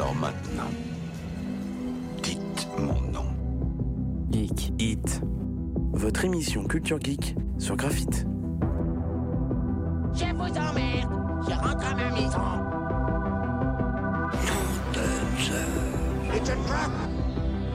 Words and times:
Alors 0.00 0.14
maintenant, 0.14 0.70
dites 2.22 2.66
mon 2.78 2.98
nom. 3.12 3.26
Geek 4.30 4.72
Hit. 4.78 5.20
Votre 5.92 6.24
émission 6.24 6.64
Culture 6.64 6.98
Geek 6.98 7.36
sur 7.58 7.76
Graphite. 7.76 8.26
Je 10.14 10.24
vous 10.34 10.56
emmerde. 10.56 11.12
Je 11.46 11.50
rentre 11.52 11.86
à 11.86 11.94
ma 11.94 12.10
maison. 12.12 12.40
It's 16.34 16.48
a 16.48 16.56
trap. 16.66 16.90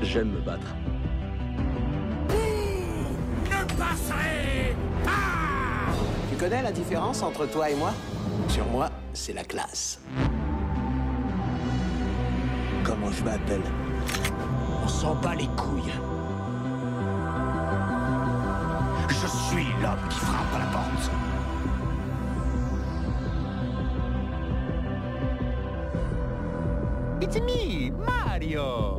J'aime 0.01 0.31
me 0.31 0.41
battre. 0.41 0.75
Ne 3.43 3.77
passerez 3.77 4.75
pas. 5.03 5.93
Tu 6.31 6.37
connais 6.37 6.63
la 6.63 6.71
différence 6.71 7.21
entre 7.21 7.45
toi 7.45 7.69
et 7.69 7.75
moi? 7.75 7.93
Sur 8.47 8.65
moi, 8.65 8.89
c'est 9.13 9.33
la 9.33 9.43
classe. 9.43 9.99
Je 13.17 13.23
m'appelle 13.23 13.61
On 14.83 14.87
s'en 14.87 15.15
bat 15.15 15.35
les 15.35 15.47
couilles. 15.47 15.93
Je 19.09 19.27
suis 19.27 19.67
l'homme 19.81 20.07
qui 20.09 20.19
frappe 20.19 20.53
à 20.53 20.59
la 20.59 20.65
porte. 20.65 21.11
It's 27.21 27.37
me, 27.37 27.91
Mario. 28.05 28.94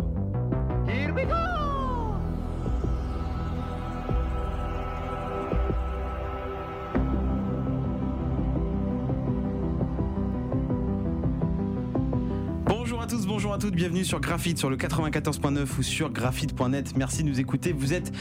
À 13.57 13.59
toutes, 13.59 13.75
bienvenue 13.75 14.05
sur 14.05 14.21
Graphite 14.21 14.59
sur 14.59 14.69
le 14.69 14.77
94.9 14.77 15.67
ou 15.79 15.83
sur 15.83 16.11
graphite.net. 16.11 16.95
Merci 16.95 17.23
de 17.23 17.29
nous 17.31 17.41
écouter. 17.41 17.73
Vous 17.73 17.95
êtes 17.95 18.13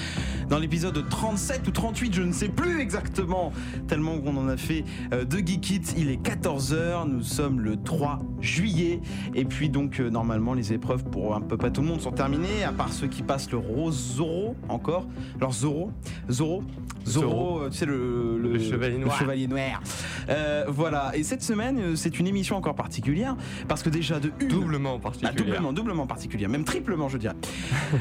dans 0.48 0.60
l'épisode 0.60 1.04
37 1.10 1.68
ou 1.68 1.72
38, 1.72 2.14
je 2.14 2.22
ne 2.22 2.32
sais 2.32 2.48
plus 2.48 2.80
exactement, 2.80 3.52
tellement 3.90 4.18
qu'on 4.18 4.38
en 4.38 4.48
a 4.48 4.56
fait 4.56 4.86
euh, 5.12 5.26
de 5.26 5.40
Geek 5.40 5.70
It. 5.72 5.94
Il 5.98 6.10
est 6.10 6.26
14h, 6.26 7.10
nous 7.10 7.22
sommes 7.22 7.60
le 7.60 7.76
3 7.76 8.20
juillet. 8.46 9.02
Et 9.34 9.46
puis 9.46 9.70
donc, 9.70 10.00
euh, 10.00 10.10
normalement, 10.10 10.54
les 10.54 10.74
épreuves 10.74 11.04
pour 11.04 11.36
un 11.36 11.42
peu 11.42 11.58
pas 11.58 11.70
tout 11.70 11.82
le 11.82 11.88
monde 11.88 12.02
sont 12.02 12.12
terminées, 12.12 12.64
à 12.64 12.72
part 12.72 12.94
ceux 12.94 13.08
qui 13.08 13.24
passent 13.24 13.52
le 13.52 13.58
rose 13.58 14.16
Zoro 14.16 14.56
encore. 14.70 15.06
Alors 15.40 15.54
Zoro, 15.54 15.92
Zoro, 16.30 16.64
Zoro, 17.06 17.60
euh, 17.62 17.70
tu 17.70 17.78
sais, 17.78 17.86
le, 17.86 18.38
Le 18.38 18.60
chevalier 18.60 18.98
noir. 18.98 19.16
le 19.16 19.20
chevalier 19.20 19.48
noir. 19.48 19.82
Euh, 20.30 20.66
voilà, 20.68 21.12
et 21.16 21.24
cette 21.24 21.44
semaine, 21.44 21.80
euh, 21.80 21.96
c'est 21.96 22.20
une 22.20 22.28
émission 22.28 22.56
encore 22.56 22.76
particulière, 22.76 23.36
parce 23.68 23.84
que 23.84 23.90
déjà 23.90 24.20
de 24.20 24.32
une, 24.40 24.48
Doublement 24.48 24.96
ah, 24.98 25.04
particulier. 25.04 25.36
doublement, 25.36 25.74
doublement 25.74 26.08
particulière, 26.08 26.50
même 26.50 26.64
triplement, 26.64 27.10
je 27.10 27.18
dirais. 27.18 27.36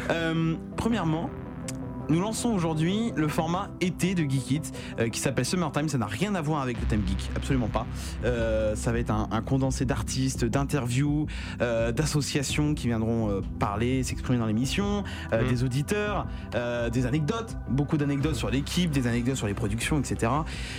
Premièrement, 0.76 1.30
nous 2.08 2.20
lançons 2.20 2.50
aujourd'hui 2.50 3.12
le 3.16 3.28
format 3.28 3.70
été 3.80 4.14
de 4.14 4.22
Geek 4.28 4.50
It 4.50 4.72
euh, 4.98 5.08
qui 5.08 5.20
s'appelle 5.20 5.44
Summertime. 5.44 5.88
Ça 5.88 5.98
n'a 5.98 6.06
rien 6.06 6.34
à 6.34 6.40
voir 6.42 6.60
avec 6.62 6.78
le 6.80 6.86
thème 6.86 7.02
geek, 7.06 7.30
absolument 7.36 7.68
pas. 7.68 7.86
Euh, 8.24 8.74
ça 8.76 8.92
va 8.92 8.98
être 8.98 9.10
un, 9.10 9.28
un 9.30 9.42
condensé 9.42 9.84
d'artistes, 9.84 10.44
d'interviews, 10.44 11.26
euh, 11.60 11.92
d'associations 11.92 12.74
qui 12.74 12.88
viendront 12.88 13.30
euh, 13.30 13.40
parler, 13.58 14.02
s'exprimer 14.02 14.38
dans 14.38 14.46
l'émission, 14.46 15.04
Mhm. 15.32 15.48
des 15.48 15.64
auditeurs, 15.64 16.26
des 16.92 17.06
anecdotes, 17.06 17.56
beaucoup 17.68 17.96
d'anecdotes 17.96 18.34
sur 18.34 18.50
l'équipe, 18.50 18.90
des 18.90 19.06
anecdotes 19.06 19.36
sur 19.36 19.46
les 19.46 19.54
productions, 19.54 19.98
etc. 19.98 20.30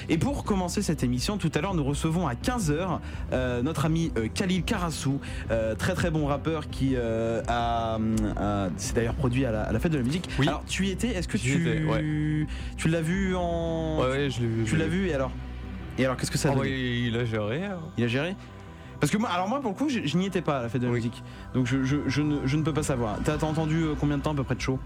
Et 0.10 0.18
pour 0.18 0.44
commencer 0.44 0.82
cette 0.82 1.04
émission, 1.04 1.38
tout 1.38 1.52
à 1.56 1.62
l'heure, 1.62 1.74
nous 1.74 1.84
recevons 1.84 2.28
à 2.28 2.34
15h 2.36 3.00
euh, 3.34 3.62
notre 3.62 3.86
ami 3.86 4.12
Khalil 4.34 4.64
Karassou, 4.64 5.20
très 5.78 5.94
très 5.94 6.12
bon 6.12 6.26
rappeur 6.28 6.70
qui 6.70 6.96
a, 6.98 7.98
d'ailleurs 8.94 9.16
produit 9.16 9.46
à 9.46 9.52
la, 9.52 9.64
à 9.64 9.72
la 9.72 9.80
fête 9.80 9.92
de 9.92 9.98
la 9.98 10.04
musique. 10.04 10.30
Oui. 10.40 10.48
Alors 10.48 10.64
tu 10.68 10.88
y 10.88 10.92
étais, 10.92 11.15
est-ce 11.16 11.28
que 11.28 11.38
tu 11.38 11.54
étais, 11.54 11.84
ouais. 11.84 12.46
tu 12.78 12.88
l'as 12.88 13.02
vu 13.02 13.36
en 13.36 14.00
Ouais, 14.02 14.08
ouais, 14.10 14.30
je 14.30 14.42
l'ai 14.42 14.48
vu. 14.48 14.64
tu 14.66 14.76
l'as 14.76 14.88
vu 14.88 15.08
et 15.08 15.14
alors? 15.14 15.32
Et 15.98 16.06
alors 16.06 16.18
qu'est-ce 16.18 16.32
que 16.32 16.38
ça 16.38 16.50
a 16.50 16.52
ouais, 16.52 16.58
donné? 16.70 16.98
il 17.08 17.16
a 17.18 17.26
géré. 17.26 17.64
hein. 17.66 17.80
Il 17.98 18.04
a 18.04 18.08
géré? 18.08 18.36
Parce 19.00 19.12
que 19.12 19.18
moi, 19.18 19.30
alors 19.30 19.48
moi 19.50 19.60
pour 19.62 19.72
le 19.72 19.78
coup, 19.78 19.90
je, 19.90 20.00
je 20.06 20.18
n'y 20.18 20.26
étais 20.26 20.42
pas 20.42 20.60
à 20.60 20.64
la 20.64 20.70
fête 20.70 20.82
de 20.82 20.88
la 20.88 20.92
Oui. 20.94 21.00
musique, 21.00 21.24
donc 21.54 21.66
je, 21.68 21.78
ne, 22.22 22.40
je 22.46 22.58
ne 22.58 22.64
peux 22.64 22.74
pas 22.74 22.84
savoir. 22.84 23.18
T'as 23.24 23.36
entendu 23.46 23.84
euh, 23.84 23.94
combien 24.00 24.18
de 24.18 24.24
temps 24.24 24.32
à 24.32 24.36
peu 24.36 24.44
près 24.44 24.56
de 24.56 24.62
show? 24.62 24.80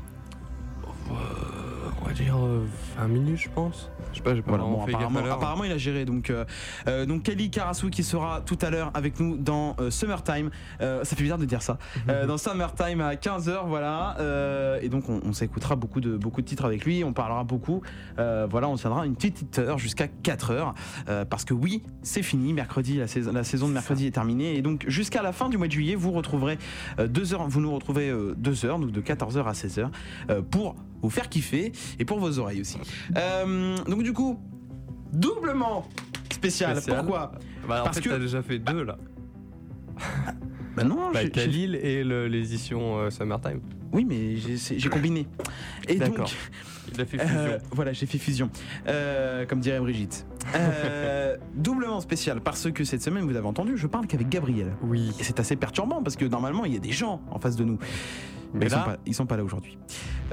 Va 2.10 2.16
dire 2.16 2.38
euh, 2.38 2.66
20 2.98 3.08
minutes, 3.08 3.38
je 3.40 3.50
pense. 3.50 3.92
Je 4.12 4.18
sais 4.18 4.24
pas, 4.24 4.36
j'ai 4.36 4.42
pas 4.42 4.58
Voilà, 4.58 4.64
bon, 4.64 5.26
apparemment, 5.32 5.64
il 5.64 5.72
a 5.72 5.78
géré. 5.78 6.06
Donc, 6.06 6.30
euh, 6.30 6.44
euh, 6.88 7.06
donc 7.06 7.24
Kelly 7.24 7.52
Karasu 7.52 7.90
qui 7.90 8.04
sera 8.04 8.42
tout 8.42 8.58
à 8.62 8.70
l'heure 8.70 8.92
avec 8.94 9.20
nous 9.20 9.38
dans 9.38 9.76
euh, 9.80 9.92
Summertime. 9.92 10.50
Euh, 10.82 11.04
ça 11.04 11.16
fait 11.16 11.22
bizarre 11.24 11.38
de 11.38 11.46
dire 11.46 11.62
ça. 11.62 11.78
Euh, 12.08 12.26
dans 12.28 12.38
Summertime 12.38 13.02
à 13.02 13.14
15h, 13.14 13.68
voilà. 13.68 14.16
Euh, 14.20 14.80
et 14.82 14.90
donc, 14.90 15.10
on, 15.10 15.22
on 15.24 15.34
s'écoutera 15.34 15.76
beaucoup 15.76 16.02
de, 16.02 16.18
beaucoup 16.18 16.42
de 16.42 16.48
titres 16.48 16.66
avec 16.66 16.84
lui. 16.86 17.04
On 17.04 17.14
parlera 17.14 17.44
beaucoup. 17.44 17.82
Euh, 18.18 18.48
voilà, 18.50 18.68
on 18.68 18.76
tiendra 18.76 19.06
une 19.06 19.16
petite 19.16 19.60
heure 19.60 19.78
jusqu'à 19.78 20.08
4h. 20.08 20.74
euh, 21.10 21.26
parce 21.26 21.46
que 21.46 21.54
oui, 21.54 21.84
c'est 22.02 22.24
fini. 22.24 22.54
Mercredi, 22.54 22.98
la 22.98 23.08
saison, 23.08 23.32
la 23.32 23.44
saison 23.44 23.68
de 23.68 23.74
mercredi 23.74 24.08
est 24.08 24.12
terminée. 24.12 24.56
Et 24.56 24.62
donc, 24.64 24.86
jusqu'à 24.88 25.22
la 25.22 25.32
fin 25.32 25.50
du 25.50 25.58
mois 25.58 25.68
de 25.68 25.72
juillet, 25.74 25.96
vous 25.96 26.12
retrouverez 26.12 26.58
euh, 26.98 27.08
deux 27.08 27.34
heures. 27.34 27.48
Vous 27.48 27.62
nous 27.62 27.72
retrouverez 27.74 28.10
euh, 28.10 28.34
deux 28.36 28.66
heures, 28.66 28.80
donc 28.80 28.92
de 28.92 29.02
14h 29.02 29.44
à 29.44 29.52
16h, 29.52 29.90
euh, 30.32 30.42
pour 30.42 30.76
vous 31.02 31.10
faire 31.10 31.30
kiffer 31.30 31.72
et 32.00 32.06
pour 32.06 32.20
vos 32.20 32.40
oreilles 32.40 32.62
aussi. 32.62 32.78
Euh, 33.18 33.76
donc, 33.86 34.04
du 34.04 34.14
coup, 34.14 34.40
doublement 35.12 35.88
spécial. 36.32 36.76
Spécial. 36.78 36.98
Pourquoi? 37.00 37.32
Bah, 37.68 37.82
en 37.82 37.84
parce 37.86 37.98
fait, 37.98 38.04
que- 38.04 38.10
t'as 38.10 38.20
déjà 38.20 38.42
fait 38.42 38.60
deux 38.60 38.84
là. 38.84 38.98
Bah 40.76 40.84
non, 40.84 41.12
Bah, 41.12 41.28
Khalil 41.28 41.76
et 41.76 42.04
l'édition 42.04 43.00
euh, 43.00 43.10
Summertime. 43.10 43.60
Oui, 43.94 44.06
mais 44.06 44.36
j'ai 44.36 44.90
combiné. 44.90 45.28
Et 45.88 45.96
donc. 45.96 46.20
Il 46.92 47.00
a 47.02 47.06
fait 47.06 47.20
fusion. 47.20 47.36
euh, 47.38 47.60
voilà, 47.72 47.94
j'ai 47.94 48.06
fait 48.08 48.18
fusion, 48.18 48.50
Euh, 48.88 49.46
comme 49.46 49.60
dirait 49.60 49.80
Brigitte. 49.80 50.26
Euh, 50.56 51.38
doublement 51.56 52.00
spécial 52.02 52.42
parce 52.42 52.72
que 52.72 52.84
cette 52.84 53.04
semaine, 53.04 53.26
vous 53.26 53.36
avez 53.36 53.46
entendu, 53.46 53.78
je 53.78 53.86
parle 53.86 54.08
qu'avec 54.08 54.28
Gabriel. 54.28 54.74
Oui. 54.82 55.12
Et 55.20 55.24
c'est 55.24 55.40
assez 55.40 55.56
perturbant 55.56 56.02
parce 56.02 56.16
que 56.16 56.26
normalement, 56.26 56.66
il 56.66 56.74
y 56.74 56.78
a 56.78 56.80
des 56.80 56.92
gens 56.92 57.22
en 57.30 57.38
face 57.38 57.56
de 57.56 57.64
nous. 57.64 57.78
Mais 58.56 58.62
Mais 58.62 58.66
ils, 58.66 58.72
sont 58.72 58.76
pas, 58.84 58.98
ils 59.06 59.14
sont 59.14 59.26
pas 59.28 59.38
là 59.38 59.44
aujourd'hui. 59.44 59.78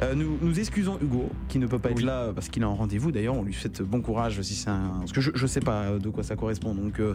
Euh, 0.02 0.14
nous, 0.14 0.38
nous 0.40 0.58
excusons 0.58 0.98
Hugo, 1.02 1.28
qui 1.48 1.58
ne 1.58 1.66
peut 1.66 1.78
pas 1.78 1.90
être 1.90 2.00
là 2.02 2.32
parce 2.34 2.48
qu'il 2.48 2.62
est 2.62 2.66
en 2.66 2.74
rendez-vous. 2.74 3.12
D'ailleurs, 3.12 3.34
on 3.36 3.42
lui 3.42 3.52
souhaite 3.52 3.82
bon 3.82 4.00
courage 4.00 4.40
si 4.40 4.54
c'est 4.54 4.70
un. 4.70 4.94
Parce 5.00 5.12
que 5.12 5.20
je, 5.20 5.32
je 5.34 5.46
sais 5.46 5.60
pas 5.60 5.98
de 5.98 6.08
quoi 6.08 6.22
ça 6.22 6.36
correspond, 6.36 6.74
donc. 6.74 6.98
euh, 7.00 7.14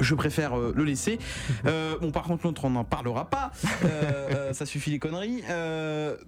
je 0.00 0.14
préfère 0.14 0.58
euh, 0.58 0.72
le 0.76 0.84
laisser. 0.84 1.18
Euh, 1.66 1.98
bon, 2.00 2.10
par 2.10 2.24
contre, 2.24 2.46
l'autre, 2.46 2.64
on 2.64 2.70
n'en 2.70 2.84
parlera 2.84 3.28
pas. 3.28 3.52
Euh, 3.84 4.52
ça 4.52 4.66
suffit 4.66 4.90
les 4.90 4.98
conneries. 4.98 5.42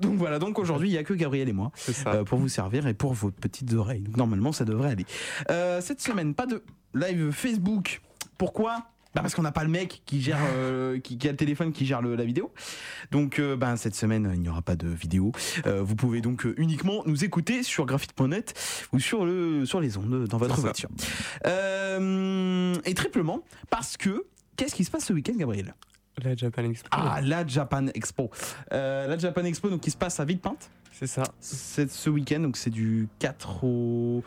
Donc 0.00 0.16
voilà. 0.16 0.38
Donc 0.38 0.58
aujourd'hui, 0.58 0.88
il 0.88 0.92
y 0.92 0.98
a 0.98 1.04
que 1.04 1.14
Gabriel 1.14 1.48
et 1.48 1.52
moi 1.52 1.72
pour 2.26 2.38
vous 2.38 2.48
servir 2.48 2.86
et 2.86 2.94
pour 2.94 3.14
vos 3.14 3.30
petites 3.30 3.72
oreilles. 3.74 4.02
Donc 4.02 4.16
normalement, 4.16 4.52
ça 4.52 4.64
devrait 4.64 4.90
aller. 4.90 5.06
Cette 5.80 6.00
semaine, 6.00 6.34
pas 6.34 6.46
de 6.46 6.62
live 6.94 7.30
Facebook. 7.30 8.00
Pourquoi? 8.38 8.86
Bah 9.16 9.22
parce 9.22 9.34
qu'on 9.34 9.42
n'a 9.42 9.50
pas 9.50 9.64
le 9.64 9.70
mec 9.70 10.02
qui 10.04 10.20
gère, 10.20 10.38
euh, 10.54 11.00
qui, 11.00 11.16
qui 11.16 11.26
a 11.26 11.30
le 11.30 11.36
téléphone 11.38 11.72
qui 11.72 11.86
gère 11.86 12.02
le- 12.02 12.14
la 12.16 12.24
vidéo. 12.24 12.52
Donc, 13.10 13.38
euh, 13.38 13.56
ben, 13.56 13.76
cette 13.76 13.94
semaine, 13.94 14.30
il 14.34 14.40
n'y 14.42 14.48
aura 14.50 14.60
pas 14.60 14.76
de 14.76 14.86
vidéo. 14.88 15.32
Euh, 15.66 15.82
vous 15.82 15.96
pouvez 15.96 16.20
donc 16.20 16.44
euh, 16.44 16.54
uniquement 16.58 17.02
nous 17.06 17.24
écouter 17.24 17.62
sur 17.62 17.86
graphite.net 17.86 18.52
ou 18.92 19.00
sur 19.00 19.24
le 19.24 19.64
sur 19.64 19.80
les 19.80 19.96
ondes 19.96 20.26
dans 20.28 20.36
votre 20.36 20.60
voiture. 20.60 20.90
Euh, 21.46 22.74
et 22.84 22.94
triplement 22.94 23.40
parce 23.70 23.96
que 23.96 24.26
qu'est-ce 24.56 24.74
qui 24.74 24.84
se 24.84 24.90
passe 24.90 25.06
ce 25.06 25.12
week-end, 25.12 25.34
Gabriel? 25.36 25.74
La 26.22 26.34
Japan 26.34 26.64
Expo. 26.64 26.88
Ah, 26.92 27.20
la 27.22 27.46
Japan 27.46 27.86
Expo. 27.94 28.30
Euh, 28.72 29.06
la 29.06 29.18
Japan 29.18 29.44
Expo, 29.44 29.68
donc 29.68 29.80
qui 29.82 29.90
se 29.90 29.96
passe 29.98 30.18
à 30.20 30.24
Villepinte. 30.24 30.70
C'est 30.98 31.06
ça. 31.06 31.24
C'est 31.40 31.90
ce 31.90 32.08
week-end, 32.08 32.40
donc 32.40 32.56
c'est 32.56 32.70
du 32.70 33.08
4 33.18 33.64
au. 33.64 34.22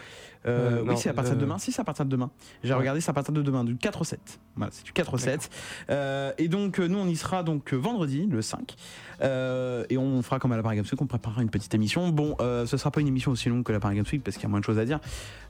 Euh, 0.46 0.80
Euh, 0.80 0.84
oui, 0.88 0.96
c'est 0.98 1.10
à 1.10 1.14
partir 1.14 1.34
de 1.34 1.40
euh, 1.40 1.42
demain. 1.42 1.58
Si, 1.58 1.72
c'est 1.72 1.82
à 1.82 1.84
partir 1.84 2.06
de 2.06 2.10
demain. 2.12 2.30
J'ai 2.64 2.72
Ouais. 2.74 2.80
regardé, 2.80 3.02
c'est 3.02 3.10
à 3.10 3.14
partir 3.14 3.34
de 3.34 3.42
demain, 3.42 3.64
du 3.64 3.76
4 3.76 4.02
au 4.02 4.04
7. 4.06 4.40
Voilà, 4.56 4.72
c'est 4.74 4.86
du 4.86 4.94
4 4.94 5.14
au 5.16 5.18
7. 5.18 5.50
Euh, 5.90 6.32
et 6.38 6.48
donc, 6.48 6.80
nous, 6.80 6.98
on 6.98 7.08
y 7.08 7.16
sera 7.18 7.44
donc 7.44 7.74
vendredi, 7.74 8.26
le 8.30 8.42
5. 8.42 8.76
Euh, 9.22 9.84
et 9.90 9.98
on 9.98 10.22
fera 10.22 10.40
comme 10.40 10.52
à 10.54 10.58
la 10.58 10.64
Paris 10.64 10.78
Games 10.78 10.86
Week, 10.90 11.02
on 11.02 11.08
préparera 11.08 11.42
une 11.42 11.50
petite 11.50 11.74
émission. 11.74 12.08
Bon, 12.10 12.36
ce 12.40 12.78
sera 12.78 12.92
pas 12.92 13.02
une 13.02 13.08
émission 13.08 13.32
aussi 13.32 13.50
longue 13.50 13.64
que 13.64 13.72
la 13.72 13.80
Paris 13.80 13.96
Games 13.96 14.06
Week 14.12 14.24
parce 14.24 14.38
qu'il 14.38 14.44
y 14.44 14.46
a 14.46 14.50
moins 14.50 14.60
de 14.60 14.66
choses 14.66 14.80
à 14.80 14.86
dire. 14.86 15.00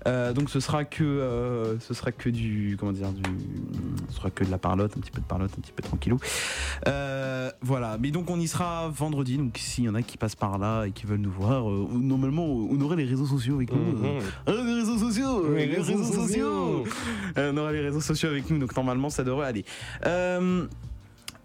Donc, 0.06 0.50
ce 0.50 0.60
sera 0.62 0.86
que, 0.86 1.77
ce 1.81 1.94
sera 1.94 2.12
que 2.12 2.30
du, 2.30 2.77
comment 2.80 2.94
dire, 2.94 3.12
du, 3.12 3.21
ce 4.10 4.16
sera 4.16 4.31
que 4.31 4.44
de 4.45 4.50
la 4.51 4.57
parlotte, 4.57 4.95
un 4.98 5.01
petit 5.01 5.12
peu 5.12 5.21
de 5.21 5.25
parlotte, 5.27 5.51
un 5.57 5.62
petit 5.62 5.74
peu 5.74 5.83
tranquillou. 5.83 6.18
Voilà. 7.62 7.98
Mais 8.00 8.10
donc, 8.12 8.30
on 8.30 8.39
y 8.39 8.48
sera 8.48 8.88
vendredi. 8.89 9.38
Donc, 9.38 9.57
s'il 9.57 9.83
y 9.83 9.89
en 9.89 9.95
a 9.95 10.01
qui 10.01 10.18
passent 10.18 10.36
par 10.36 10.57
là 10.57 10.86
et 10.86 10.92
qui 10.92 11.06
veulent 11.09 11.19
nous 11.19 11.31
voir, 11.31 11.69
euh, 11.69 11.88
normalement, 11.94 12.45
on 12.45 12.79
aurait 12.81 12.95
les 12.95 13.06
réseaux 13.06 13.25
sociaux 13.25 13.56
avec 13.56 13.71
nous. 13.71 13.79
Mhm. 13.79 14.19
Ah, 14.45 14.51
les 14.51 14.73
réseaux 14.73 14.97
sociaux 14.97 15.53
Les 15.53 15.65
Les 15.65 15.75
réseaux, 15.75 15.97
réseaux 15.97 16.03
sociaux 16.03 16.27
sociaux. 16.27 16.83
Euh, 17.38 17.51
On 17.53 17.57
aura 17.57 17.71
les 17.71 17.81
réseaux 17.81 18.01
sociaux 18.01 18.29
avec 18.29 18.50
nous, 18.50 18.59
donc 18.59 18.75
normalement 18.75 19.09
ça 19.09 19.23
devrait 19.23 19.47
aller. 19.47 19.65
Euh, 20.06 20.65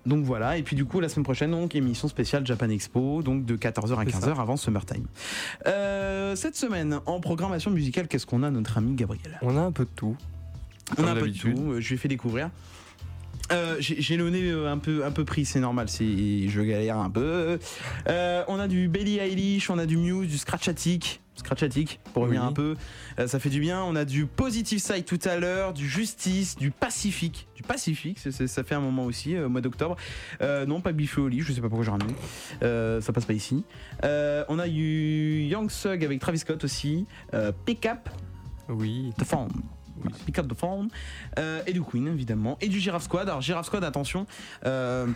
donc 0.06 0.24
voilà, 0.24 0.58
et 0.58 0.62
puis 0.62 0.76
du 0.76 0.84
coup 0.84 1.00
la 1.00 1.08
semaine 1.08 1.24
prochaine, 1.24 1.50
donc 1.50 1.74
émission 1.74 2.08
spéciale 2.08 2.46
Japan 2.46 2.68
Expo, 2.68 3.22
donc 3.22 3.46
de 3.46 3.56
14h 3.56 3.98
à 3.98 4.04
C'est 4.04 4.18
15h 4.18 4.38
avant 4.38 4.56
Summertime. 4.56 5.06
Euh, 5.66 6.36
cette 6.36 6.56
semaine, 6.56 7.00
en 7.06 7.20
programmation 7.20 7.70
musicale, 7.70 8.06
qu'est-ce 8.06 8.26
qu'on 8.26 8.42
a 8.42 8.50
notre 8.50 8.76
ami 8.76 8.94
Gabriel? 8.94 9.38
On 9.40 9.56
a 9.56 9.60
un 9.60 9.72
peu 9.72 9.84
de 9.84 9.90
tout. 9.96 10.16
On 10.98 11.06
a 11.06 11.12
un 11.12 11.14
peu 11.14 11.30
de 11.30 11.38
tout, 11.38 11.48
euh, 11.72 11.80
je 11.80 11.88
lui 11.88 11.94
ai 11.94 11.98
fait 11.98 12.08
découvrir. 12.08 12.50
Euh, 13.52 13.76
j'ai 13.78 14.16
le 14.16 14.30
nez 14.30 14.50
euh, 14.50 14.70
un 14.72 14.78
peu, 14.78 15.04
un 15.04 15.10
peu 15.10 15.24
pris, 15.24 15.44
c'est 15.44 15.60
normal, 15.60 15.86
je 15.88 16.60
galère 16.62 16.96
un 16.98 17.10
peu. 17.10 17.58
Euh, 18.08 18.42
on 18.48 18.58
a 18.58 18.66
du 18.68 18.88
Bailey 18.88 19.16
Eilish, 19.16 19.68
on 19.70 19.78
a 19.78 19.86
du 19.86 19.96
Muse, 19.98 20.28
du 20.28 20.38
Scratchatic. 20.38 21.20
Scratchatic, 21.36 21.98
pour 22.14 22.22
revenir 22.22 22.42
Oui. 22.42 22.48
un 22.48 22.52
peu, 22.52 22.76
Euh, 23.18 23.26
ça 23.26 23.38
fait 23.40 23.50
du 23.50 23.58
bien. 23.60 23.82
On 23.82 23.96
a 23.96 24.04
du 24.04 24.24
Positive 24.24 24.78
Side 24.78 25.04
tout 25.04 25.18
à 25.24 25.36
l'heure, 25.36 25.72
du 25.72 25.88
Justice, 25.88 26.56
du 26.56 26.70
Pacifique. 26.70 27.48
Du 27.56 27.62
Pacifique, 27.62 28.18
ça 28.18 28.64
fait 28.64 28.74
un 28.76 28.80
moment 28.80 29.04
aussi, 29.04 29.34
euh, 29.36 29.48
mois 29.48 29.60
d'octobre. 29.60 29.96
Non, 30.40 30.80
pas 30.80 30.92
Biffy 30.92 31.20
Oli, 31.20 31.40
je 31.40 31.52
sais 31.52 31.60
pas 31.60 31.68
pourquoi 31.68 31.84
j'ai 31.84 31.90
ramené. 31.90 32.14
Ça 33.02 33.12
passe 33.12 33.24
pas 33.26 33.32
ici. 33.34 33.64
On 34.02 34.58
a 34.58 34.68
eu 34.68 35.42
Young 35.42 35.70
Sug 35.70 36.04
avec 36.04 36.18
Travis 36.20 36.38
Scott 36.38 36.62
aussi. 36.64 37.04
Pick 37.66 37.84
Up 37.86 38.08
Oui. 38.68 39.12
Phone. 40.02 40.12
Pick 40.26 40.38
Up 40.38 40.48
the 40.48 40.54
Phone. 40.54 40.88
Euh, 41.38 41.62
et 41.66 41.72
du 41.72 41.82
Queen, 41.82 42.06
évidemment. 42.08 42.56
Et 42.60 42.68
du 42.68 42.80
Giraffe 42.80 43.04
Squad. 43.04 43.28
Alors, 43.28 43.40
Giraffe 43.42 43.66
Squad, 43.66 43.84
attention. 43.84 44.26
euh, 44.66 45.06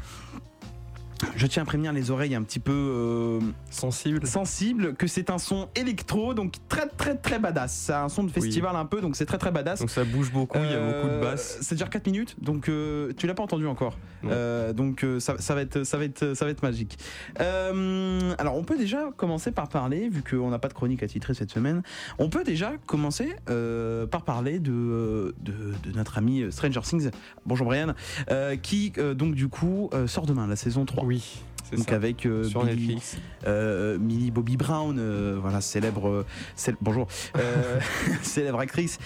je 1.36 1.46
tiens 1.46 1.62
à 1.62 1.66
prévenir 1.66 1.92
les 1.92 2.10
oreilles 2.10 2.34
un 2.34 2.42
petit 2.42 2.58
peu 2.60 2.72
euh, 2.72 3.40
Sensible. 3.70 4.26
sensibles 4.26 4.94
que 4.94 5.06
c'est 5.06 5.30
un 5.30 5.38
son 5.38 5.68
électro, 5.74 6.34
donc 6.34 6.54
très 6.68 6.86
très 6.88 7.14
très 7.16 7.38
badass. 7.38 7.72
C'est 7.72 7.92
un 7.92 8.08
son 8.08 8.24
de 8.24 8.30
festival 8.30 8.74
un 8.76 8.84
peu, 8.84 9.00
donc 9.00 9.16
c'est 9.16 9.26
très 9.26 9.38
très 9.38 9.50
badass. 9.50 9.80
Donc 9.80 9.90
ça 9.90 10.04
bouge 10.04 10.32
beaucoup, 10.32 10.58
il 10.58 10.70
y 10.70 10.74
a 10.74 10.78
beaucoup 10.80 11.08
de 11.08 11.12
Euh, 11.14 11.20
basses. 11.22 11.58
Ça 11.60 11.74
dure 11.74 11.90
4 11.90 12.06
minutes, 12.06 12.36
donc 12.40 12.68
euh, 12.68 13.12
tu 13.16 13.26
l'as 13.26 13.34
pas 13.34 13.42
entendu 13.42 13.66
encore. 13.66 13.98
Euh, 14.24 14.72
donc 14.72 15.04
euh, 15.04 15.20
ça, 15.20 15.36
ça 15.38 15.54
va 15.54 15.62
être, 15.62 15.84
ça, 15.84 15.96
va 15.96 16.04
être, 16.04 16.34
ça 16.34 16.44
va 16.44 16.50
être 16.50 16.62
magique. 16.62 16.98
Euh, 17.40 18.32
alors 18.38 18.56
on 18.56 18.64
peut 18.64 18.76
déjà 18.76 19.10
commencer 19.16 19.50
par 19.52 19.68
parler, 19.68 20.08
vu 20.08 20.22
qu'on 20.22 20.50
n'a 20.50 20.58
pas 20.58 20.68
de 20.68 20.74
chronique 20.74 21.02
à 21.02 21.06
titrer 21.08 21.34
cette 21.34 21.50
semaine, 21.50 21.82
on 22.18 22.28
peut 22.28 22.44
déjà 22.44 22.72
commencer 22.86 23.34
euh, 23.50 24.06
par 24.06 24.22
parler 24.22 24.58
de, 24.58 25.34
de, 25.40 25.52
de 25.82 25.96
notre 25.96 26.18
ami 26.18 26.44
Stranger 26.50 26.80
Things. 26.82 27.10
Bonjour 27.46 27.66
Brian, 27.66 27.94
euh, 28.30 28.56
qui 28.56 28.92
euh, 28.98 29.14
donc 29.14 29.34
du 29.34 29.48
coup 29.48 29.90
euh, 29.92 30.06
sort 30.06 30.26
demain 30.26 30.46
la 30.46 30.56
saison 30.56 30.84
3. 30.84 31.04
Oui, 31.08 31.40
c'est 31.64 31.76
Donc 31.76 31.88
ça. 31.88 31.94
avec 31.94 32.26
euh, 32.26 32.44
Sur 32.44 32.64
Billy- 32.64 32.76
Netflix. 32.88 33.16
euh, 33.46 33.98
Millie 33.98 34.30
Bobby 34.30 34.58
Brown, 34.58 34.98
euh, 34.98 35.38
voilà 35.40 35.62
célèbre, 35.62 36.26
cél- 36.54 36.76
bonjour, 36.82 37.08
euh, 37.38 37.80
célèbre 38.22 38.58
actrice. 38.60 38.98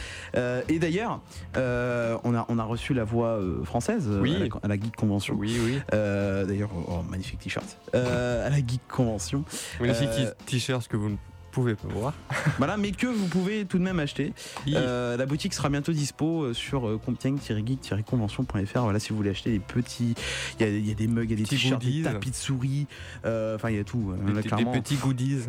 Et 0.69 0.79
d'ailleurs, 0.81 1.21
on 1.55 2.35
a 2.35 2.45
on 2.49 2.59
a 2.59 2.65
reçu 2.65 2.93
la 2.93 3.05
voix 3.05 3.39
française 3.65 4.09
Oui. 4.21 4.35
à, 4.35 4.39
la, 4.41 4.47
à 4.65 4.69
la 4.69 4.75
Geek 4.75 4.97
Convention. 4.97 5.37
Oui, 5.39 5.57
oui. 5.65 5.79
D'ailleurs, 5.93 6.71
oh, 6.89 7.03
magnifique 7.09 7.39
t-shirt. 7.39 7.79
À 7.93 8.51
la 8.51 8.57
Geek 8.59 8.81
Convention. 8.89 9.45
Magnifique 9.81 10.09
t-shirt 10.47 10.89
que 10.89 10.97
vous 10.97 11.11
ne 11.11 11.17
pouvez 11.53 11.75
pas 11.77 11.89
voir. 11.89 12.15
voilà, 12.59 12.77
mais 12.77 12.91
que 12.91 13.07
vous 13.07 13.29
pouvez 13.29 13.65
tout 13.65 13.79
de 13.79 13.85
même 13.85 14.01
acheter. 14.01 14.33
Euh, 14.69 15.17
la 15.17 15.27
boutique 15.27 15.55
sera 15.55 15.69
bientôt 15.69 15.93
dispo 15.93 16.43
euh, 16.45 16.55
sur 16.55 16.89
euh, 16.89 16.99
compiègne-geek-convention.fr. 16.99 18.81
Voilà, 18.81 18.99
si 18.99 19.11
vous 19.11 19.17
voulez 19.17 19.31
acheter 19.31 19.51
des 19.53 19.59
petits. 19.59 20.15
Il 20.59 20.67
y 20.67 20.69
a, 20.69 20.73
il 20.73 20.87
y 20.87 20.91
a 20.91 20.95
des 20.95 21.07
mugs, 21.07 21.31
il 21.31 21.31
y 21.31 21.35
a 21.35 21.37
des 21.37 21.49
t-shirts, 21.49 21.85
des 21.85 22.03
tapis 22.03 22.31
de 22.31 22.35
souris. 22.35 22.87
euh, 23.25 23.55
Enfin, 23.57 23.71
il 23.71 23.77
y 23.77 23.81
a 23.81 23.85
tout. 23.85 24.13
euh, 24.13 24.17
Des- 24.27 24.49
là, 24.49 24.57
des, 24.57 24.65
petits 24.81 24.97
goodies. 24.97 25.43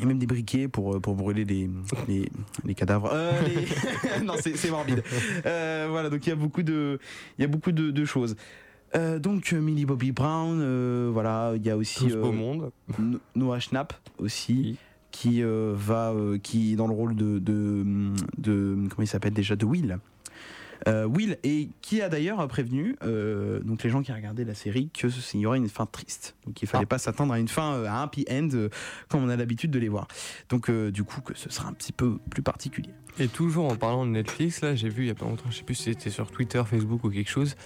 Et 0.00 0.04
même 0.04 0.18
des 0.18 0.26
briquets 0.26 0.68
pour, 0.68 1.00
pour 1.00 1.14
brûler 1.14 1.44
les, 1.44 1.68
les, 2.08 2.28
les 2.64 2.74
cadavres. 2.74 3.10
Euh, 3.12 3.32
les- 3.42 4.24
non, 4.24 4.34
c'est 4.42 4.70
morbide. 4.70 5.02
Euh, 5.46 5.86
voilà, 5.90 6.10
donc 6.10 6.26
il 6.26 6.28
y 6.30 6.32
a 6.32 6.36
beaucoup 6.36 6.62
de, 6.62 6.98
il 7.38 7.42
y 7.42 7.44
a 7.44 7.48
beaucoup 7.48 7.72
de, 7.72 7.90
de 7.90 8.04
choses. 8.04 8.36
Euh, 8.94 9.18
donc 9.18 9.52
Millie 9.52 9.84
Bobby 9.86 10.12
Brown, 10.12 11.10
voilà, 11.10 11.52
il 11.56 11.64
y 11.64 11.70
a 11.70 11.76
aussi 11.76 12.04
Tout 12.04 12.10
ce 12.10 12.16
beau 12.16 12.32
monde. 12.32 12.70
No- 12.98 13.18
Noah 13.34 13.60
Schnapp 13.60 13.94
aussi, 14.18 14.52
Oui. 14.52 14.76
Qui 15.18 15.42
euh, 15.42 15.72
va, 15.74 16.12
euh, 16.12 16.38
qui 16.38 16.74
est 16.74 16.76
dans 16.76 16.86
le 16.86 16.94
rôle 16.94 17.16
de, 17.16 17.40
de, 17.40 17.84
de- 18.38 18.74
comment 18.88 19.02
il 19.02 19.08
s'appelle 19.08 19.32
déjà, 19.32 19.56
de 19.56 19.64
Will. 19.66 19.98
Euh, 20.86 21.06
Will 21.06 21.38
et 21.42 21.70
qui 21.82 22.00
a 22.02 22.08
d'ailleurs 22.08 22.46
prévenu 22.46 22.94
euh, 23.02 23.58
donc 23.64 23.82
les 23.82 23.90
gens 23.90 24.00
qui 24.00 24.12
regardaient 24.12 24.44
la 24.44 24.54
série 24.54 24.90
que 24.96 25.08
il 25.34 25.40
y 25.40 25.46
aurait 25.46 25.58
une 25.58 25.68
fin 25.68 25.86
triste 25.86 26.36
donc 26.46 26.62
il 26.62 26.68
fallait 26.68 26.86
pas 26.86 26.98
s'attendre 26.98 27.32
à 27.32 27.40
une 27.40 27.48
fin 27.48 27.74
euh, 27.74 27.86
à 27.88 27.94
un 27.94 28.02
happy 28.04 28.24
end 28.30 28.48
comme 29.08 29.24
on 29.24 29.28
a 29.28 29.34
l'habitude 29.34 29.72
de 29.72 29.80
les 29.80 29.88
voir 29.88 30.06
donc 30.50 30.70
du 30.70 31.02
coup 31.02 31.20
que 31.20 31.36
ce 31.36 31.50
sera 31.50 31.68
un 31.68 31.72
petit 31.72 31.90
peu 31.90 32.18
plus 32.30 32.42
particulier 32.42 32.90
Et 33.18 33.26
toujours 33.26 33.64
en 33.66 33.74
parlant 33.74 34.06
de 34.06 34.12
Netflix, 34.12 34.60
là, 34.60 34.76
j'ai 34.76 34.88
vu 34.88 35.02
il 35.02 35.08
y 35.08 35.10
a 35.10 35.16
pas 35.16 35.24
longtemps, 35.24 35.50
je 35.50 35.56
sais 35.56 35.64
plus 35.64 35.74
si 35.74 35.82
c'était 35.90 36.10
sur 36.10 36.30
Twitter, 36.30 36.62
Facebook 36.64 37.02
ou 37.02 37.10
quelque 37.10 37.28
chose. 37.28 37.56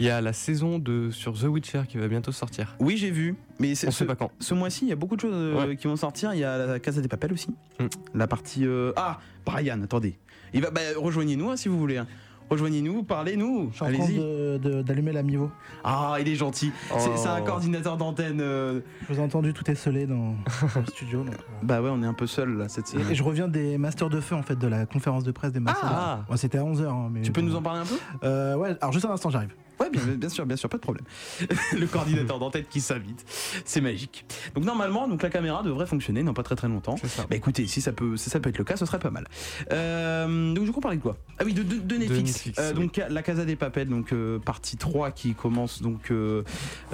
Il 0.00 0.06
y 0.06 0.10
a 0.10 0.20
la 0.20 0.32
saison 0.32 0.78
de 0.78 1.10
sur 1.10 1.34
The 1.38 1.44
Witcher 1.44 1.82
qui 1.88 1.98
va 1.98 2.08
bientôt 2.08 2.32
sortir. 2.32 2.74
oui 2.80 2.96
j'ai 2.96 3.10
vu 3.10 3.36
mais 3.58 3.74
c'est- 3.74 3.86
On 3.88 3.90
ce, 3.90 3.98
sait 3.98 4.04
pas 4.06 4.16
quand. 4.16 4.30
ce 4.40 4.54
mois-ci 4.54 4.86
il 4.86 4.88
y 4.88 4.92
a 4.92 4.96
beaucoup 4.96 5.14
de 5.16 5.20
choses 5.20 5.34
euh, 5.34 5.66
Ouais. 5.68 5.76
qui 5.76 5.86
vont 5.86 5.96
sortir 5.96 6.32
il 6.34 6.40
y 6.40 6.44
a 6.44 6.56
la 6.66 6.78
Casa 6.80 7.00
des 7.00 7.08
Papels 7.08 7.32
aussi 7.32 7.48
Mm. 7.78 7.86
la 8.14 8.26
partie 8.26 8.66
euh, 8.66 8.92
ah 8.96 9.18
Brian 9.44 9.80
attendez 9.82 10.18
il 10.54 10.62
va 10.62 10.70
bah, 10.70 10.80
rejoignez-nous 10.96 11.50
hein, 11.50 11.56
si 11.56 11.68
vous 11.68 11.78
voulez 11.78 11.98
hein. 11.98 12.06
rejoignez-nous 12.48 13.02
parlez-nous 13.02 13.68
Je 13.70 13.74
suis 13.76 13.84
en 13.84 13.92
train 13.92 14.04
allez-y 14.04 14.18
de- 14.18 14.58
de- 14.62 14.82
d'allumer 14.82 15.12
la 15.12 15.22
Mivo. 15.22 15.50
ah 15.84 16.16
il 16.20 16.28
est 16.28 16.34
gentil 16.34 16.72
C'est- 16.98 17.16
c'est 17.16 17.28
un 17.28 17.40
Oh. 17.40 17.44
coordinateur 17.44 17.96
d'antenne 17.98 18.40
euh, 18.40 18.80
Je 19.08 19.12
vous 19.14 19.20
ai 19.20 19.22
entendu, 19.22 19.52
tout 19.52 19.70
est 19.70 19.74
scellé 19.74 20.06
dans, 20.06 20.34
dans 20.74 20.80
le 20.80 20.86
studio. 20.86 21.22
donc, 21.24 21.34
euh. 21.34 21.38
bah 21.62 21.80
ouais 21.82 21.90
on 21.92 22.02
est 22.02 22.06
un 22.06 22.14
peu 22.14 22.26
seul 22.26 22.56
là 22.56 22.68
cette 22.70 22.86
Et, 22.88 22.92
semaine 22.92 23.10
et 23.10 23.14
je 23.14 23.22
reviens 23.22 23.48
des 23.48 23.76
Masters 23.78 24.08
de 24.08 24.20
Feu, 24.20 24.34
en 24.34 24.42
fait, 24.42 24.56
de 24.58 24.66
la 24.66 24.86
conférence 24.86 25.24
de 25.24 25.30
presse 25.32 25.52
des 25.52 25.60
Masters. 25.60 25.84
Ah. 25.92 26.24
Ouais, 26.30 26.36
C'était 26.38 26.58
à 26.58 26.62
11h. 26.64 27.10
mais 27.10 27.20
tu 27.22 27.32
peux 27.32 27.40
bon. 27.42 27.48
nous 27.48 27.56
en 27.56 27.62
parler 27.62 27.80
un 27.80 27.84
peu? 27.86 27.98
Euh, 28.24 28.54
Ouais, 28.56 28.74
alors 28.80 28.92
juste 28.92 29.04
un 29.04 29.10
instant, 29.10 29.28
j'arrive. 29.30 29.54
Ouais, 29.80 29.88
bien, 29.90 30.02
bien 30.16 30.28
sûr, 30.28 30.44
bien 30.46 30.56
sûr, 30.56 30.68
pas 30.68 30.76
de 30.76 30.82
problème. 30.82 31.04
le 31.78 31.86
coordinateur 31.86 32.38
d'antenne 32.38 32.64
qui 32.68 32.80
s'invite, 32.80 33.24
c'est 33.64 33.80
magique. 33.80 34.24
Donc 34.54 34.64
normalement, 34.64 35.08
donc 35.08 35.22
la 35.22 35.30
caméra 35.30 35.62
devrait 35.62 35.86
fonctionner 35.86 36.22
dans 36.22 36.34
pas 36.34 36.42
très 36.42 36.56
très 36.56 36.68
longtemps. 36.68 36.96
C'est 37.00 37.08
ça. 37.08 37.26
Bah 37.28 37.36
écoutez, 37.36 37.66
si 37.66 37.80
ça 37.80 37.92
peut, 37.92 38.16
si 38.16 38.28
ça 38.30 38.40
peut 38.40 38.50
être 38.50 38.58
le 38.58 38.64
cas, 38.64 38.76
ce 38.76 38.84
serait 38.86 38.98
pas 38.98 39.10
mal. 39.10 39.26
Euh, 39.72 40.52
donc 40.52 40.64
du 40.64 40.70
coup, 40.72 40.78
on 40.78 40.82
parlait 40.82 40.96
de 40.98 41.02
quoi? 41.02 41.16
Ah 41.38 41.44
oui, 41.44 41.54
de, 41.54 41.62
de, 41.62 41.76
de 41.76 41.96
Netflix. 41.96 42.28
Netflix, 42.28 42.58
Euh, 42.58 42.72
oui. 42.76 42.80
Donc 42.86 43.00
la 43.08 43.22
Casa 43.22 43.44
des 43.44 43.56
Papels, 43.56 43.88
donc 43.88 44.12
euh, 44.12 44.38
partie 44.38 44.76
3 44.76 45.10
qui 45.12 45.34
commence 45.34 45.82
donc, 45.82 46.10
euh, 46.10 46.42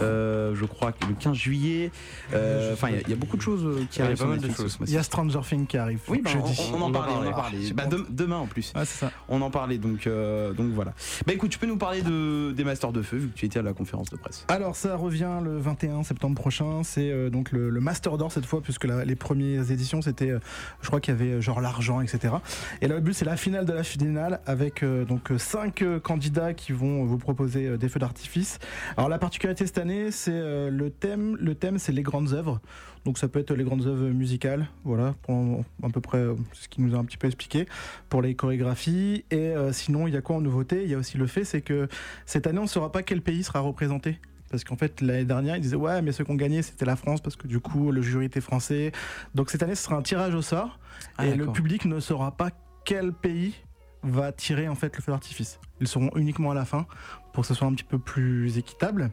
euh, 0.00 0.54
je 0.54 0.64
crois 0.64 0.92
que 0.92 1.06
le 1.06 1.14
15 1.14 1.34
juillet. 1.36 1.90
Euh, 2.32 2.72
Enfin, 2.72 2.88
il 2.90 2.94
y 2.94 2.98
a- 2.98 3.02
il 3.02 3.10
y, 3.10 3.12
a 3.12 3.16
beaucoup 3.16 3.36
de 3.36 3.42
choses 3.42 3.86
qui 3.90 3.96
Il 3.96 3.98
y 3.98 4.02
a 4.02 4.04
arrivent 4.06 4.18
pas 4.18 4.26
mal 4.26 4.38
de 4.40 4.50
choses. 4.52 4.76
Il 4.86 4.90
y 4.92 4.96
a 4.96 5.02
Stranger 5.02 5.40
Things 5.48 5.66
qui 5.66 5.76
arrive. 5.78 6.00
Oui, 6.08 6.20
bah, 6.22 6.30
on, 6.36 6.74
on 6.76 6.82
en 6.82 6.82
On 6.82 6.88
en 6.88 6.92
parlait, 6.92 7.12
on 7.14 7.26
en 7.26 7.32
parlait. 7.32 7.58
Ah, 7.70 7.72
Bah, 7.74 7.84
demain 8.10 8.36
en 8.36 8.46
plus. 8.46 8.72
C'est 8.76 8.84
ça. 8.84 9.10
On 9.28 9.40
en 9.42 9.50
parlait 9.50 9.78
donc, 9.78 10.06
euh, 10.06 10.52
donc 10.52 10.72
voilà. 10.72 10.92
Bah 11.26 11.32
écoute, 11.32 11.50
tu 11.50 11.58
peux 11.58 11.66
nous 11.66 11.76
parler 11.78 12.02
de, 12.02 12.52
des 12.52 12.64
Masters 12.76 12.92
de 12.92 13.00
Feu 13.00 13.16
vu 13.16 13.28
que 13.28 13.34
tu 13.34 13.46
étais 13.46 13.58
à 13.58 13.62
la 13.62 13.72
conférence 13.72 14.10
de 14.10 14.16
presse. 14.16 14.44
Alors 14.48 14.76
ça 14.76 14.96
revient 14.96 15.40
le 15.42 15.56
21 15.56 16.02
septembre 16.02 16.34
prochain, 16.38 16.82
c'est 16.82 17.10
euh, 17.10 17.30
donc 17.30 17.52
le, 17.52 17.70
Master 17.80 18.18
d'or 18.18 18.30
cette 18.30 18.44
fois 18.44 18.60
puisque 18.60 18.84
les 18.84 19.16
premières 19.16 19.70
éditions 19.70 20.02
c'était, 20.02 20.28
euh, 20.28 20.40
je 20.82 20.88
crois 20.88 21.00
qu'il 21.00 21.14
y 21.14 21.16
avait 21.16 21.30
euh, 21.30 21.40
genre 21.40 21.62
l'argent 21.62 22.02
etc. 22.02 22.34
Et 22.82 22.88
là 22.88 22.96
le 22.96 23.00
but 23.00 23.14
c'est 23.14 23.24
la 23.24 23.38
finale 23.38 23.64
de 23.64 23.72
la 23.72 23.82
finale 23.82 24.40
avec 24.44 24.84
donc 24.84 25.30
euh, 25.30 25.38
cinq 25.38 25.80
euh, 25.80 25.98
candidats 25.98 26.52
qui 26.52 26.72
vont 26.72 27.06
vous 27.06 27.16
proposer 27.16 27.78
des 27.78 27.88
feux 27.88 27.98
d'artifice. 27.98 28.58
Alors 28.98 29.08
la 29.08 29.18
particularité 29.18 29.66
cette 29.66 29.78
année 29.78 30.10
c'est 30.10 30.70
le 30.70 30.90
thème, 30.90 31.36
le 31.40 31.54
thème 31.54 31.78
c'est 31.78 31.92
les 31.92 32.02
grandes 32.02 32.34
œuvres. 32.34 32.60
Donc 33.06 33.18
ça 33.18 33.28
peut 33.28 33.38
être 33.38 33.54
les 33.54 33.62
grandes 33.62 33.86
œuvres 33.86 34.08
musicales, 34.08 34.66
voilà, 34.82 35.14
pour 35.22 35.64
à 35.84 35.88
peu 35.90 36.00
près 36.00 36.18
euh, 36.18 36.34
ce 36.52 36.66
qui 36.66 36.82
nous 36.82 36.96
a 36.96 36.98
un 36.98 37.04
petit 37.04 37.16
peu 37.16 37.28
expliqué 37.28 37.66
pour 38.08 38.20
les 38.20 38.34
chorégraphies. 38.34 39.24
Et 39.30 39.36
euh, 39.36 39.72
sinon 39.72 40.08
il 40.08 40.14
y 40.14 40.16
a 40.16 40.22
quoi 40.22 40.34
en 40.34 40.40
nouveauté? 40.40 40.82
Il 40.82 40.90
y 40.90 40.94
a 40.94 40.98
aussi 40.98 41.16
le 41.16 41.28
fait 41.28 41.44
c'est 41.44 41.60
que 41.60 41.86
cette 42.26 42.48
année 42.48 42.58
on 42.58 42.62
ne 42.62 42.68
saura 42.68 42.90
pas 42.90 43.04
quel 43.04 43.22
pays 43.22 43.44
sera 43.44 43.60
représenté. 43.60 44.18
Parce 44.50 44.64
qu'en 44.64 44.76
fait, 44.76 45.00
l'année 45.00 45.24
dernière, 45.24 45.56
ils 45.56 45.60
disaient 45.60 45.76
ouais, 45.76 46.02
mais 46.02 46.12
ceux 46.12 46.24
qui 46.24 46.30
ont 46.30 46.36
gagné, 46.36 46.62
c'était 46.62 46.84
la 46.84 46.94
France 46.94 47.20
parce 47.20 47.34
que 47.34 47.48
du 47.48 47.58
coup, 47.58 47.90
le 47.90 48.00
jury 48.00 48.26
était 48.26 48.40
français. 48.40 48.92
Donc 49.34 49.50
cette 49.50 49.62
année, 49.62 49.74
ce 49.74 49.84
sera 49.84 49.96
un 49.96 50.02
tirage 50.02 50.34
au 50.36 50.42
sort 50.42 50.78
Ah, 51.18 51.26
et 51.26 51.34
le 51.34 51.50
public 51.50 51.84
ne 51.84 51.98
saura 51.98 52.36
pas 52.36 52.50
quel 52.84 53.12
pays 53.12 53.54
va 54.02 54.32
tirer 54.32 54.68
en 54.68 54.74
fait 54.74 54.96
le 54.96 55.02
feu 55.02 55.12
d'artifice. 55.12 55.58
Ils 55.80 55.88
seront 55.88 56.10
uniquement 56.16 56.52
à 56.52 56.54
la 56.54 56.64
fin 56.64 56.86
pour 57.32 57.42
que 57.42 57.48
ce 57.48 57.54
soit 57.54 57.66
un 57.66 57.74
petit 57.74 57.84
peu 57.84 57.98
plus 57.98 58.56
équitable. 58.56 59.10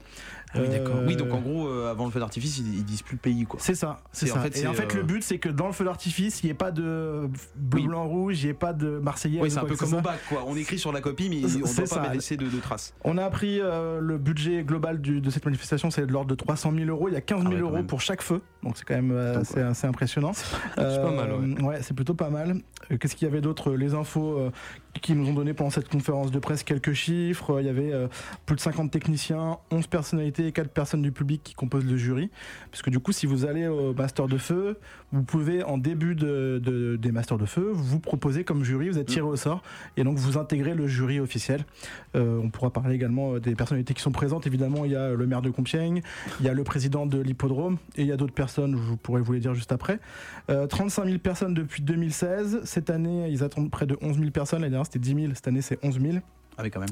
Ah 0.55 0.59
oui, 0.61 0.69
d'accord. 0.69 0.95
Euh, 0.97 1.05
Oui, 1.07 1.15
donc 1.15 1.31
en 1.33 1.39
gros, 1.41 1.67
euh, 1.67 1.89
avant 1.89 2.05
le 2.05 2.11
feu 2.11 2.19
d'artifice, 2.19 2.59
ils, 2.59 2.75
ils 2.75 2.85
disent 2.85 3.01
plus 3.01 3.15
le 3.15 3.19
pays, 3.19 3.45
quoi. 3.45 3.59
C'est 3.61 3.75
ça, 3.75 4.01
c'est 4.11 4.27
C'est- 4.27 4.31
en 4.31 4.35
ça. 4.35 4.41
fait, 4.41 4.59
et 4.61 4.67
en 4.67 4.73
fait, 4.73 4.93
euh, 4.93 4.97
le 4.97 5.03
but, 5.03 5.23
c'est 5.23 5.39
que 5.39 5.49
dans 5.49 5.67
le 5.67 5.73
feu 5.73 5.83
d'artifice, 5.85 6.41
il 6.43 6.47
n'y 6.47 6.51
ait 6.51 6.55
pas 6.55 6.71
de 6.71 7.27
bleu, 7.55 7.81
Oui. 7.81 7.87
blanc, 7.87 8.05
rouge, 8.07 8.41
il 8.41 8.45
n'y 8.45 8.51
ait 8.51 8.53
pas 8.53 8.73
de 8.73 8.99
Marseillais. 8.99 9.41
Oui, 9.41 9.47
ou 9.47 9.51
c'est 9.51 9.57
un 9.59 9.65
peu 9.65 9.75
comme 9.75 9.93
au 9.95 10.01
bac, 10.01 10.19
quoi. 10.29 10.43
On 10.47 10.55
écrit 10.55 10.77
sur 10.77 10.91
la 10.91 11.01
copie, 11.01 11.29
mais 11.29 11.41
on 11.43 11.59
ne 11.81 11.85
ça. 11.87 11.99
pas 12.01 12.13
laisser 12.13 12.37
de, 12.37 12.47
de 12.47 12.57
traces. 12.59 12.93
On 13.03 13.17
a 13.17 13.25
appris 13.25 13.59
euh, 13.59 13.99
le 13.99 14.17
budget 14.17 14.63
global 14.63 15.01
du- 15.01 15.21
de 15.21 15.29
cette 15.29 15.45
manifestation, 15.45 15.89
c'est 15.89 16.05
de 16.05 16.11
l'ordre 16.11 16.29
de 16.29 16.35
300 16.35 16.71
000 16.71 16.85
euros. 16.89 17.07
Il 17.09 17.13
y 17.13 17.17
a 17.17 17.21
15 17.21 17.39
000 17.41 17.49
Ah 17.51 17.55
ouais, 17.55 17.61
euros 17.61 17.75
même. 17.77 17.87
pour 17.87 18.01
chaque 18.01 18.21
feu, 18.21 18.41
donc 18.61 18.77
c'est 18.77 18.85
quand 18.85 18.95
même 18.95 19.11
euh, 19.11 19.43
c'est 19.43 19.61
assez 19.61 19.87
impressionnant. 19.87 20.33
C'est 20.77 21.01
pas 21.01 21.11
mal, 21.11 21.31
ouais. 21.63 21.79
c'est 21.81 21.93
plutôt 21.95 22.13
pas 22.13 22.29
mal. 22.29 22.61
Euh, 22.91 22.97
Qu'est-ce 22.97 23.15
qu'il 23.15 23.27
y 23.27 23.31
avait 23.31 23.41
d'autre 23.41 23.71
Les 23.73 23.93
infos 23.93 24.37
euh, 24.37 24.51
qui 25.01 25.13
nous 25.13 25.27
ont 25.29 25.33
donné 25.33 25.53
pendant 25.53 25.69
cette 25.69 25.87
conférence 25.89 26.29
de 26.31 26.39
presse 26.39 26.63
quelques 26.63 26.93
chiffres? 26.93 27.51
Euh, 27.55 27.61
Il 27.61 27.65
y 27.65 27.69
avait 27.69 27.91
euh, 27.93 28.07
plus 28.45 28.55
de 28.55 28.61
50 28.61 28.91
techniciens, 28.91 29.57
11 29.71 29.87
personnalités 29.87 30.42
et 30.47 30.51
4 30.51 30.69
personnes 30.69 31.01
du 31.01 31.11
public 31.11 31.41
qui 31.43 31.53
composent 31.53 31.85
le 31.85 31.97
jury. 31.97 32.29
Puisque 32.71 32.89
du 32.89 32.99
coup, 32.99 33.11
si 33.11 33.25
vous 33.25 33.45
allez 33.45 33.67
au 33.67 33.93
Master 33.93 34.27
de 34.27 34.37
Feu, 34.37 34.77
vous 35.11 35.23
pouvez 35.23 35.63
en 35.63 35.77
début 35.77 36.15
de, 36.15 36.59
de- 36.63 36.95
des 36.95 37.11
Masters 37.11 37.37
de 37.37 37.45
Feu 37.45 37.71
vous 37.73 37.99
proposer 37.99 38.43
comme 38.43 38.63
jury, 38.63 38.89
vous 38.89 38.97
êtes 38.99 39.07
tiré 39.07 39.21
au 39.25 39.35
sort 39.35 39.61
et 39.97 40.03
donc 40.03 40.17
vous 40.17 40.37
intégrez 40.37 40.73
le 40.73 40.87
jury 40.87 41.19
officiel. 41.19 41.65
Euh, 42.15 42.39
on 42.43 42.49
pourra 42.49 42.71
parler 42.71 42.95
également 42.95 43.33
euh, 43.35 43.39
des 43.39 43.55
personnalités 43.55 43.93
qui 43.93 44.01
sont 44.01 44.11
présentes. 44.11 44.47
Évidemment, 44.47 44.85
il 44.85 44.91
y 44.91 44.95
a 44.95 45.09
le 45.13 45.27
maire 45.27 45.41
de 45.41 45.49
Compiègne, 45.49 46.01
il 46.39 46.45
y 46.45 46.49
a 46.49 46.53
le 46.53 46.63
président 46.63 47.05
de 47.05 47.19
l'hippodrome 47.19 47.77
et 47.95 48.01
il 48.01 48.07
y 48.07 48.11
a 48.11 48.17
d'autres 48.17 48.33
personnes, 48.33 48.77
je 48.89 48.95
pourrais 48.95 49.21
vous 49.21 49.33
les 49.33 49.39
dire 49.39 49.53
juste 49.53 49.71
après. 49.71 49.99
Euh, 50.49 50.67
35 50.67 51.05
000 51.05 51.17
personnes 51.19 51.53
depuis 51.53 51.81
2016. 51.83 52.61
Cette 52.63 52.89
année, 52.89 53.29
ils 53.29 53.43
attendent 53.43 53.69
près 53.71 53.85
de 53.85 53.97
11 54.01 54.17
000 54.17 54.31
personnes. 54.31 54.61
L'année 54.61 54.71
dernière, 54.71 54.85
c'était 54.85 54.99
10 54.99 55.15
000. 55.15 55.33
Cette 55.35 55.47
année, 55.47 55.61
c'est 55.61 55.77
11 55.83 55.99
000. 55.99 56.17
Ah 56.57 56.63
oui, 56.63 56.71
quand 56.71 56.79
même. 56.79 56.89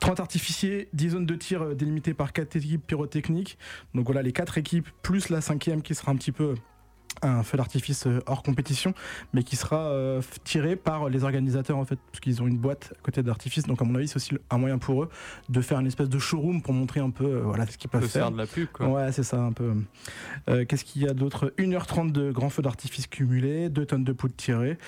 30 0.00 0.20
artificiers, 0.20 0.88
10 0.92 1.10
zones 1.10 1.26
de 1.26 1.34
tir 1.34 1.62
euh, 1.62 1.74
délimitées 1.74 2.14
par 2.14 2.32
4 2.32 2.56
équipes 2.56 2.86
pyrotechniques. 2.86 3.58
Donc 3.94 4.06
voilà, 4.06 4.22
les 4.22 4.32
4 4.32 4.58
équipes, 4.58 4.88
plus 5.02 5.28
la 5.28 5.40
cinquième 5.40 5.82
qui 5.82 5.94
sera 5.94 6.12
un 6.12 6.16
petit 6.16 6.32
peu 6.32 6.54
un 7.22 7.42
feu 7.42 7.56
d'artifice 7.56 8.06
euh, 8.06 8.20
hors 8.26 8.42
compétition, 8.42 8.94
mais 9.32 9.42
qui 9.42 9.56
sera 9.56 9.88
euh, 9.88 10.20
tiré 10.44 10.76
par 10.76 11.08
les 11.08 11.24
organisateurs 11.24 11.76
en 11.76 11.84
fait, 11.84 11.98
parce 12.10 12.20
qu'ils 12.20 12.42
ont 12.42 12.46
une 12.46 12.58
boîte 12.58 12.92
à 12.98 13.02
côté 13.02 13.22
d'artifice. 13.22 13.64
Donc 13.64 13.80
à 13.80 13.84
mon 13.84 13.94
avis, 13.94 14.08
c'est 14.08 14.16
aussi 14.16 14.34
un 14.50 14.58
moyen 14.58 14.78
pour 14.78 15.04
eux 15.04 15.08
de 15.48 15.60
faire 15.60 15.80
une 15.80 15.86
espèce 15.86 16.08
de 16.08 16.18
showroom 16.18 16.62
pour 16.62 16.74
montrer 16.74 17.00
un 17.00 17.10
peu 17.10 17.24
euh, 17.24 17.40
voilà 17.44 17.66
ce 17.66 17.78
qu'ils 17.78 17.90
peuvent 17.90 18.02
faire. 18.02 18.24
faire 18.24 18.30
de 18.30 18.38
la 18.38 18.46
pub, 18.46 18.68
quoi. 18.72 18.88
Ouais, 18.88 19.12
c'est 19.12 19.22
ça, 19.22 19.40
un 19.40 19.52
peu. 19.52 19.72
Euh, 20.48 20.64
Qu'est-ce 20.64 20.84
qu'il 20.84 21.02
y 21.02 21.08
a 21.08 21.14
d'autre? 21.14 21.52
1h30 21.58 22.12
de 22.12 22.30
grands 22.30 22.50
feux 22.50 22.62
d'artifice 22.62 23.06
cumulés, 23.06 23.68
2 23.68 23.86
tonnes 23.86 24.04
de 24.04 24.12
poudre 24.12 24.34
tirée, 24.36 24.78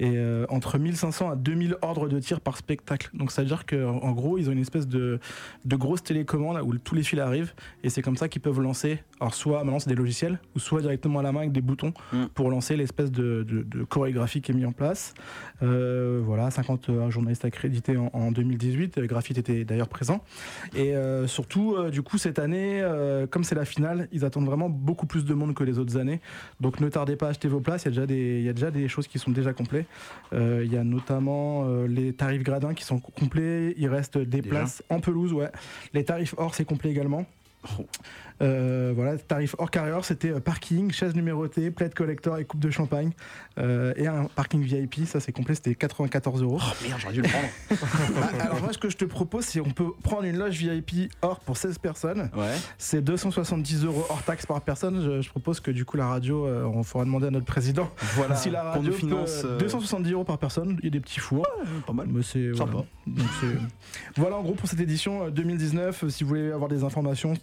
et 0.00 0.18
entre 0.48 0.78
1500 0.78 1.30
à 1.30 1.36
2000 1.36 1.76
ordres 1.82 2.08
de 2.08 2.18
tir 2.18 2.40
par 2.40 2.56
spectacle. 2.56 3.10
Donc, 3.14 3.30
ça 3.30 3.42
veut 3.42 3.48
dire 3.48 3.66
qu'en 3.66 3.98
en 4.02 4.12
gros, 4.12 4.38
ils 4.38 4.48
ont 4.48 4.52
une 4.52 4.60
espèce 4.60 4.86
de, 4.88 5.18
de 5.64 5.76
grosse 5.76 6.02
télécommande 6.02 6.60
où 6.64 6.76
tous 6.78 6.94
les 6.94 7.02
fils 7.02 7.18
arrivent, 7.20 7.54
et 7.82 7.90
c'est 7.90 8.02
comme 8.02 8.16
ça 8.16 8.28
qu'ils 8.28 8.42
peuvent 8.42 8.60
lancer. 8.60 9.02
Alors, 9.20 9.34
soit 9.34 9.64
maintenant, 9.64 9.78
c'est 9.78 9.88
des 9.88 9.94
logiciels, 9.94 10.38
ou 10.54 10.58
soit 10.58 10.80
directement 10.80 11.20
à 11.20 11.22
la 11.22 11.32
main 11.32 11.40
avec 11.40 11.52
des 11.52 11.60
boutons 11.76 11.92
Mm. 12.12 12.26
pour 12.34 12.50
lancer 12.50 12.76
l'espèce 12.76 13.10
de, 13.12 13.42
de- 13.46 13.62
de 13.62 13.84
chorégraphie 13.84 14.40
qui 14.40 14.52
est 14.52 14.54
mise 14.54 14.66
en 14.66 14.72
place. 14.72 15.14
Euh, 15.62 16.20
voilà, 16.24 16.50
50 16.50 16.88
euh, 16.88 17.10
journalistes 17.10 17.44
accrédités 17.44 17.96
en, 17.96 18.10
en 18.12 18.30
2018. 18.32 18.98
Euh, 18.98 19.06
Graphite 19.06 19.38
était 19.38 19.64
d'ailleurs 19.64 19.88
présent. 19.88 20.22
Et 20.74 20.94
euh, 20.96 21.26
surtout, 21.26 21.76
du 21.90 22.02
coup, 22.02 22.18
cette 22.18 22.38
année, 22.38 22.82
comme 23.30 23.44
c'est 23.44 23.54
la 23.54 23.64
finale, 23.64 24.08
ils 24.12 24.24
attendent 24.24 24.46
vraiment 24.46 24.68
beaucoup 24.70 25.06
plus 25.06 25.24
de 25.24 25.34
monde 25.34 25.54
que 25.54 25.64
les 25.64 25.78
autres 25.78 25.96
années. 25.96 26.20
Donc 26.60 26.80
ne 26.80 26.88
tardez 26.88 27.16
pas 27.16 27.26
à 27.26 27.30
acheter 27.30 27.48
vos 27.48 27.60
places. 27.60 27.84
Il 27.84 27.86
y 27.86 27.88
a 27.88 27.90
déjà 27.90 28.06
des, 28.06 28.38
il 28.38 28.44
y 28.44 28.48
a 28.48 28.52
déjà 28.52 28.70
des 28.70 28.88
choses 28.88 29.06
qui 29.08 29.18
sont 29.18 29.30
déjà 29.30 29.52
complètes. 29.52 29.86
Il 30.32 30.72
y 30.72 30.76
a 30.76 30.84
notamment 30.84 31.66
les 31.86 32.12
tarifs 32.12 32.42
gradins 32.42 32.74
qui 32.74 32.84
sont 32.84 32.98
complets. 33.00 33.74
Il 33.76 33.88
reste 33.88 34.18
des 34.18 34.40
Déjà 34.42 34.48
places 34.56 34.82
en 34.88 35.00
pelouse. 35.00 35.32
Ouais. 35.32 35.50
Les 35.94 36.04
tarifs 36.04 36.34
hors, 36.38 36.54
c'est 36.54 36.64
complet 36.64 36.90
également. 36.90 37.26
Euh, 38.42 38.92
voilà, 38.94 39.16
tarif 39.16 39.54
hors 39.58 39.70
carrière, 39.70 40.04
c'était 40.04 40.30
euh, 40.30 40.40
parking, 40.40 40.90
chaise 40.92 41.14
numérotée, 41.14 41.70
plaid 41.70 41.94
collector 41.94 42.36
et 42.38 42.44
coupe 42.44 42.60
de 42.60 42.70
champagne. 42.70 43.12
Euh, 43.58 43.94
et 43.96 44.06
un 44.06 44.24
parking 44.34 44.60
VIP, 44.62 45.06
ça 45.06 45.20
c'est 45.20 45.32
complet, 45.32 45.54
c'était 45.54 45.74
94 45.74 46.42
euros. 46.42 46.58
Oh 46.60 46.72
merde, 46.86 47.00
j'aurais 47.00 47.14
dû 47.14 47.22
le 47.22 47.28
prendre. 47.28 47.46
Ah, 48.38 48.44
Alors 48.44 48.60
moi 48.60 48.72
ce 48.72 48.78
que 48.78 48.90
je 48.90 48.96
te 48.96 49.04
propose 49.04 49.44
c'est 49.44 49.60
on 49.60 49.70
peut 49.70 49.92
prendre 50.02 50.24
une 50.24 50.36
loge 50.38 50.56
VIP 50.58 51.10
hors 51.22 51.40
pour 51.40 51.56
16 51.56 51.78
personnes. 51.78 52.30
Ouais. 52.36 52.52
C'est 52.78 53.02
270 53.02 53.84
euros 53.84 54.04
hors 54.10 54.22
taxe 54.22 54.44
par 54.46 54.60
personne. 54.60 55.00
Je, 55.02 55.20
je 55.22 55.30
propose 55.30 55.60
que 55.60 55.70
du 55.70 55.84
coup 55.84 55.96
la 55.96 56.06
radio, 56.08 56.46
euh, 56.46 56.64
on 56.64 56.82
fera 56.82 57.04
demander 57.04 57.28
à 57.28 57.30
notre 57.30 57.46
président 57.46 57.90
Voilà. 58.16 58.36
si 58.36 58.50
la 58.50 58.62
radio 58.64 58.92
finance. 58.92 59.42
peut- 59.42 59.48
euh, 59.48 59.58
270 59.58 60.12
euros 60.12 60.24
par 60.24 60.38
personne. 60.38 60.76
Il 60.80 60.84
y 60.84 60.88
a 60.88 60.90
des 60.90 61.00
petits 61.00 61.20
fours. 61.20 61.46
pas 61.86 61.92
mal. 61.92 62.06
Mais 62.10 62.22
c'est 62.22 62.52
Sympa. 62.54 62.70
voilà. 62.72 62.86
Donc, 63.06 63.26
voilà 64.16 64.36
en 64.36 64.42
gros 64.42 64.54
pour 64.54 64.68
cette 64.68 64.80
édition 64.80 65.24
euh, 65.26 65.30
2019. 65.30 66.04
euh, 66.04 66.08
Si 66.10 66.22
vous 66.24 66.28
voulez 66.28 66.52
avoir 66.52 66.68
des 66.68 66.84
informations, 66.84 67.34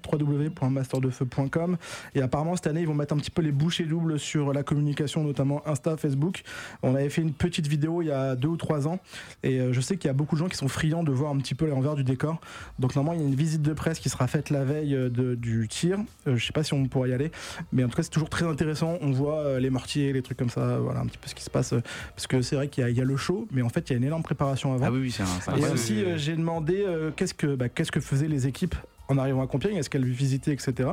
www.masterdefeu.com. 0.83 1.77
Et 2.15 2.21
apparemment 2.21 2.55
cette 2.55 2.67
année 2.67 2.81
ils 2.81 2.87
vont 2.87 2.93
mettre 2.93 3.13
un 3.13 3.17
petit 3.17 3.31
peu 3.31 3.41
les 3.41 3.51
bouchées 3.51 3.83
doubles 3.85 4.19
sur 4.19 4.53
la 4.53 4.63
communication, 4.63 5.23
notamment 5.23 5.61
Insta, 5.67 5.97
Facebook. 5.97 6.43
On 6.81 6.95
avait 6.95 7.09
fait 7.09 7.21
une 7.21 7.33
petite 7.33 7.67
vidéo 7.67 8.01
il 8.01 8.07
y 8.07 8.11
a 8.11 8.35
deux 8.35 8.47
ou 8.49 8.57
trois 8.57 8.87
ans 8.87 8.99
et 9.43 9.59
euh, 9.59 9.73
je 9.73 9.81
sais 9.81 9.97
qu'il 9.97 10.07
y 10.07 10.11
a 10.11 10.13
beaucoup 10.13 10.35
de 10.35 10.39
gens 10.39 10.47
qui 10.47 10.57
sont 10.57 10.67
friands 10.67 11.03
de 11.03 11.11
voir 11.11 11.31
un 11.31 11.37
petit 11.37 11.55
peu 11.55 11.67
l'envers 11.67 11.95
du 11.95 12.03
décor. 12.03 12.39
Donc 12.79 12.95
normalement 12.95 13.19
il 13.19 13.23
y 13.23 13.25
a 13.25 13.29
une 13.29 13.35
visite 13.35 13.61
de 13.61 13.73
presse 13.73 13.99
qui 13.99 14.09
sera 14.09 14.27
faite 14.27 14.49
la 14.49 14.63
veille 14.63 14.95
euh, 14.95 15.09
de- 15.09 15.35
du 15.35 15.67
tir. 15.67 15.99
Euh, 16.27 16.35
je 16.35 16.45
sais 16.45 16.53
pas 16.53 16.63
si 16.63 16.73
on 16.73 16.85
pourra 16.87 17.07
y 17.07 17.13
aller, 17.13 17.31
mais 17.71 17.83
en 17.83 17.89
tout 17.89 17.95
cas 17.95 18.03
c'est 18.03 18.09
toujours 18.09 18.29
très 18.29 18.45
intéressant. 18.45 18.97
On 19.01 19.11
voit 19.11 19.59
les 19.59 19.69
mortiers, 19.69 20.13
les 20.13 20.21
trucs 20.21 20.37
comme 20.37 20.49
ça, 20.49 20.77
voilà 20.79 20.99
un 21.01 21.05
petit 21.05 21.17
peu 21.17 21.27
ce 21.27 21.35
qui 21.35 21.43
se 21.43 21.49
passe. 21.49 21.73
parce 22.15 22.27
que 22.27 22.41
c'est 22.41 22.55
vrai 22.55 22.67
qu'il 22.67 22.83
y, 22.83 22.85
a- 22.85 22.89
il 22.89 22.97
y 22.97 23.01
a 23.01 23.05
le 23.05 23.17
show, 23.17 23.47
mais 23.51 23.61
en 23.61 23.69
fait 23.69 23.89
il 23.89 23.93
y 23.93 23.95
a 23.95 23.97
une 23.97 24.03
énorme 24.03 24.23
préparation 24.23 24.73
avant. 24.73 24.85
Ah 24.85 24.91
oui, 24.91 25.11
c'est 25.11 25.23
Et 25.57 25.65
aussi, 25.71 26.03
j'ai 26.17 26.35
demandé 26.35 26.83
euh, 26.87 27.11
qu'est-ce 27.15 27.33
que 27.33 27.55
bah, 27.55 27.69
qu'est-ce 27.69 27.91
que 27.91 27.99
faisaient 27.99 28.27
les 28.27 28.47
équipes 28.47 28.75
en 29.09 29.17
arrivant 29.17 29.41
à 29.43 29.47
Compiègne, 29.47 29.75
est-ce 29.77 29.89
qu'elles 29.89 30.05
visitaient, 30.05 30.53
etc. 30.53 30.89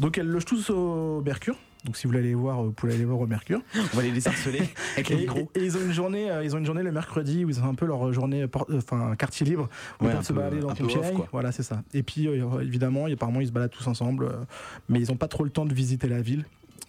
Donc 0.00 0.18
elles 0.18 0.26
logent 0.28 0.44
tous 0.44 0.70
au 0.70 1.20
Mercure. 1.22 1.56
Donc 1.84 1.96
si 1.96 2.04
vous 2.06 2.10
voulez 2.12 2.24
aller 2.24 2.34
voir, 2.34 2.60
euh, 2.60 2.66
vous 2.66 2.72
pouvez 2.72 2.94
aller 2.94 3.04
voir 3.04 3.20
au 3.20 3.26
Mercure. 3.26 3.60
On 3.76 3.96
va 3.96 4.02
les 4.02 4.10
laisser 4.10 4.28
harceler 4.28 4.62
avec 4.94 5.08
les 5.10 5.16
micros. 5.16 5.50
et- 5.54 5.58
et 5.60 5.64
ils 5.64 5.76
ont 5.76 5.80
une 5.80 5.92
journée, 5.92 6.28
euh, 6.30 6.42
ils 6.44 6.54
ont 6.54 6.58
une 6.58 6.66
journée 6.66 6.82
le 6.82 6.90
mercredi 6.92 7.44
où 7.44 7.50
ils 7.50 7.60
ont 7.60 7.66
un 7.68 7.74
peu 7.74 7.86
leur 7.86 8.12
journée, 8.12 8.42
euh, 8.42 8.48
enfin 8.76 9.14
quartier 9.16 9.46
libre, 9.46 9.68
où 10.00 10.04
Ouais, 10.04 10.10
ils 10.10 10.16
peuvent 10.16 10.24
se 10.26 10.32
balader 10.32 10.58
dans 10.60 10.70
off, 10.70 10.78
Compiègne. 10.78 11.14
quoi. 11.14 11.28
Voilà, 11.30 11.52
c'est 11.52 11.62
ça. 11.62 11.82
Et 11.94 12.02
puis 12.02 12.26
euh, 12.26 12.60
évidemment, 12.60 13.06
apparemment, 13.06 13.40
ils 13.40 13.46
se 13.46 13.52
baladent 13.52 13.70
tous 13.70 13.86
ensemble, 13.86 14.24
euh, 14.24 14.32
mais 14.88 15.00
ils 15.00 15.08
n'ont 15.08 15.16
pas 15.16 15.28
trop 15.28 15.44
le 15.44 15.50
temps 15.50 15.66
de 15.66 15.74
visiter 15.74 16.08
la 16.08 16.20
ville. 16.20 16.44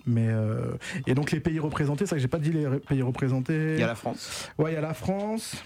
Mais 0.07 0.27
euh, 0.27 0.71
et 1.05 1.13
donc 1.13 1.31
les 1.31 1.39
pays 1.39 1.59
représentés, 1.59 2.05
c'est 2.05 2.11
ça 2.11 2.15
que 2.15 2.21
j'ai 2.21 2.27
pas 2.27 2.39
dit 2.39 2.51
les 2.51 2.65
pays 2.87 3.01
représentés. 3.03 3.73
Il 3.75 3.79
y 3.79 3.83
a 3.83 3.87
la 3.87 3.95
France. 3.95 4.49
Ouais, 4.57 4.71
il 4.71 4.73
y 4.75 4.77
a 4.77 4.81
la 4.81 4.93
France, 4.95 5.61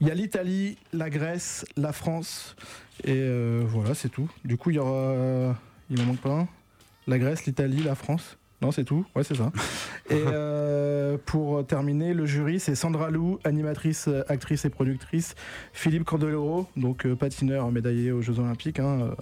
il 0.00 0.08
y 0.08 0.10
a 0.10 0.14
l'Italie, 0.14 0.78
la 0.94 1.10
Grèce, 1.10 1.66
la 1.76 1.92
France, 1.92 2.56
et 3.04 3.14
euh, 3.16 3.62
voilà, 3.66 3.94
c'est 3.94 4.08
tout. 4.08 4.30
Du 4.44 4.56
coup, 4.56 4.70
il 4.70 4.76
y 4.76 4.78
aura. 4.78 5.56
Il 5.90 6.00
en 6.00 6.04
manque 6.04 6.20
pas 6.20 6.30
un 6.30 6.48
La 7.06 7.18
Grèce, 7.18 7.44
l'Italie, 7.46 7.82
la 7.82 7.94
France. 7.94 8.38
Non, 8.62 8.70
c'est 8.70 8.84
tout. 8.84 9.04
Ouais, 9.16 9.24
c'est 9.24 9.34
ça. 9.34 9.50
Et 10.08 10.14
euh, 10.26 11.18
pour 11.26 11.66
terminer, 11.66 12.14
le 12.14 12.26
jury, 12.26 12.60
c'est 12.60 12.76
Sandra 12.76 13.10
Lou, 13.10 13.40
animatrice, 13.42 14.08
actrice 14.28 14.64
et 14.64 14.70
productrice. 14.70 15.34
Philippe 15.72 16.04
Candeloro, 16.04 16.68
donc 16.76 17.04
euh, 17.04 17.16
patineur 17.16 17.72
médaillé 17.72 18.12
aux 18.12 18.22
Jeux 18.22 18.38
Olympiques. 18.38 18.78
hein, 18.78 19.16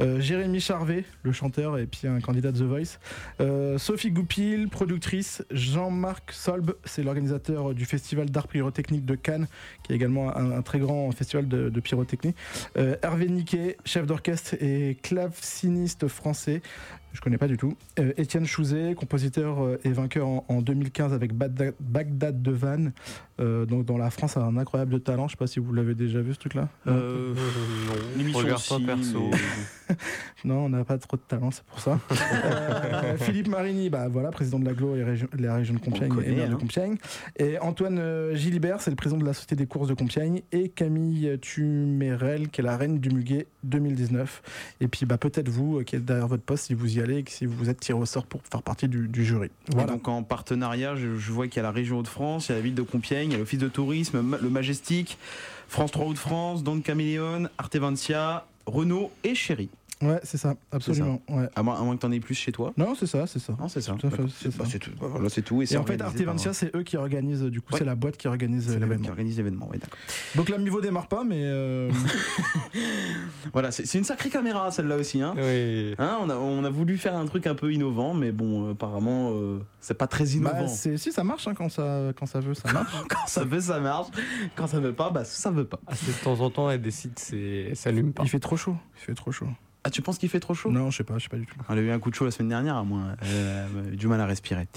euh, 0.00 0.20
Jérémy 0.20 0.60
Charvet, 0.60 1.04
le 1.22 1.32
chanteur 1.32 1.78
et 1.78 1.86
puis 1.86 2.06
un 2.06 2.20
candidat 2.20 2.52
de 2.52 2.58
The 2.58 2.62
Voice. 2.64 3.78
Sophie 3.78 4.10
Goupil, 4.10 4.68
productrice. 4.68 5.42
Jean-Marc 5.50 6.30
Solb, 6.32 6.74
c'est 6.84 7.02
l'organisateur 7.02 7.72
du 7.72 7.86
festival 7.86 8.28
d'art 8.28 8.46
pyrotechnique 8.46 9.06
de 9.06 9.14
Cannes, 9.14 9.46
qui 9.82 9.92
est 9.92 9.96
également 9.96 10.36
un, 10.36 10.50
un 10.52 10.62
très 10.62 10.80
grand 10.80 11.10
festival 11.12 11.48
de, 11.48 11.70
de 11.70 11.80
pyrotechnie. 11.80 12.34
Hervé 12.76 13.28
Niquet, 13.28 13.78
chef 13.86 14.06
d'orchestre 14.06 14.54
et 14.60 14.98
claveciniste 15.02 16.08
français. 16.08 16.60
Je 17.12 17.20
connais 17.20 17.38
pas 17.38 17.48
du 17.48 17.56
tout. 17.56 17.74
Euh, 17.98 18.12
Étienne 18.16 18.46
Chouzet, 18.46 18.94
compositeur 18.94 19.62
euh, 19.62 19.78
et 19.84 19.90
vainqueur 19.92 20.26
en, 20.26 20.44
en 20.48 20.62
2015 20.62 21.12
avec 21.12 21.34
Bagdad, 21.34 21.74
Bagdad 21.80 22.42
de 22.42 22.50
Vannes. 22.50 22.92
Euh, 23.40 23.66
donc 23.66 23.84
dans 23.84 23.98
la 23.98 24.10
France, 24.10 24.36
a 24.36 24.40
un 24.44 24.56
incroyable 24.56 24.92
de 24.92 24.98
talent. 24.98 25.28
Je 25.28 25.32
sais 25.32 25.36
pas 25.38 25.46
si 25.46 25.58
vous 25.60 25.72
l'avez 25.72 25.94
déjà 25.94 26.20
vu 26.20 26.32
ce 26.34 26.38
truc-là. 26.38 26.68
Euh, 26.86 27.34
non, 27.34 27.92
l'émission 28.16 28.38
regarde-toi 28.40 28.76
aussi, 28.76 28.86
perso. 28.86 29.30
mais- 29.30 29.96
Non, 30.44 30.64
on 30.64 30.68
n'a 30.70 30.84
pas 30.84 30.98
trop 30.98 31.16
de 31.16 31.22
talent, 31.22 31.50
c'est 31.50 31.64
pour 31.64 31.80
ça. 31.80 31.98
Euh, 33.02 33.16
Philippe 33.16 33.48
Marini, 33.48 33.90
bah 33.90 34.08
voilà, 34.08 34.30
président 34.30 34.58
de 34.58 34.64
l'aglo 34.64 34.96
et 34.96 35.00
la 35.38 35.54
région 35.54 35.74
de 35.74 35.78
Compiègne 35.80 36.08
connaît, 36.08 36.28
et 36.32 36.34
maire 36.36 36.48
de 36.48 36.54
hein. 36.54 36.58
Compiègne. 36.58 36.96
Et 37.36 37.58
Antoine 37.58 38.34
Gilibert, 38.34 38.80
c'est 38.80 38.90
le 38.90 38.96
président 38.96 39.18
de 39.20 39.24
la 39.26 39.32
Société 39.32 39.56
des 39.56 39.66
courses 39.66 39.88
de 39.88 39.94
Compiègne. 39.94 40.42
Et 40.52 40.68
Camille 40.68 41.38
Tumérel, 41.40 42.48
qui 42.48 42.60
est 42.60 42.64
la 42.64 42.76
reine 42.76 42.98
du 42.98 43.10
muguet 43.10 43.46
2019. 43.64 44.42
Et 44.80 44.88
puis 44.88 45.04
bah, 45.06 45.18
peut-être 45.18 45.48
vous, 45.48 45.82
qui 45.84 45.96
êtes 45.96 46.04
derrière 46.04 46.28
votre 46.28 46.42
poste, 46.42 46.66
si 46.66 46.74
vous 46.74 46.96
y 46.98 47.00
allez 47.02 47.18
et 47.18 47.22
que 47.22 47.30
si 47.30 47.46
vous 47.46 47.68
êtes 47.68 47.80
tiré 47.80 47.98
au 47.98 48.06
sort 48.06 48.26
pour 48.26 48.40
faire 48.50 48.62
partie 48.62 48.88
du, 48.88 49.08
du 49.08 49.24
jury. 49.24 49.50
Et 49.72 49.84
donc 49.84 50.08
en 50.08 50.22
partenariat, 50.22 50.96
je, 50.96 51.16
je 51.16 51.32
vois 51.32 51.48
qu'il 51.48 51.56
y 51.56 51.60
a 51.60 51.62
la 51.62 51.70
région 51.70 51.98
Hauts-de-France, 51.98 52.48
il 52.48 52.52
y 52.52 52.54
a 52.54 52.58
la 52.58 52.62
ville 52.62 52.74
de 52.74 52.82
Compiègne, 52.82 53.30
il 53.30 53.32
y 53.32 53.36
a 53.36 53.38
l'office 53.38 53.58
de 53.58 53.68
tourisme, 53.68 54.38
le 54.40 54.48
Majestic, 54.48 55.18
France 55.68 55.92
3 55.92 56.06
Hauts-de-France, 56.06 56.62
Don 56.64 56.80
Caméléon, 56.80 57.48
Artevancia, 57.58 58.46
Renault 58.66 59.10
et 59.24 59.34
Chéri. 59.34 59.68
Ouais, 60.02 60.20
c'est 60.24 60.36
ça, 60.36 60.54
absolument. 60.72 61.22
Ouais. 61.28 61.48
À 61.54 61.62
moins, 61.62 61.80
à 61.80 61.82
moins 61.84 61.94
que 61.96 62.00
t'en 62.02 62.10
aies 62.12 62.20
plus 62.20 62.34
chez 62.34 62.52
toi. 62.52 62.72
Non, 62.76 62.94
c'est 62.94 63.06
ça, 63.06 63.26
c'est 63.26 63.38
ça. 63.38 63.54
Non, 63.58 63.68
c'est 63.68 63.80
ça. 63.80 63.92
Tout 63.92 64.06
à 64.08 64.10
fait, 64.10 64.16
D'accord. 64.18 64.32
c'est 64.36 64.56
Bah, 64.56 64.64
ça. 64.64 64.70
c'est 64.72 64.78
tout. 64.80 64.90
Bah, 65.00 65.06
voilà, 65.10 65.28
c'est 65.28 65.42
tout. 65.42 65.62
Et 65.62 65.66
c'est 65.66 65.76
en 65.76 65.84
fait, 65.86 66.00
Artevancia, 66.02 66.52
c'est 66.52 66.74
eux 66.76 66.82
qui 66.82 66.96
organisent, 66.96 67.42
du 67.44 67.60
coup, 67.60 67.72
Ouais. 67.72 67.78
c'est 67.78 67.84
la 67.84 67.94
boîte 67.94 68.16
qui 68.16 68.26
organise 68.28 68.64
c'est 68.66 68.72
la 68.72 68.78
boîte 68.78 68.82
l'événement. 68.88 69.04
qui 69.04 69.10
organise 69.10 69.36
l'événement. 69.36 69.68
Ouais, 69.70 69.78
d'accord. 69.78 69.98
Donc 70.34 70.48
la 70.48 70.58
niveau 70.58 70.80
démarre 70.80 71.06
pas, 71.08 71.22
mais 71.24 71.40
euh, 71.42 71.90
Voilà, 73.52 73.70
c'est 73.70 73.86
c'est 73.86 73.98
une 73.98 74.04
sacrée 74.04 74.30
caméra 74.30 74.70
celle-là 74.70 74.96
aussi. 74.96 75.20
Hein. 75.22 75.34
Oui. 75.36 75.94
Hein, 75.98 76.18
on, 76.20 76.30
a, 76.30 76.36
on 76.36 76.64
a 76.64 76.70
voulu 76.70 76.96
faire 76.98 77.16
un 77.16 77.26
truc 77.26 77.46
un 77.46 77.54
peu 77.54 77.72
innovant, 77.72 78.14
mais 78.14 78.32
bon, 78.32 78.68
euh, 78.68 78.72
apparemment, 78.72 79.30
euh, 79.34 79.58
c'est 79.80 79.94
pas 79.96 80.06
très 80.06 80.24
innovant. 80.30 80.62
bah, 80.62 80.68
c'est- 80.68 80.96
si 80.96 81.12
ça 81.12 81.24
marche 81.24 81.46
hein, 81.48 81.54
quand 81.54 81.68
ça 81.68 82.12
quand 82.18 82.26
ça 82.26 82.40
veut, 82.40 82.54
ça 82.54 82.62
marche. 82.72 82.92
Quand 83.08 83.26
ça 83.26 83.44
veut, 83.44 83.60
ça 83.60 83.80
marche. 83.80 84.08
Quand 84.56 84.66
ça 84.66 84.80
veut 84.80 84.92
pas, 84.92 85.10
bah 85.10 85.24
ça 85.24 85.50
veut 85.50 85.64
pas. 85.66 85.80
Ah, 85.86 85.92
c'est 85.94 86.18
de 86.18 86.24
temps 86.24 86.40
en 86.40 86.50
temps, 86.50 86.70
elle 86.70 86.82
décide, 86.82 87.12
c'est, 87.16 87.66
elle 87.70 87.76
s'allume 87.76 88.12
pas. 88.12 88.22
Il 88.24 88.28
fait 88.28 88.40
trop 88.40 88.56
chaud. 88.56 88.76
Il 88.96 89.00
fait 89.04 89.14
trop 89.14 89.32
chaud. 89.32 89.46
Ah, 89.84 89.90
tu 89.90 90.00
penses 90.02 90.18
qu'il 90.18 90.28
fait 90.28 90.40
trop 90.40 90.54
chaud? 90.54 90.70
Non, 90.70 90.90
je 90.90 90.98
sais 90.98 91.04
pas, 91.04 91.18
je 91.18 91.24
sais 91.24 91.28
pas 91.28 91.36
du 91.36 91.46
tout. 91.46 91.56
Elle 91.68 91.78
a 91.78 91.82
eu 91.82 91.90
un 91.90 91.98
coup 91.98 92.10
de 92.10 92.14
chaud 92.14 92.24
la 92.24 92.30
semaine 92.30 92.48
dernière, 92.50 92.76
à 92.76 92.84
moins. 92.84 93.16
Elle 93.20 93.88
a 93.88 93.92
eu 93.92 93.96
du 93.96 94.06
mal 94.06 94.20
à 94.20 94.26
respirer. 94.26 94.68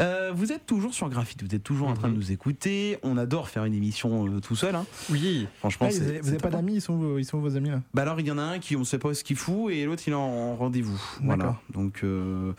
Euh, 0.00 0.32
vous 0.34 0.52
êtes 0.52 0.66
toujours 0.66 0.92
sur 0.94 1.08
Graphite, 1.08 1.42
vous 1.42 1.54
êtes 1.54 1.62
toujours 1.62 1.88
en 1.88 1.94
train 1.94 2.08
de 2.08 2.12
Mhm. 2.14 2.18
nous 2.18 2.32
écouter. 2.32 2.98
On 3.02 3.16
adore 3.16 3.48
faire 3.48 3.64
une 3.64 3.74
émission 3.74 4.26
euh, 4.26 4.40
tout 4.40 4.56
seul. 4.56 4.74
hein. 4.74 4.86
Oui. 5.10 5.46
Franchement, 5.60 5.86
Ah, 5.90 5.94
vous 5.94 6.02
avez, 6.02 6.18
vous 6.18 6.24
c'est 6.24 6.28
avez 6.30 6.36
pas 6.38 6.50
top. 6.50 6.60
d'amis, 6.60 6.74
ils 6.74 6.80
sont, 6.80 6.96
vos- 6.96 7.18
ils 7.18 7.24
sont 7.24 7.38
vos 7.38 7.56
amis 7.56 7.70
là 7.70 7.80
Bah 7.94 8.02
alors 8.02 8.18
il 8.20 8.26
y 8.26 8.30
en 8.30 8.38
a 8.38 8.42
un 8.42 8.58
qui 8.58 8.76
on 8.76 8.84
sait 8.84 8.98
pas 8.98 9.14
ce 9.14 9.22
qu'il 9.24 9.36
fout 9.36 9.72
et 9.72 9.84
l'autre 9.84 10.02
il 10.06 10.10
est 10.12 10.16
en 10.16 10.56
rendez-vous. 10.56 11.00
Voilà. 11.22 11.56
Donc 11.72 12.00
euh, 12.02 12.52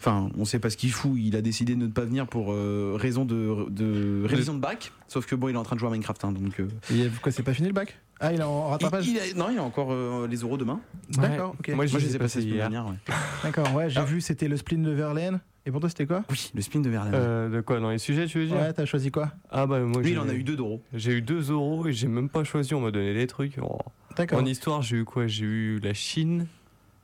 enfin 0.00 0.30
on 0.38 0.44
sait 0.44 0.58
pas 0.58 0.70
ce 0.70 0.76
qu'il 0.76 0.92
fout. 0.92 1.12
Il 1.16 1.36
a 1.36 1.42
décidé 1.42 1.74
de 1.74 1.80
ne 1.80 1.86
pas 1.88 2.04
venir 2.04 2.26
pour 2.26 2.52
euh, 2.52 2.96
raison 2.98 3.24
de, 3.24 3.66
de 3.68 4.24
révision 4.26 4.54
de 4.54 4.60
bac. 4.60 4.92
Sauf 5.08 5.26
que 5.26 5.34
bon 5.34 5.48
il 5.48 5.54
est 5.54 5.58
en 5.58 5.62
train 5.64 5.76
de 5.76 5.80
jouer 5.80 5.88
à 5.88 5.92
Minecraft 5.92 6.24
hein, 6.24 6.32
donc. 6.32 6.60
euh, 6.60 6.68
Et 6.92 7.08
quoi, 7.22 7.32
c'est 7.32 7.42
pas 7.42 7.54
fini 7.54 7.68
le 7.68 7.74
bac? 7.74 7.98
Ah, 8.22 8.32
il 8.32 8.40
est 8.40 8.44
en 8.44 8.68
rattrapage? 8.68 9.06
Il 9.08 9.18
a- 9.18 9.34
non 9.34 9.48
il 9.50 9.58
a 9.58 9.62
encore 9.62 9.88
euh, 9.92 10.26
les 10.28 10.36
euros 10.38 10.56
demain. 10.58 10.80
D'accord, 11.10 11.54
ok. 11.58 11.68
Moi, 11.68 11.76
Moi 11.76 11.86
je 11.86 11.98
les 11.98 12.16
ai 12.16 12.18
passés 12.18 12.42
hier. 12.42 12.56
dernière. 12.68 12.86
ouais. 12.86 13.14
D'accord, 13.42 13.74
ouais, 13.74 13.88
j'ai 13.90 13.98
Ah. 14.00 14.04
vu, 14.04 14.20
c'était 14.20 14.46
le 14.48 14.56
spleen 14.58 14.82
de 14.82 14.90
Verlaine. 14.90 15.40
Et 15.66 15.70
pour 15.70 15.80
toi, 15.80 15.88
c'était 15.90 16.06
quoi? 16.06 16.24
Oui, 16.30 16.50
le 16.54 16.62
spleen 16.62 16.82
de 16.82 16.90
Verlaine. 16.90 17.12
Euh, 17.14 17.48
de 17.50 17.60
quoi? 17.60 17.80
Dans 17.80 17.90
les 17.90 17.98
sujets, 17.98 18.26
tu 18.26 18.38
veux 18.38 18.46
dire? 18.46 18.56
Ouais, 18.56 18.72
t'as 18.72 18.86
choisi 18.86 19.10
quoi? 19.10 19.30
Ah 19.50 19.66
bah 19.66 19.78
moi 19.80 20.00
Lui, 20.00 20.08
j'ai 20.08 20.14
il 20.14 20.18
en 20.18 20.28
a 20.28 20.32
eu 20.32 20.42
2 20.42 20.56
d'euros. 20.56 20.82
J'ai 20.94 21.12
eu 21.12 21.22
2 21.22 21.50
euros 21.52 21.86
et 21.86 21.92
j'ai 21.92 22.08
même 22.08 22.30
pas 22.30 22.44
choisi, 22.44 22.74
on 22.74 22.80
m'a 22.80 22.90
donné 22.90 23.12
des 23.12 23.26
trucs. 23.26 23.56
Oh. 23.60 23.78
D'accord. 24.16 24.38
En 24.38 24.46
histoire, 24.46 24.80
j'ai 24.82 24.98
eu 24.98 25.04
quoi? 25.04 25.26
J'ai 25.26 25.44
eu 25.44 25.80
la 25.80 25.92
Chine 25.92 26.46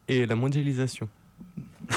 et 0.08 0.24
la 0.24 0.36
mondialisation. 0.36 1.08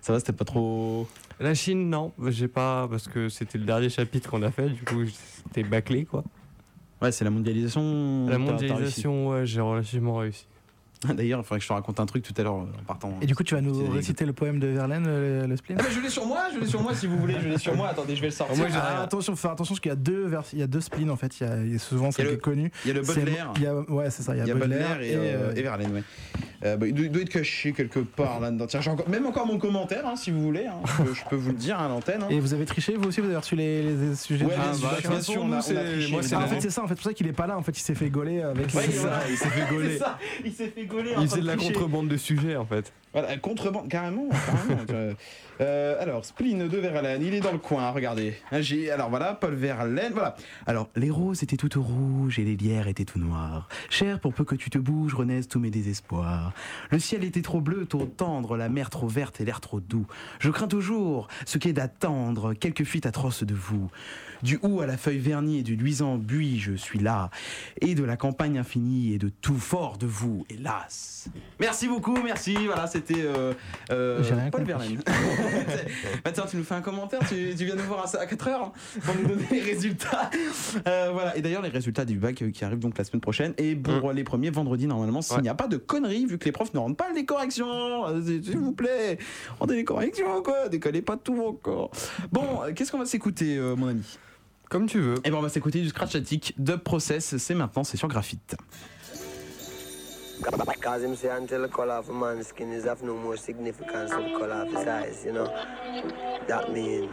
Ça 0.00 0.12
va, 0.12 0.20
c'était 0.20 0.32
pas 0.32 0.44
trop. 0.44 1.08
La 1.40 1.54
Chine, 1.54 1.90
non, 1.90 2.12
j'ai 2.28 2.48
pas, 2.48 2.86
parce 2.88 3.08
que 3.08 3.28
c'était 3.28 3.58
le 3.58 3.64
dernier 3.64 3.88
chapitre 3.88 4.30
qu'on 4.30 4.42
a 4.42 4.50
fait, 4.52 4.68
du 4.68 4.84
coup 4.84 5.04
c'était 5.06 5.64
bâclé 5.68 6.04
quoi. 6.04 6.22
Ouais, 7.00 7.10
c'est 7.10 7.24
la 7.24 7.30
mondialisation. 7.30 8.28
La 8.28 8.38
mondialisation, 8.38 9.30
ouais, 9.30 9.46
j'ai 9.46 9.60
relativement 9.60 10.18
réussi. 10.18 10.46
D'ailleurs, 11.14 11.40
il 11.40 11.42
faudrait 11.44 11.58
que 11.58 11.62
je 11.64 11.68
te 11.68 11.72
raconte 11.72 11.98
un 12.00 12.06
truc 12.06 12.22
tout 12.22 12.34
à 12.36 12.42
l'heure 12.42 12.56
euh, 12.56 12.80
en 12.80 12.84
partant. 12.84 13.16
Et 13.20 13.26
du 13.26 13.34
coup, 13.34 13.42
tu 13.42 13.54
vas 13.54 13.60
nous 13.60 13.74
C'est- 13.86 13.92
réciter 13.92 14.24
le 14.24 14.32
poème 14.32 14.58
de 14.60 14.68
Verlaine, 14.68 15.04
le, 15.06 15.46
le 15.46 15.56
spleen 15.56 15.78
Ah 15.80 15.82
bah, 15.84 15.88
je 15.94 16.00
l'ai 16.00 16.08
sur 16.08 16.26
moi, 16.26 16.44
je 16.54 16.60
l'ai 16.60 16.66
sur 16.66 16.80
moi 16.82 16.94
si 16.94 17.06
vous 17.06 17.18
voulez, 17.18 17.36
je 17.42 17.48
l'ai 17.48 17.58
sur 17.58 17.74
moi. 17.74 17.88
Attendez, 17.88 18.14
je 18.16 18.20
vais 18.20 18.28
le 18.28 18.32
sortir. 18.32 18.56
Moi, 18.56 18.66
Ah, 18.74 19.02
attention, 19.02 19.34
faut 19.34 19.40
faire 19.42 19.50
attention 19.52 19.74
parce 19.74 19.80
qu'il 19.80 19.90
y 19.90 19.92
a 19.92 19.96
deux 19.96 20.26
vers... 20.26 20.42
il 20.52 20.58
y 20.58 20.62
a 20.62 20.66
deux 20.66 20.80
spleens 20.80 21.10
en 21.10 21.16
fait. 21.16 21.40
Il 21.40 21.46
y 21.46 21.50
a, 21.50 21.56
il 21.56 21.72
y 21.72 21.74
a 21.76 21.78
souvent 21.78 22.10
celle 22.10 22.26
le- 22.26 22.30
qui 22.32 22.36
est 22.36 22.40
connue. 22.40 22.70
Il 22.84 22.88
y 22.88 22.90
a 22.90 22.94
le 22.94 23.02
C'est- 23.04 23.14
Baudelaire. 23.20 23.52
il 23.56 23.62
y 23.62 23.66
a- 23.66 23.74
ouais, 23.74 24.10
c'est 24.10 24.22
ça. 24.22 24.34
Il 24.34 24.38
y 24.38 24.40
a, 24.40 24.44
Il 24.44 24.48
y 24.48 24.50
a 24.50 24.54
Baudelaire 24.54 25.00
et, 25.00 25.14
euh, 25.14 25.18
euh, 25.50 25.54
et 25.54 25.62
Verlaine, 25.62 25.92
ouais. 25.92 26.02
Euh, 26.64 26.76
bah, 26.76 26.86
il, 26.86 26.94
doit, 26.94 27.06
il 27.06 27.10
doit 27.10 27.22
être 27.22 27.28
caché 27.28 27.72
quelque 27.72 27.98
part 27.98 28.38
là-dedans. 28.40 28.66
Tiens, 28.66 28.80
j'ai 28.80 28.90
encore, 28.90 29.08
même 29.08 29.26
encore 29.26 29.46
mon 29.46 29.58
commentaire, 29.58 30.06
hein, 30.06 30.14
si 30.16 30.30
vous 30.30 30.40
voulez. 30.42 30.66
hein. 30.66 30.76
Je, 30.86 31.02
peux, 31.02 31.14
je 31.14 31.22
peux 31.28 31.36
vous 31.36 31.50
le 31.50 31.56
dire 31.56 31.78
à 31.80 31.88
l'antenne. 31.88 32.22
hein. 32.22 32.28
Et 32.30 32.38
vous 32.38 32.54
avez 32.54 32.64
triché, 32.66 32.94
vous 32.94 33.08
aussi, 33.08 33.20
vous 33.20 33.26
avez 33.26 33.36
reçu 33.36 33.56
les, 33.56 33.82
les 33.82 34.14
sujets 34.14 34.44
Ouais, 34.44 34.50
de- 34.52 34.56
bien 34.56 34.70
Ah, 34.72 34.76
bah, 34.80 34.96
bien 35.00 35.10
de 35.10 35.14
toute 35.16 35.24
sûr, 35.24 35.32
façon, 35.32 35.40
on 35.40 35.42
a- 35.42 35.46
nous, 35.46 35.52
on 35.54 35.58
a 35.58 35.62
c'est- 35.62 35.74
triché, 35.92 36.10
moi, 36.12 36.22
c'est 36.22 36.34
Ah, 36.36 36.38
en 36.38 36.46
fait, 36.46 36.60
c'est 36.60 36.70
ça, 36.70 36.82
en 36.82 36.86
fait, 36.86 36.94
c'est 36.94 37.02
pour 37.02 37.04
ça 37.10 37.14
qu'il 37.14 37.26
est 37.26 37.32
pas 37.32 37.46
là. 37.46 37.58
En 37.58 37.62
fait, 37.62 37.76
il 37.76 37.80
s'est 37.82 37.94
fait 37.96 38.10
gauler 38.10 38.42
avec 38.42 38.72
Ouais, 38.74 38.86
les- 38.86 38.92
voilà, 38.92 39.20
il 39.28 39.36
s'est 39.36 39.48
fait 39.48 39.60
c'est 39.68 39.74
gauler. 39.74 39.98
ça, 39.98 40.18
il 40.44 40.52
s'est 40.52 40.68
fait 40.68 40.84
gauler. 40.86 41.10
Il 41.20 41.28
faisait 41.28 41.40
de 41.40 41.46
la 41.46 41.56
contrebande 41.56 42.08
de 42.08 42.16
sujets 42.16 42.56
en 42.56 42.64
fait. 42.66 42.92
Voilà, 43.12 43.36
contrebande, 43.38 43.88
carrément. 43.88 44.28
carrément. 44.28 45.14
Euh, 45.60 46.02
alors, 46.02 46.24
spleen 46.24 46.66
de 46.66 46.78
Verlaine, 46.78 47.22
il 47.22 47.34
est 47.34 47.40
dans 47.40 47.52
le 47.52 47.58
coin, 47.58 47.90
regardez. 47.90 48.34
J'ai, 48.60 48.90
alors 48.90 49.10
voilà, 49.10 49.34
Paul 49.34 49.54
Verlaine, 49.54 50.12
voilà. 50.12 50.34
Alors, 50.66 50.88
les 50.96 51.10
roses 51.10 51.42
étaient 51.44 51.58
toutes 51.58 51.74
rouges 51.74 52.38
et 52.40 52.44
les 52.44 52.56
lierres 52.56 52.88
étaient 52.88 53.04
tout 53.04 53.20
noires. 53.20 53.68
Cher, 53.88 54.18
pour 54.18 54.34
peu 54.34 54.44
que 54.44 54.56
tu 54.56 54.70
te 54.70 54.78
bouges, 54.78 55.14
renaissent 55.14 55.46
tous 55.46 55.60
mes 55.60 55.70
désespoirs. 55.70 56.52
Le 56.90 56.98
ciel 56.98 57.22
était 57.22 57.42
trop 57.42 57.60
bleu, 57.60 57.86
trop 57.86 58.06
tendre, 58.06 58.56
la 58.56 58.68
mer 58.68 58.90
trop 58.90 59.06
verte 59.06 59.40
et 59.40 59.44
l'air 59.44 59.60
trop 59.60 59.78
doux. 59.78 60.06
Je 60.40 60.50
crains 60.50 60.68
toujours 60.68 61.28
ce 61.44 61.58
qui 61.58 61.68
est 61.68 61.74
d'attendre, 61.74 62.54
quelque 62.54 62.82
fuite 62.82 63.06
atroce 63.06 63.44
de 63.44 63.54
vous. 63.54 63.88
Du 64.42 64.58
hou 64.62 64.80
à 64.80 64.86
la 64.86 64.96
feuille 64.96 65.20
vernie 65.20 65.58
et 65.58 65.62
du 65.62 65.76
luisant 65.76 66.16
buis, 66.16 66.58
je 66.58 66.72
suis 66.72 66.98
là. 66.98 67.30
Et 67.80 67.94
de 67.94 68.02
la 68.02 68.16
campagne 68.16 68.58
infinie 68.58 69.12
et 69.12 69.18
de 69.18 69.28
tout 69.28 69.58
fort 69.58 69.98
de 69.98 70.06
vous, 70.06 70.44
hélas. 70.50 71.28
Merci 71.60 71.86
beaucoup, 71.86 72.20
merci. 72.24 72.56
Voilà, 72.66 72.88
c'était 73.06 73.22
euh, 73.22 73.52
euh, 73.90 74.50
Paul. 74.50 74.64
Verlaine. 74.64 75.00
tiens, 76.32 76.44
tu 76.48 76.56
nous 76.56 76.64
fais 76.64 76.74
un 76.74 76.80
commentaire, 76.82 77.20
tu, 77.28 77.54
tu 77.56 77.64
viens 77.64 77.74
nous 77.74 77.82
voir 77.84 78.06
à, 78.14 78.18
à 78.18 78.26
4 78.26 78.48
heures 78.48 78.62
hein, 78.64 78.72
pour 79.02 79.14
nous 79.14 79.26
donner 79.28 79.46
les 79.50 79.60
résultats. 79.60 80.30
Euh, 80.86 81.10
voilà, 81.12 81.36
et 81.36 81.42
d'ailleurs 81.42 81.62
les 81.62 81.68
résultats 81.68 82.04
du 82.04 82.16
bac 82.18 82.40
euh, 82.42 82.50
qui 82.50 82.64
arrivent 82.64 82.78
donc 82.78 82.96
la 82.98 83.04
semaine 83.04 83.20
prochaine. 83.20 83.54
Et 83.58 83.74
pour 83.76 84.12
les 84.12 84.24
premiers 84.24 84.50
vendredi 84.50 84.86
normalement, 84.86 85.22
s'il 85.22 85.36
Ouais. 85.36 85.42
n'y 85.42 85.48
a 85.48 85.54
pas 85.54 85.68
de 85.68 85.76
conneries, 85.76 86.26
vu 86.26 86.38
que 86.38 86.44
les 86.44 86.52
profs 86.52 86.74
ne 86.74 86.78
rendent 86.78 86.96
pas 86.96 87.10
les 87.14 87.24
corrections, 87.24 88.06
euh, 88.06 88.20
s'il 88.22 88.58
vous 88.58 88.72
plaît, 88.72 89.18
rendez 89.58 89.76
les 89.76 89.84
corrections 89.84 90.42
quoi, 90.42 90.68
décollez 90.68 91.02
pas 91.02 91.16
tout 91.16 91.42
encore. 91.46 91.90
Bon, 92.30 92.60
qu'est-ce 92.74 92.92
qu'on 92.92 92.98
va 92.98 93.06
s'écouter, 93.06 93.56
euh, 93.56 93.74
mon 93.76 93.88
ami? 93.88 94.02
Comme 94.68 94.86
tu 94.86 95.00
veux. 95.00 95.14
Eh 95.24 95.30
ben 95.30 95.36
on 95.36 95.42
va 95.42 95.48
s'écouter 95.50 95.80
du 95.82 95.88
Scratch 95.90 96.14
Attic 96.14 96.54
Dub 96.58 96.78
Process, 96.80 97.36
c'est 97.36 97.54
maintenant, 97.54 97.84
c'est 97.84 97.96
sur 97.98 98.08
Graphite. 98.08 98.56
Cause 100.42 101.04
him 101.04 101.14
say 101.14 101.28
until 101.28 101.62
the 101.62 101.68
color 101.68 101.94
of 101.94 102.08
a 102.08 102.12
man's 102.12 102.48
skin 102.48 102.72
is 102.72 102.86
of 102.86 103.02
no 103.02 103.16
more 103.16 103.36
significance 103.36 104.10
than 104.10 104.32
the 104.32 104.38
color 104.38 104.54
of 104.54 104.68
his 104.68 104.86
eyes, 104.86 105.22
you 105.24 105.32
know. 105.32 105.46
That 106.48 106.72
mean, 106.72 107.08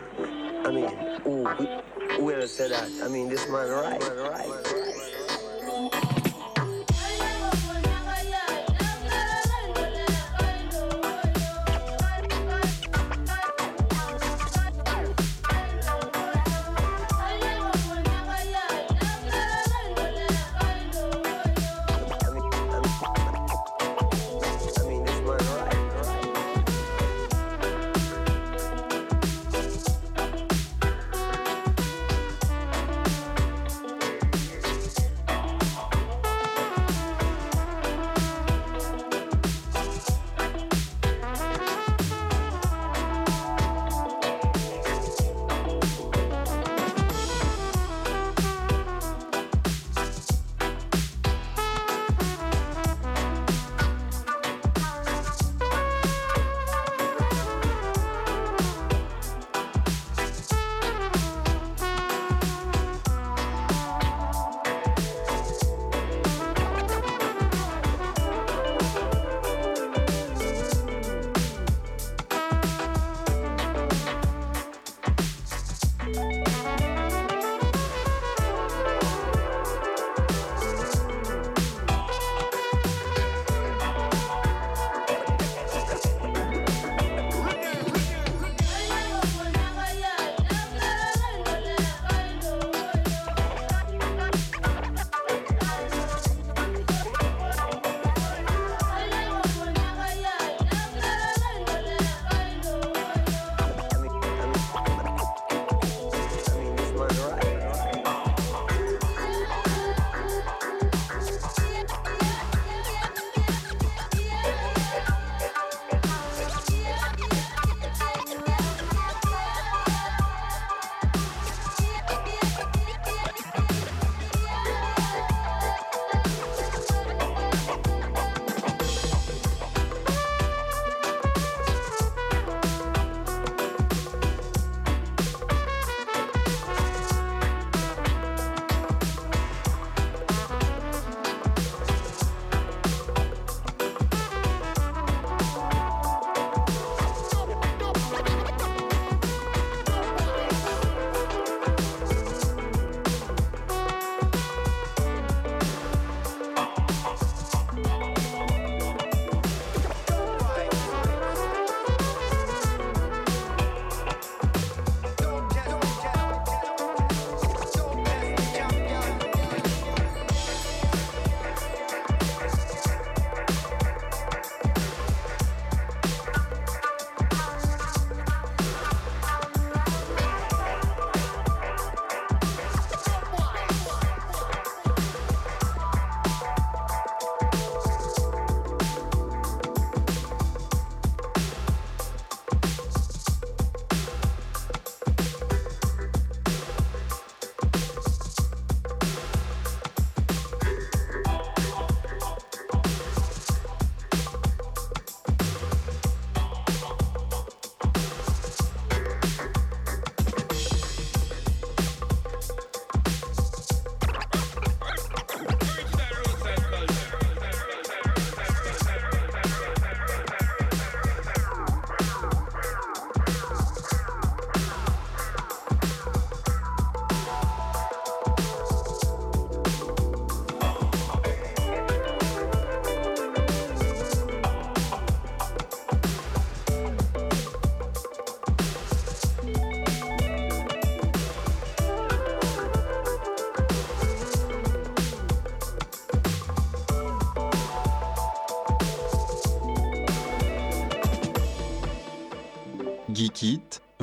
I 0.66 0.72
mean, 0.72 0.90
who, 1.24 1.46
who 1.46 2.24
will 2.26 2.48
say 2.48 2.70
that? 2.70 2.90
I 3.04 3.08
mean, 3.08 3.30
this 3.30 3.48
man 3.48 3.70
right, 3.70 4.02
right. 4.18 4.99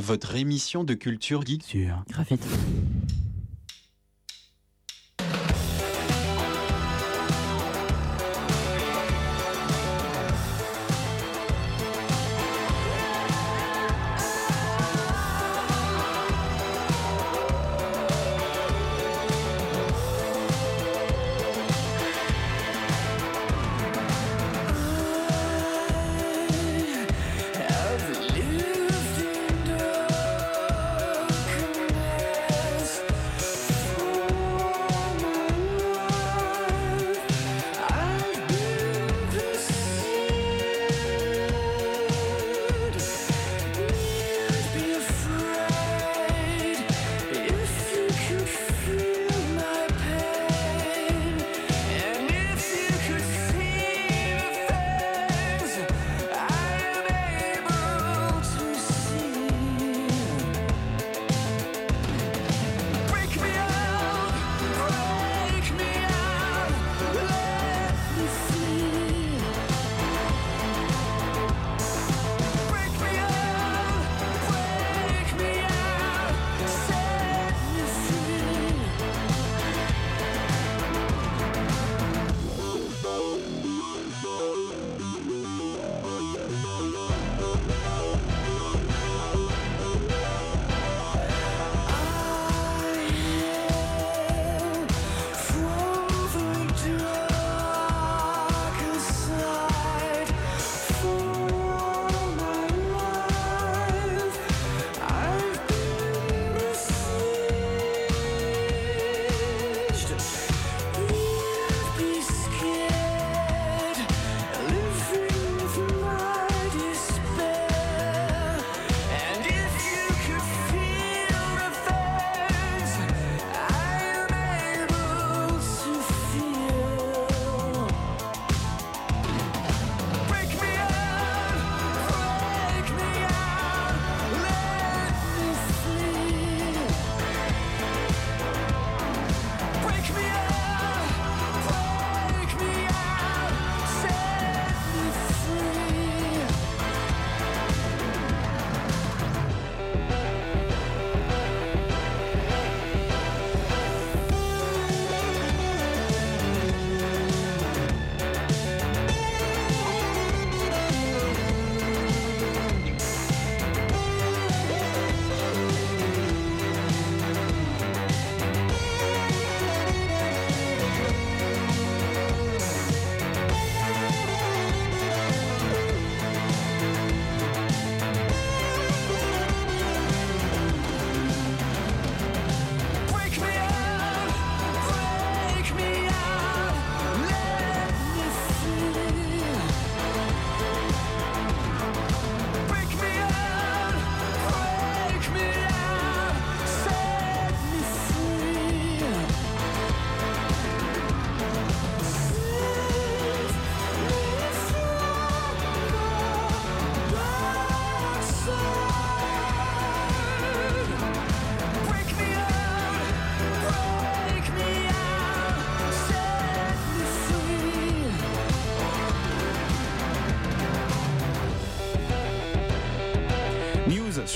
Votre 0.07 0.37
émission 0.37 0.85
de 0.85 0.95
culture 0.95 1.45
geek 1.45 1.65
sur 1.65 2.05
Graphite. 2.09 2.47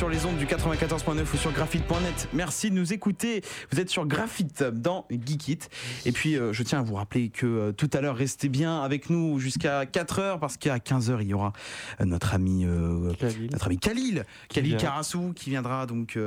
Sur 0.00 0.08
les 0.08 0.24
ondes 0.24 0.38
du 0.38 0.46
94.9 0.46 1.26
ou 1.34 1.36
sur 1.36 1.52
graphite.net. 1.52 2.30
Merci 2.32 2.70
de 2.70 2.74
nous 2.74 2.94
écouter. 2.94 3.42
Vous 3.70 3.80
êtes 3.80 3.90
sur 3.90 4.06
Graphite 4.06 4.62
dans 4.62 5.04
Geekit. 5.10 5.58
Et 6.06 6.12
puis, 6.12 6.38
euh, 6.38 6.54
je 6.54 6.62
tiens 6.62 6.78
à 6.78 6.82
vous 6.82 6.94
rappeler 6.94 7.28
que 7.28 7.44
euh, 7.44 7.72
tout 7.72 7.90
à 7.92 8.00
l'heure, 8.00 8.16
restez 8.16 8.48
bien 8.48 8.80
avec 8.80 9.10
nous 9.10 9.38
jusqu'à 9.38 9.84
4h 9.84 10.38
parce 10.38 10.56
qu'à 10.56 10.78
15h, 10.78 11.18
il 11.20 11.26
y 11.26 11.34
aura 11.34 11.52
euh, 12.00 12.06
notre 12.06 12.32
ami, 12.32 12.64
notre 12.64 13.66
ami 13.66 13.78
Khalil, 13.78 14.24
Khalil 14.48 14.78
Karassou, 14.78 15.34
qui 15.36 15.50
viendra 15.50 15.84
donc 15.84 16.18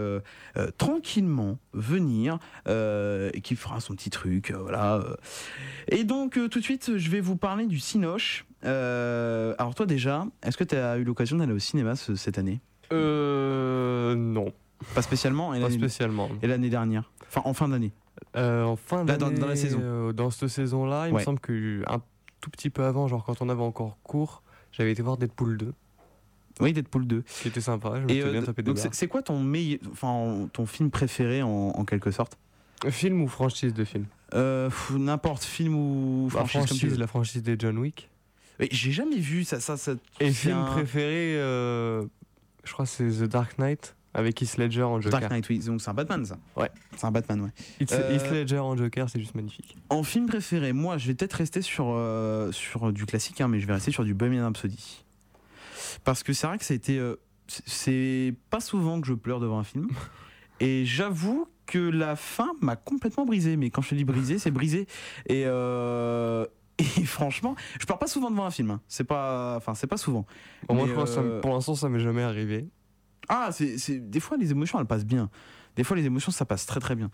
tranquillement 0.77 1.57
venir 1.73 2.37
et 2.67 3.41
qui 3.41 3.55
fera 3.55 3.79
son 3.79 3.95
petit 3.95 4.11
truc. 4.11 4.51
voilà. 4.51 5.03
Et 5.87 6.03
donc, 6.03 6.33
tout 6.33 6.59
de 6.59 6.63
suite, 6.63 6.95
je 6.95 7.09
vais 7.09 7.21
vous 7.21 7.37
parler 7.37 7.65
du 7.65 7.79
Cinoche. 7.79 8.45
alors, 8.61 9.73
toi, 9.73 9.87
déjà, 9.87 10.27
est-ce 10.43 10.57
que 10.57 10.63
tu 10.63 10.75
as 10.75 10.97
eu 10.97 11.03
l'occasion 11.03 11.37
d'aller 11.37 11.53
au 11.53 11.59
cinéma 11.59 11.95
cette 11.95 12.37
année? 12.37 12.61
Euh. 12.93 14.15
Non. 14.15 14.53
Pas 14.95 15.01
spécialement 15.01 15.51
Pas 15.59 15.69
spécialement. 15.69 16.29
Et 16.41 16.47
l'année 16.47 16.69
dernière 16.69 17.09
Enfin, 17.27 17.41
en 17.45 17.53
fin 17.53 17.67
d'année 17.67 17.91
euh, 18.35 18.63
En 18.63 18.75
fin 18.75 19.05
d'année. 19.05 19.17
Dans, 19.17 19.47
la 19.47 19.55
saison 19.55 19.79
euh, 19.81 20.13
Dans 20.13 20.29
cette 20.29 20.49
saison-là, 20.49 21.07
il 21.07 21.13
me 21.13 21.19
semble 21.19 21.39
qu'un 21.39 22.01
tout 22.41 22.49
petit 22.49 22.69
peu 22.69 22.83
avant, 22.83 23.07
genre 23.07 23.23
quand 23.23 23.41
on 23.41 23.49
avait 23.49 23.63
encore 23.63 23.97
cours, 24.03 24.43
j'avais 24.71 24.91
été 24.91 25.01
voir 25.01 25.17
Deadpool 25.17 25.57
2. 25.57 25.73
Oui, 26.59 26.73
Deadpool 26.73 27.07
2. 27.07 27.23
Qui 27.41 27.47
était 27.47 27.61
sympa, 27.61 27.93
je 27.95 28.13
me 28.13 28.25
euh, 28.25 28.31
bien 28.31 28.43
tapé 28.43 28.61
des 28.61 28.73
C'est 28.75 29.07
quoi 29.07 29.21
ton, 29.23 29.39
meilleur, 29.39 29.79
enfin, 29.91 30.47
ton 30.53 30.65
film 30.65 30.91
préféré 30.91 31.41
en, 31.41 31.85
quelque 31.85 32.11
sorte? 32.11 32.37
Film 32.89 33.21
ou 33.21 33.27
franchise 33.27 33.73
de 33.73 33.83
film? 33.83 34.05
Euh, 34.33 34.69
N'importe, 34.91 35.43
film 35.43 35.75
ou 35.75 36.27
franchise. 36.29 36.65
franchise 36.65 36.99
la 36.99 37.07
franchise 37.07 37.41
des 37.41 37.55
John 37.57 37.77
Wick. 37.77 38.09
J'ai 38.71 38.91
jamais 38.91 39.17
vu 39.17 39.43
ça. 39.43 39.59
ça, 39.59 39.77
ça 39.77 39.93
Et 40.19 40.31
film 40.31 40.63
préféré, 40.65 41.37
je 42.63 42.71
crois 42.73 42.85
que 42.85 42.91
c'est 42.91 43.09
The 43.09 43.23
Dark 43.23 43.57
Knight 43.57 43.95
avec 44.13 44.39
Heath 44.41 44.57
Ledger 44.57 44.83
en 44.83 45.01
Joker. 45.01 45.19
Dark 45.19 45.31
Knight, 45.31 45.49
oui, 45.49 45.59
donc 45.59 45.81
c'est 45.81 45.89
un 45.89 45.93
Batman 45.95 46.23
ça. 46.25 46.37
Ouais. 46.55 46.69
C'est 46.95 47.05
un 47.05 47.11
Batman, 47.11 47.41
ouais. 47.41 47.49
Heath, 47.79 47.91
euh, 47.93 48.31
Ledger 48.41 48.59
en 48.59 48.77
Joker, 48.77 49.09
c'est 49.09 49.19
juste 49.19 49.33
magnifique. 49.35 49.75
En 49.89 50.03
film 50.03 50.27
préféré, 50.27 50.71
moi, 50.71 50.97
je 50.97 51.07
vais 51.07 51.15
peut-être 51.15 51.33
rester 51.33 51.61
sur, 51.63 51.87
euh, 51.89 52.51
sur 52.51 52.93
du 52.93 53.05
classique, 53.07 53.41
hein, 53.41 53.47
mais 53.47 53.59
je 53.59 53.65
vais 53.65 53.73
rester 53.73 53.91
sur 53.91 54.03
du 54.03 54.13
Bohemian 54.13 54.43
Rhapsody. 54.43 55.03
Parce 56.03 56.21
que 56.23 56.31
c'est 56.33 56.45
vrai 56.47 56.57
que 56.57 56.65
ça 56.65 56.73
a 56.73 56.77
été. 56.77 56.99
Euh, 56.99 57.15
c'est- 57.47 58.35
pas 58.49 58.59
souvent 58.59 59.01
que 59.01 59.07
je 59.07 59.13
pleure 59.13 59.39
devant 59.39 59.59
un 59.59 59.63
film. 59.63 59.87
Et 60.59 60.85
j'avoue 60.85 61.47
que 61.65 61.79
la 61.79 62.15
fin 62.15 62.51
m'a 62.61 62.75
complètement 62.75 63.25
brisé. 63.25 63.57
Mais 63.57 63.69
quand 63.71 63.81
je 63.81 63.89
te 63.89 63.95
dis 63.95 64.05
brisé, 64.05 64.37
c'est 64.37 64.51
brisé. 64.51 64.85
Et, 65.27 65.43
euh, 65.45 66.45
et 67.01 67.05
franchement, 67.05 67.55
je 67.79 67.85
pleure 67.85 67.99
pas 67.99 68.07
souvent 68.07 68.29
devant 68.31 68.45
un 68.45 68.51
film. 68.51 68.71
hein. 68.71 68.81
C'est 68.87 69.03
pas, 69.03 69.55
enfin, 69.57 69.73
c'est 69.75 69.87
pas 69.87 69.97
souvent. 69.97 70.25
Mais, 70.69 70.87
je 70.87 70.93
que 70.93 71.05
ça 71.05 71.21
euh, 71.21 71.41
pour 71.41 71.53
l'instant, 71.53 71.75
ça 71.75 71.89
m'est 71.89 71.99
jamais 71.99 72.23
arrivé. 72.23 72.67
Ah, 73.29 73.49
c'est, 73.51 73.77
c'est- 73.77 73.99
des 73.99 74.19
fois 74.19 74.37
les 74.37 74.51
émotions 74.51 74.79
elles 74.79 74.85
passent 74.85 75.05
bien. 75.05 75.29
Des 75.75 75.83
fois 75.83 75.95
les 75.97 76.05
émotions 76.05 76.31
ça 76.31 76.45
passe 76.45 76.65
très 76.65 76.79
très 76.79 76.95
bien. 76.95 77.09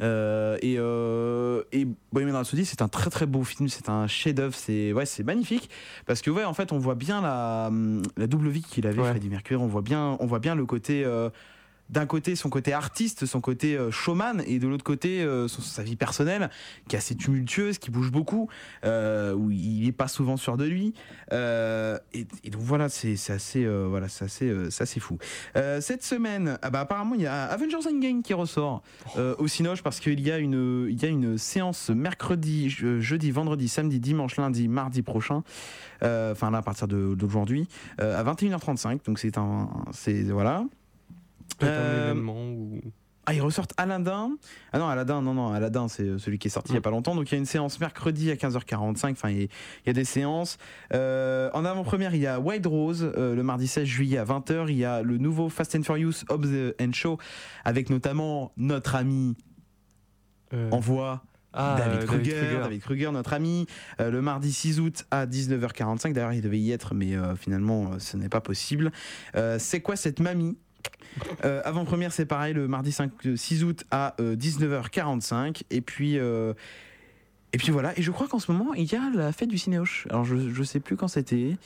Euh, 0.00 0.56
et 0.62 0.76
euh, 0.78 1.62
et 1.70 1.86
Bohemian 2.12 2.32
Rhapsody 2.34 2.64
c'est 2.64 2.80
un 2.82 2.88
très 2.88 3.10
très 3.10 3.26
beau 3.26 3.44
film, 3.44 3.68
c'est 3.68 3.88
un 3.90 4.06
chef-d'œuvre, 4.06 4.54
c'est 4.54 4.92
ouais 4.94 5.04
c'est 5.04 5.22
magnifique 5.22 5.68
parce 6.06 6.22
que 6.22 6.30
ouais 6.30 6.44
en 6.44 6.54
fait 6.54 6.72
on 6.72 6.78
voit 6.78 6.94
bien 6.94 7.20
la, 7.20 7.66
hum, 7.68 8.02
la 8.16 8.26
double 8.26 8.48
vie 8.48 8.62
qu'il 8.62 8.86
avait 8.86 9.00
Ouais. 9.00 9.10
Freddie 9.10 9.28
Mercury, 9.28 9.56
on 9.62 9.66
voit 9.66 9.82
bien 9.82 10.16
on 10.18 10.26
voit 10.26 10.38
bien 10.40 10.54
le 10.54 10.64
côté 10.64 11.04
euh, 11.04 11.28
d'un 11.92 12.06
côté 12.06 12.34
son 12.36 12.48
côté 12.48 12.72
artiste, 12.72 13.26
son 13.26 13.40
côté 13.40 13.76
euh, 13.76 13.90
showman, 13.90 14.42
et 14.46 14.58
de 14.58 14.66
l'autre 14.66 14.82
côté 14.84 15.22
euh, 15.22 15.46
sa 15.46 15.82
vie 15.82 15.96
personnelle, 15.96 16.50
qui 16.88 16.96
est 16.96 16.98
assez 16.98 17.14
tumultueuse, 17.14 17.78
qui 17.78 17.90
bouge 17.90 18.10
beaucoup, 18.10 18.48
euh, 18.84 19.34
où 19.34 19.50
il 19.50 19.86
est 19.86 19.92
pas 19.92 20.08
souvent 20.08 20.36
sûr 20.38 20.56
de 20.56 20.64
lui. 20.64 20.94
Et, 21.30 22.50
donc 22.50 22.60
voilà, 22.62 22.88
c'est 22.88 23.14
assez, 23.30 23.66
voilà, 23.66 24.08
c'est 24.08 24.24
assez, 24.24 24.50
assez 24.80 25.00
fou. 25.00 25.18
Cette 25.80 26.02
semaine, 26.02 26.58
ah 26.62 26.70
bah, 26.70 26.80
apparemment, 26.80 27.14
il 27.14 27.22
y 27.22 27.26
a 27.26 27.44
Avengers 27.44 27.86
Endgame 27.88 28.22
qui 28.22 28.34
ressort 28.34 28.82
au 29.16 29.46
Cinoche 29.46 29.82
parce 29.82 30.00
qu'il 30.00 30.20
y, 30.20 30.30
a 30.30 30.38
une- 30.38 31.38
séance 31.38 31.90
mercredi, 31.90 32.70
je- 32.70 33.00
jeudi, 33.00 33.30
vendredi, 33.30 33.68
samedi, 33.68 34.00
dimanche, 34.00 34.36
lundi, 34.36 34.68
mardi 34.68 35.02
prochain. 35.02 35.42
Enfin 36.02 36.50
là, 36.50 36.58
à 36.58 36.62
partir 36.62 36.88
d'aujourd'hui, 36.88 37.68
à 37.98 38.22
21h35. 38.22 39.04
Donc 39.06 39.18
c'est 39.18 39.38
un, 39.38 39.68
voilà. 40.30 40.64
Euh, 41.62 42.00
un 42.08 42.10
événement 42.10 42.50
ou. 42.50 42.80
Ah, 43.24 43.34
ils 43.34 43.40
ressortent 43.40 43.72
Aladdin. 43.76 44.30
Ah 44.72 44.80
non, 44.80 44.88
Aladdin, 44.88 45.22
non, 45.22 45.32
non, 45.32 45.52
Aladdin, 45.52 45.86
c'est 45.86 46.02
euh, 46.02 46.18
celui 46.18 46.40
qui 46.40 46.48
est 46.48 46.50
sorti 46.50 46.72
il 46.72 46.74
y 46.74 46.78
a 46.78 46.80
pas 46.80 46.90
longtemps. 46.90 47.14
Donc 47.14 47.30
il 47.30 47.34
y 47.34 47.36
a 47.36 47.38
une 47.38 47.46
séance 47.46 47.78
mercredi 47.78 48.32
à 48.32 48.34
15h45. 48.34 49.12
Enfin, 49.12 49.30
il 49.30 49.36
y 49.42 49.44
a- 49.44 49.44
il 49.44 49.86
y, 49.86 49.90
a 49.90 49.92
des 49.92 50.04
séances. 50.04 50.58
Euh, 50.92 51.48
en 51.54 51.64
avant-première, 51.64 52.16
il 52.16 52.20
y 52.20 52.26
a 52.26 52.40
Wild 52.40 52.66
Rose 52.66 53.12
euh, 53.16 53.36
le 53.36 53.42
mardi 53.44 53.68
16 53.68 53.84
juillet 53.84 54.18
à 54.18 54.24
20h. 54.24 54.66
Il 54.70 54.76
y 54.76 54.84
a 54.84 55.02
le 55.02 55.18
nouveau 55.18 55.48
Fast 55.48 55.76
and 55.76 55.84
Furious 55.84 56.24
of 56.30 56.40
the 56.42 56.74
End 56.82 56.92
Show 56.94 57.18
avec 57.64 57.90
notamment 57.90 58.50
notre 58.56 58.96
ami 58.96 59.36
Euh, 60.52 60.68
en 60.72 60.80
voix. 60.80 61.22
ah, 61.52 61.76
David 61.78 62.06
Kruger, 62.06 62.32
Kruger. 62.32 62.58
David 62.60 62.80
Kruger, 62.82 63.10
notre 63.12 63.32
ami, 63.34 63.66
euh, 64.00 64.10
le 64.10 64.20
mardi 64.20 64.52
6 64.52 64.80
août 64.80 65.04
à 65.12 65.26
19h45. 65.26 66.12
D'ailleurs, 66.12 66.32
il 66.32 66.42
devait 66.42 66.58
y 66.58 66.72
être, 66.72 66.92
mais 66.94 67.14
euh, 67.14 67.36
finalement, 67.36 67.92
euh, 67.92 67.98
ce 68.00 68.16
n'est 68.16 68.28
pas 68.28 68.40
possible. 68.40 68.90
C'est 69.58 69.80
quoi 69.80 69.94
cette 69.94 70.18
mamie 70.18 70.58
Euh, 71.44 71.60
Avant-première, 71.64 72.12
c'est 72.12 72.26
pareil, 72.26 72.54
le 72.54 72.68
mardi 72.68 72.92
5, 72.92 73.10
euh, 73.26 73.36
6 73.36 73.64
août 73.64 73.84
à 73.90 74.14
euh, 74.20 74.36
19h45. 74.36 75.62
Et 75.70 75.80
puis. 75.80 76.18
Euh, 77.52 77.56
et 77.56 77.58
puis 77.58 77.70
voilà, 77.70 77.98
et 77.98 78.02
je 78.02 78.10
crois 78.10 78.28
qu'en 78.28 78.38
ce 78.38 78.50
moment, 78.50 78.74
il 78.74 78.90
y 78.90 78.96
a 78.96 79.10
la 79.14 79.32
fête 79.32 79.48
du 79.48 79.58
cinéoche. 79.58 80.06
Alors 80.10 80.24
je, 80.24 80.36
je 80.36 80.62
sais 80.62 80.80
plus 80.80 80.96
quand 80.96 81.08
c'était. 81.08 81.56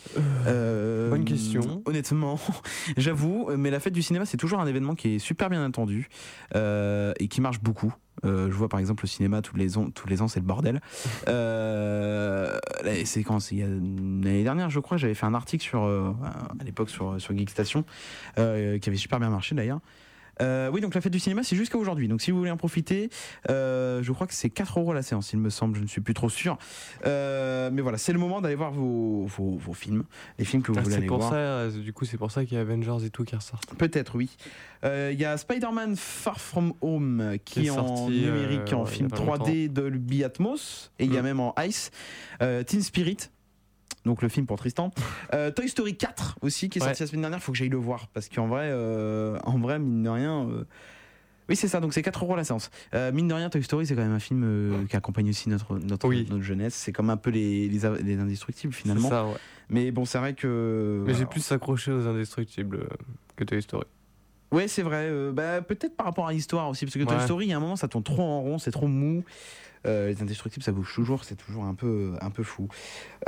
Euh, 0.46 1.10
bonne 1.10 1.24
question. 1.24 1.82
Honnêtement, 1.84 2.38
j'avoue, 2.96 3.50
mais 3.56 3.70
la 3.70 3.80
fête 3.80 3.92
du 3.92 4.02
cinéma, 4.02 4.26
c'est 4.26 4.36
toujours 4.36 4.60
un 4.60 4.66
événement 4.66 4.94
qui 4.94 5.16
est 5.16 5.18
super 5.18 5.50
bien 5.50 5.64
attendu 5.64 6.08
euh, 6.54 7.12
et 7.18 7.28
qui 7.28 7.40
marche 7.40 7.60
beaucoup. 7.60 7.94
Euh, 8.24 8.46
je 8.50 8.54
vois 8.54 8.68
par 8.68 8.80
exemple 8.80 9.04
le 9.04 9.08
cinéma 9.08 9.42
tous 9.42 9.56
les 9.56 9.76
ans, 9.76 9.90
tous 9.90 10.08
les 10.08 10.22
ans 10.22 10.28
c'est 10.28 10.40
le 10.40 10.46
bordel. 10.46 10.80
Euh, 11.28 12.58
c'est 13.04 13.24
quand 13.24 13.40
c'est 13.40 13.56
l'année 13.56 14.44
dernière, 14.44 14.70
je 14.70 14.78
crois, 14.80 14.96
j'avais 14.96 15.14
fait 15.14 15.26
un 15.26 15.34
article 15.34 15.64
sur 15.64 15.84
euh, 15.84 16.12
à 16.60 16.64
l'époque 16.64 16.88
sur 16.88 17.20
sur 17.20 17.36
Geek 17.36 17.50
Station 17.50 17.84
euh, 18.38 18.78
qui 18.78 18.88
avait 18.88 18.98
super 18.98 19.18
bien 19.18 19.28
marché 19.28 19.54
d'ailleurs. 19.54 19.80
Euh, 20.42 20.70
oui, 20.72 20.80
donc 20.80 20.94
la 20.94 21.00
fête 21.00 21.12
du 21.12 21.18
cinéma, 21.18 21.42
c'est 21.42 21.56
jusqu'à 21.56 21.78
aujourd'hui. 21.78 22.08
Donc 22.08 22.20
si 22.20 22.30
vous 22.30 22.38
voulez 22.38 22.50
en 22.50 22.56
profiter, 22.56 23.10
euh, 23.50 24.02
je 24.02 24.12
crois 24.12 24.26
que 24.26 24.34
c'est 24.34 24.50
4 24.50 24.78
euros 24.80 24.92
la 24.92 25.02
séance, 25.02 25.32
il 25.32 25.38
me 25.38 25.50
semble, 25.50 25.76
je 25.76 25.82
ne 25.82 25.86
suis 25.86 26.00
plus 26.00 26.14
trop 26.14 26.28
sûr. 26.28 26.58
Euh, 27.06 27.70
mais 27.72 27.82
voilà, 27.82 27.98
c'est 27.98 28.12
le 28.12 28.18
moment 28.18 28.40
d'aller 28.40 28.54
voir 28.54 28.70
vos, 28.72 29.24
vos, 29.26 29.56
vos 29.56 29.72
films, 29.72 30.04
les 30.38 30.44
films 30.44 30.62
que 30.62 30.72
vous 30.72 30.78
Ah, 30.78 30.82
voulez 30.82 30.96
aller 30.96 31.06
pour 31.06 31.18
voir. 31.18 31.30
ça, 31.30 31.68
du 31.70 31.92
coup, 31.92 32.04
c'est 32.04 32.18
pour 32.18 32.30
ça 32.30 32.44
qu'il 32.44 32.54
y 32.56 32.58
a 32.58 32.60
Avengers 32.60 33.04
et 33.04 33.10
tout 33.10 33.24
qui 33.24 33.34
ressortent. 33.36 33.74
Peut-être, 33.76 34.14
oui. 34.16 34.30
Il 34.84 35.18
y 35.18 35.24
a 35.24 35.36
Spider-Man 35.36 35.96
Far 35.96 36.40
From 36.40 36.72
Home 36.80 37.36
qui, 37.44 37.62
Qui 37.62 37.66
est 37.66 37.70
en 37.70 38.08
numérique 38.08 38.72
en 38.72 38.84
ouais, 38.84 38.90
film 38.90 39.08
il 39.10 39.18
y 39.18 39.22
a 39.22 39.26
pas 39.26 39.36
3D 39.38 39.68
Dolby 39.68 40.22
Atmos 40.22 40.92
et 41.00 41.06
il 41.06 41.12
y 41.12 41.18
a 41.18 41.22
même 41.22 41.40
en 41.40 41.54
Ice. 41.66 41.90
Teen 42.66 42.82
Spirit. 42.82 43.16
Donc 44.06 44.22
le 44.22 44.28
film 44.30 44.46
pour 44.46 44.56
Tristan. 44.58 44.90
Euh, 45.34 45.50
Toy 45.50 45.68
Story 45.68 45.96
4 45.96 46.38
aussi 46.40 46.68
qui 46.68 46.78
est 46.78 46.82
Ouais. 46.82 46.88
sorti 46.88 47.02
la 47.02 47.06
semaine 47.08 47.20
dernière. 47.22 47.42
Faut 47.42 47.50
que 47.52 47.58
j'aille 47.58 47.68
le 47.68 47.76
voir 47.76 48.06
parce 48.14 48.28
qu'en 48.28 48.46
vrai, 48.46 48.68
euh, 48.70 49.38
en 49.44 49.58
vrai 49.58 49.78
mine 49.78 50.04
de 50.04 50.08
rien. 50.08 50.48
euh, 50.48 50.64
Oui, 51.48 51.56
c'est 51.56 51.66
ça, 51.68 51.80
donc 51.80 51.92
c'est 51.92 52.02
4 52.02 52.24
euros 52.24 52.36
la 52.36 52.44
séance. 52.44 52.70
Mine 53.12 53.28
de 53.28 53.34
rien, 53.34 53.50
Toy 53.50 53.62
Story, 53.62 53.86
c'est 53.86 53.94
quand 53.96 54.02
même 54.02 54.12
un 54.14 54.18
film 54.20 54.86
qui 54.88 54.96
accompagne 54.96 55.28
aussi 55.30 55.48
notre, 55.48 55.78
notre, 55.78 56.08
Oui. 56.08 56.26
notre 56.30 56.42
jeunesse. 56.42 56.74
C'est 56.74 56.92
comme 56.92 57.10
un 57.10 57.16
peu 57.16 57.30
les, 57.30 57.68
les, 57.68 57.80
les 58.02 58.18
indestructibles 58.18 58.72
finalement. 58.72 59.08
C'est 59.08 59.14
ça, 59.14 59.26
ouais. 59.26 59.34
Mais 59.68 59.90
bon, 59.90 60.04
c'est 60.04 60.18
vrai 60.18 60.34
que. 60.34 61.02
Mais 61.06 61.14
j'ai 61.14 61.26
plus 61.26 61.50
accroché 61.52 61.90
aux 61.92 62.06
indestructibles 62.06 62.88
que 63.34 63.44
Toy 63.44 63.60
Story. 63.62 63.84
Ouais, 64.52 64.68
c'est 64.68 64.82
vrai. 64.82 65.06
euh, 65.10 65.32
bah, 65.32 65.60
peut-être 65.60 65.96
par 65.96 66.06
rapport 66.06 66.28
à 66.28 66.32
l'histoire 66.32 66.68
aussi, 66.68 66.84
parce 66.86 66.96
que 66.96 67.02
Toy. 67.02 67.20
Story, 67.20 67.46
il 67.46 67.50
y 67.50 67.52
a 67.52 67.56
un 67.56 67.60
moment, 67.60 67.74
ça 67.76 67.88
tourne 67.88 68.04
trop 68.04 68.22
en 68.22 68.40
rond, 68.40 68.58
c'est 68.58 68.70
trop 68.70 68.86
mou. 68.86 69.24
Euh, 69.86 70.08
les 70.08 70.20
indestructibles, 70.22 70.64
ça 70.64 70.72
bouge 70.72 70.92
toujours, 70.94 71.24
c'est 71.24 71.36
toujours 71.36 71.64
un 71.64 71.74
peu, 71.74 72.14
un 72.20 72.30
peu 72.30 72.42
fou. 72.42 72.68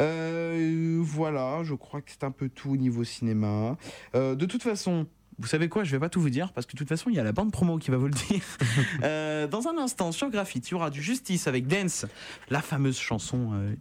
Euh, 0.01 0.99
voilà, 1.03 1.62
je 1.64 1.75
crois 1.75 2.01
que 2.01 2.11
c'est 2.11 2.25
un 2.25 2.31
peu 2.31 2.49
tout 2.49 2.71
au 2.71 2.77
niveau 2.77 3.05
cinéma. 3.05 3.77
Euh, 4.14 4.35
de 4.35 4.47
toute 4.47 4.62
façon. 4.62 5.07
Vous 5.40 5.47
savez 5.47 5.68
quoi, 5.68 5.85
je 5.85 5.92
vais 5.92 6.01
pas 6.01 6.09
tout 6.09 6.21
vous 6.21 6.31
dire 6.31 6.53
parce 6.53 6.66
que 6.66 6.73
de 6.73 6.79
toute 6.79 6.88
façon 6.88 7.11
il 7.11 7.14
y 7.14 7.21
a 7.21 7.23
la 7.23 7.31
bande 7.31 7.53
promo 7.53 7.79
qui 7.79 7.92
va 7.92 7.97
vous 7.97 8.09
le 8.09 8.12
dire. 8.12 8.42
Euh, 9.05 9.47
dans 9.47 9.68
un 9.68 9.79
instant 9.79 10.11
sur 10.11 10.31
Graphite, 10.31 10.68
il 10.68 10.73
y 10.73 10.75
aura 10.75 10.90
du 10.90 11.01
Justice 11.01 11.47
avec 11.47 11.68
Dance, 11.68 12.07
la 12.51 12.61
fameuse 12.61 12.99
chanson. 12.99 13.53
euh, 13.53 13.75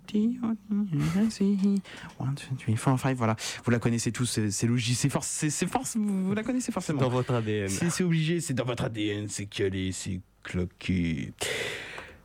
One, 2.19 2.35
two, 2.35 2.55
three, 2.59 2.75
four, 2.75 2.99
five, 2.99 3.17
voilà, 3.17 3.35
vous 3.65 3.71
la 3.71 3.79
connaissez 3.79 4.11
tous, 4.11 4.39
c'est 4.51 4.67
logique, 4.67 4.97
c'est 4.97 5.09
force, 5.09 5.27
c'est 5.27 5.67
force, 5.67 5.97
vous 5.97 6.35
la 6.35 6.43
connaissez 6.43 6.71
forcément. 6.71 7.01
Dans 7.01 7.09
votre 7.09 7.33
ADN. 7.33 7.69
C'est 7.69 7.89
c'est 7.89 8.03
obligé, 8.03 8.39
c'est 8.39 8.53
dans 8.53 8.65
votre 8.65 8.83
ADN, 8.83 9.27
c'est 9.27 9.47
calé, 9.47 9.91
c'est 9.91 10.21
cloqué. 10.43 11.33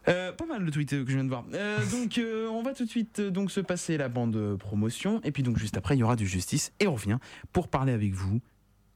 Euh, 0.08 0.32
pas 0.32 0.46
mal 0.46 0.62
le 0.62 0.70
tweet 0.70 0.90
que 0.90 0.96
je 1.10 1.14
viens 1.14 1.24
de 1.24 1.28
voir. 1.28 1.44
Euh, 1.54 1.78
donc 1.90 2.18
euh, 2.18 2.48
on 2.48 2.62
va 2.62 2.74
tout 2.74 2.84
de 2.84 2.90
suite 2.90 3.20
euh, 3.20 3.30
donc 3.30 3.50
se 3.50 3.60
passer 3.60 3.96
la 3.96 4.08
bande 4.08 4.56
promotion 4.58 5.20
et 5.24 5.32
puis 5.32 5.42
donc 5.42 5.58
juste 5.58 5.76
après 5.76 5.96
il 5.96 6.00
y 6.00 6.02
aura 6.02 6.16
du 6.16 6.26
justice 6.26 6.72
et 6.80 6.86
on 6.86 6.94
revient 6.94 7.18
pour 7.52 7.68
parler 7.68 7.92
avec 7.92 8.12
vous 8.12 8.40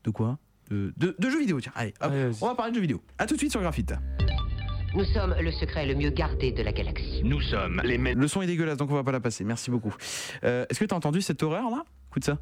de 0.05 0.11
quoi? 0.11 0.39
De, 0.71 0.93
de, 0.97 1.15
de 1.17 1.31
jeux 1.31 1.39
vidéo. 1.39 1.61
Tiens, 1.61 1.73
allez, 1.77 1.95
hop, 2.01 2.11
Allez, 2.11 2.31
on 2.41 2.47
va 2.49 2.55
parler 2.57 2.73
de 2.73 2.77
jeux 2.77 2.83
vidéo. 2.83 3.03
À 3.19 3.27
tout 3.27 3.35
de 3.35 3.39
suite 3.39 3.53
sur 3.53 3.61
Graphite. 3.61 3.95
Nous 4.95 5.05
sommes 5.05 5.35
le 5.41 5.53
secret 5.53 5.87
le 5.87 5.95
mieux 5.95 6.11
gardé 6.11 6.53
de 6.53 6.63
la 6.63 6.73
galaxie. 6.73 7.23
Nous 7.23 7.41
sommes 7.41 7.83
les 7.85 7.99
mêmes. 7.99 8.19
Le 8.19 8.29
son 8.29 8.43
est 8.43 8.47
dégueulasse 8.47 8.79
donc 8.79 8.91
on 8.91 8.95
va 8.95 9.05
pas 9.05 9.13
la 9.13 9.21
passer. 9.21 9.45
Merci 9.45 9.71
beaucoup. 9.71 9.95
Euh, 10.43 10.65
Est-ce 10.71 10.81
que 10.81 10.85
t'as 10.87 10.97
entendu 10.97 11.21
cette 11.21 11.43
horreur 11.43 11.71
là? 11.71 11.85
Écoute 12.11 12.25
ça. 12.25 12.39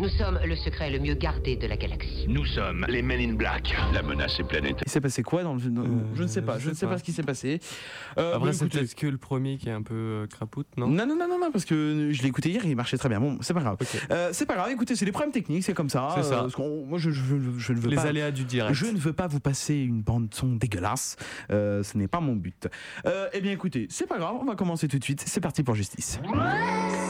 Nous 0.00 0.08
sommes 0.10 0.38
le 0.44 0.54
secret 0.54 0.90
le 0.90 1.00
mieux 1.00 1.14
gardé 1.14 1.56
de 1.56 1.66
la 1.66 1.76
galaxie. 1.76 2.26
Nous 2.28 2.44
sommes 2.44 2.86
les 2.88 3.02
Men 3.02 3.20
in 3.20 3.34
Black. 3.34 3.74
La 3.92 4.02
menace 4.02 4.38
est 4.38 4.44
planétaire. 4.44 4.84
Il 4.86 4.90
s'est 4.90 5.00
passé 5.00 5.24
quoi 5.24 5.42
dans 5.42 5.54
le 5.54 5.60
dans- 5.60 5.82
Euh, 5.82 5.86
Je 6.14 6.22
ne 6.22 6.28
sais 6.28 6.40
pas. 6.40 6.56
Je, 6.58 6.64
je 6.66 6.68
ne 6.70 6.74
sais 6.74 6.86
pas. 6.86 6.92
pas. 6.92 6.98
ce 6.98 7.02
qui 7.04 7.10
s'est 7.12 7.24
passé. 7.24 7.58
Euh, 8.16 8.36
Après, 8.36 8.52
c'est 8.52 8.68
peut-être 8.68 8.94
que 8.94 9.08
le 9.08 9.18
premier 9.18 9.56
qui 9.58 9.68
est 9.68 9.72
un 9.72 9.82
peu 9.82 9.94
euh, 9.94 10.26
crapoute, 10.28 10.68
non? 10.76 10.86
Non, 10.86 11.04
non, 11.04 11.16
non, 11.16 11.26
non, 11.28 11.40
non, 11.40 11.50
parce 11.50 11.64
que 11.64 12.10
je 12.12 12.22
l'ai 12.22 12.28
écouté 12.28 12.50
hier, 12.50 12.64
il 12.64 12.76
marchait 12.76 12.96
très 12.96 13.08
bien. 13.08 13.18
Bon, 13.20 13.38
c'est 13.40 13.54
pas 13.54 13.60
grave. 13.60 13.76
Euh, 14.12 14.30
c'est 14.32 14.46
pas 14.46 14.54
grave, 14.54 14.70
écoutez, 14.70 14.94
c'est 14.94 15.04
des 15.04 15.10
problèmes 15.12 15.32
techniques, 15.32 15.64
c'est 15.64 15.74
comme 15.74 15.90
ça. 15.90 16.12
C'est 16.14 16.22
ça. 16.22 16.42
parce 16.42 16.56
moi, 16.58 16.98
je, 16.98 17.10
je- 17.10 17.34
je 17.58 17.72
ne 17.72 17.78
veux 17.80 17.88
Les 17.90 17.96
pas. 17.96 18.02
aléas 18.06 18.30
du 18.30 18.44
direct. 18.44 18.74
Je 18.74 18.86
ne 18.86 18.98
veux 18.98 19.12
pas 19.12 19.26
vous 19.26 19.40
passer 19.40 19.74
une 19.74 20.02
bande 20.02 20.32
son 20.32 20.54
dégueulasse. 20.54 21.16
Euh, 21.50 21.82
ce 21.82 21.98
n'est 21.98 22.08
pas 22.08 22.20
mon 22.20 22.36
but. 22.36 22.68
Euh, 23.04 23.28
eh 23.32 23.40
bien, 23.40 23.50
écoutez, 23.50 23.88
c'est 23.90 24.06
pas 24.06 24.18
grave, 24.18 24.36
on 24.40 24.44
va 24.44 24.54
commencer 24.54 24.86
tout 24.86 24.98
de 25.00 25.04
suite. 25.04 25.24
C'est 25.26 25.40
parti 25.40 25.64
pour 25.64 25.74
Justice. 25.74 26.20
Ça 26.22 27.07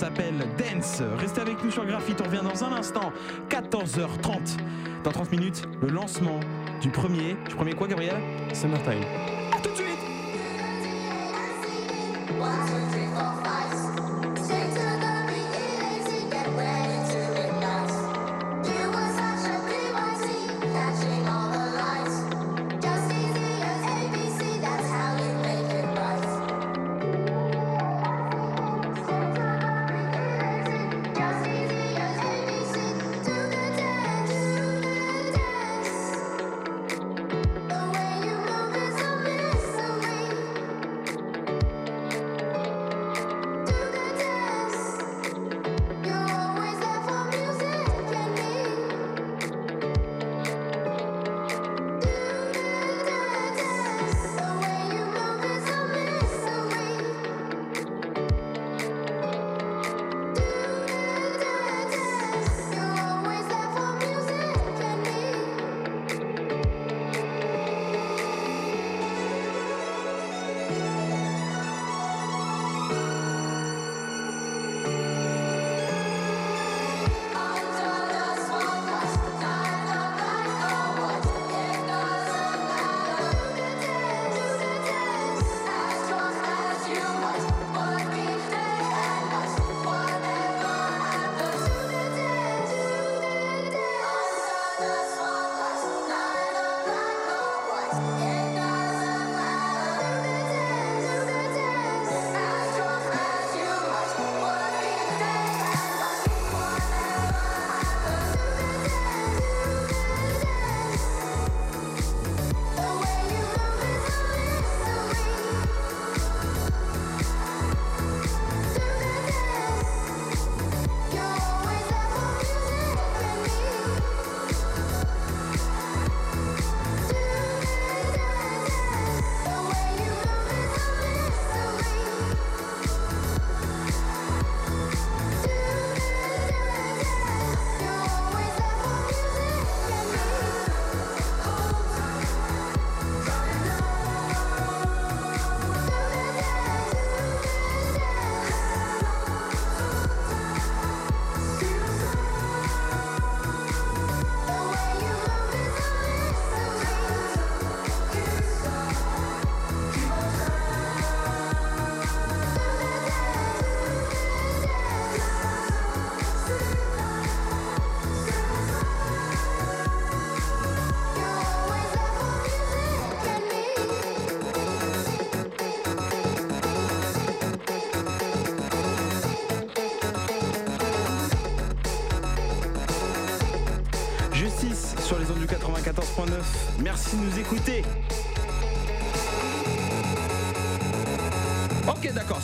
s'appelle 0.00 0.38
Dance. 0.56 1.02
Restez 1.18 1.42
avec 1.42 1.62
nous 1.62 1.70
sur 1.70 1.84
Graphite, 1.84 2.22
on 2.22 2.24
revient 2.24 2.40
dans 2.42 2.64
un 2.64 2.72
instant. 2.72 3.12
14h30. 3.50 4.56
Dans 5.04 5.12
30 5.12 5.30
minutes, 5.30 5.68
le 5.82 5.88
lancement 5.88 6.40
du 6.80 6.88
premier. 6.88 7.36
Du 7.46 7.54
premier 7.54 7.74
quoi, 7.74 7.86
Gabriel? 7.86 8.16
Summertime. 8.54 9.04
À 9.54 9.60
tout 9.60 9.68
de 9.68 9.76
suite 9.76 9.90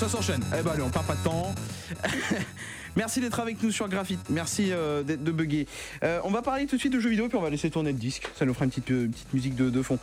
ça 0.08 0.16
s'enchaîne. 0.18 0.42
Eh 0.58 0.62
ben 0.62 0.70
allez, 0.72 0.82
on 0.82 0.90
perd 0.90 1.04
pas 1.06 1.14
de 1.16 1.22
temps. 1.24 1.52
Merci 2.96 3.20
d'être 3.20 3.40
avec 3.40 3.62
nous 3.62 3.70
sur 3.72 3.88
Graphite. 3.88 4.20
Merci 4.30 4.68
euh, 4.70 5.02
d'être- 5.02 5.22
de 5.24 5.30
bugger. 5.32 5.66
Euh, 6.02 6.20
on 6.24 6.30
va 6.30 6.42
parler 6.42 6.66
tout 6.66 6.76
de 6.76 6.80
suite 6.80 6.92
de 6.92 7.00
jeux 7.00 7.10
vidéo, 7.10 7.28
puis 7.28 7.36
on 7.36 7.42
va 7.42 7.50
laisser 7.50 7.70
tourner 7.70 7.92
le 7.92 7.98
disque. 7.98 8.28
Ça 8.38 8.46
nous 8.46 8.54
fera 8.54 8.64
une 8.64 8.70
petite, 8.70 8.90
euh, 8.90 9.08
petite 9.08 9.34
musique 9.34 9.54
de, 9.56 9.68
de 9.68 9.82
fond. 9.82 9.98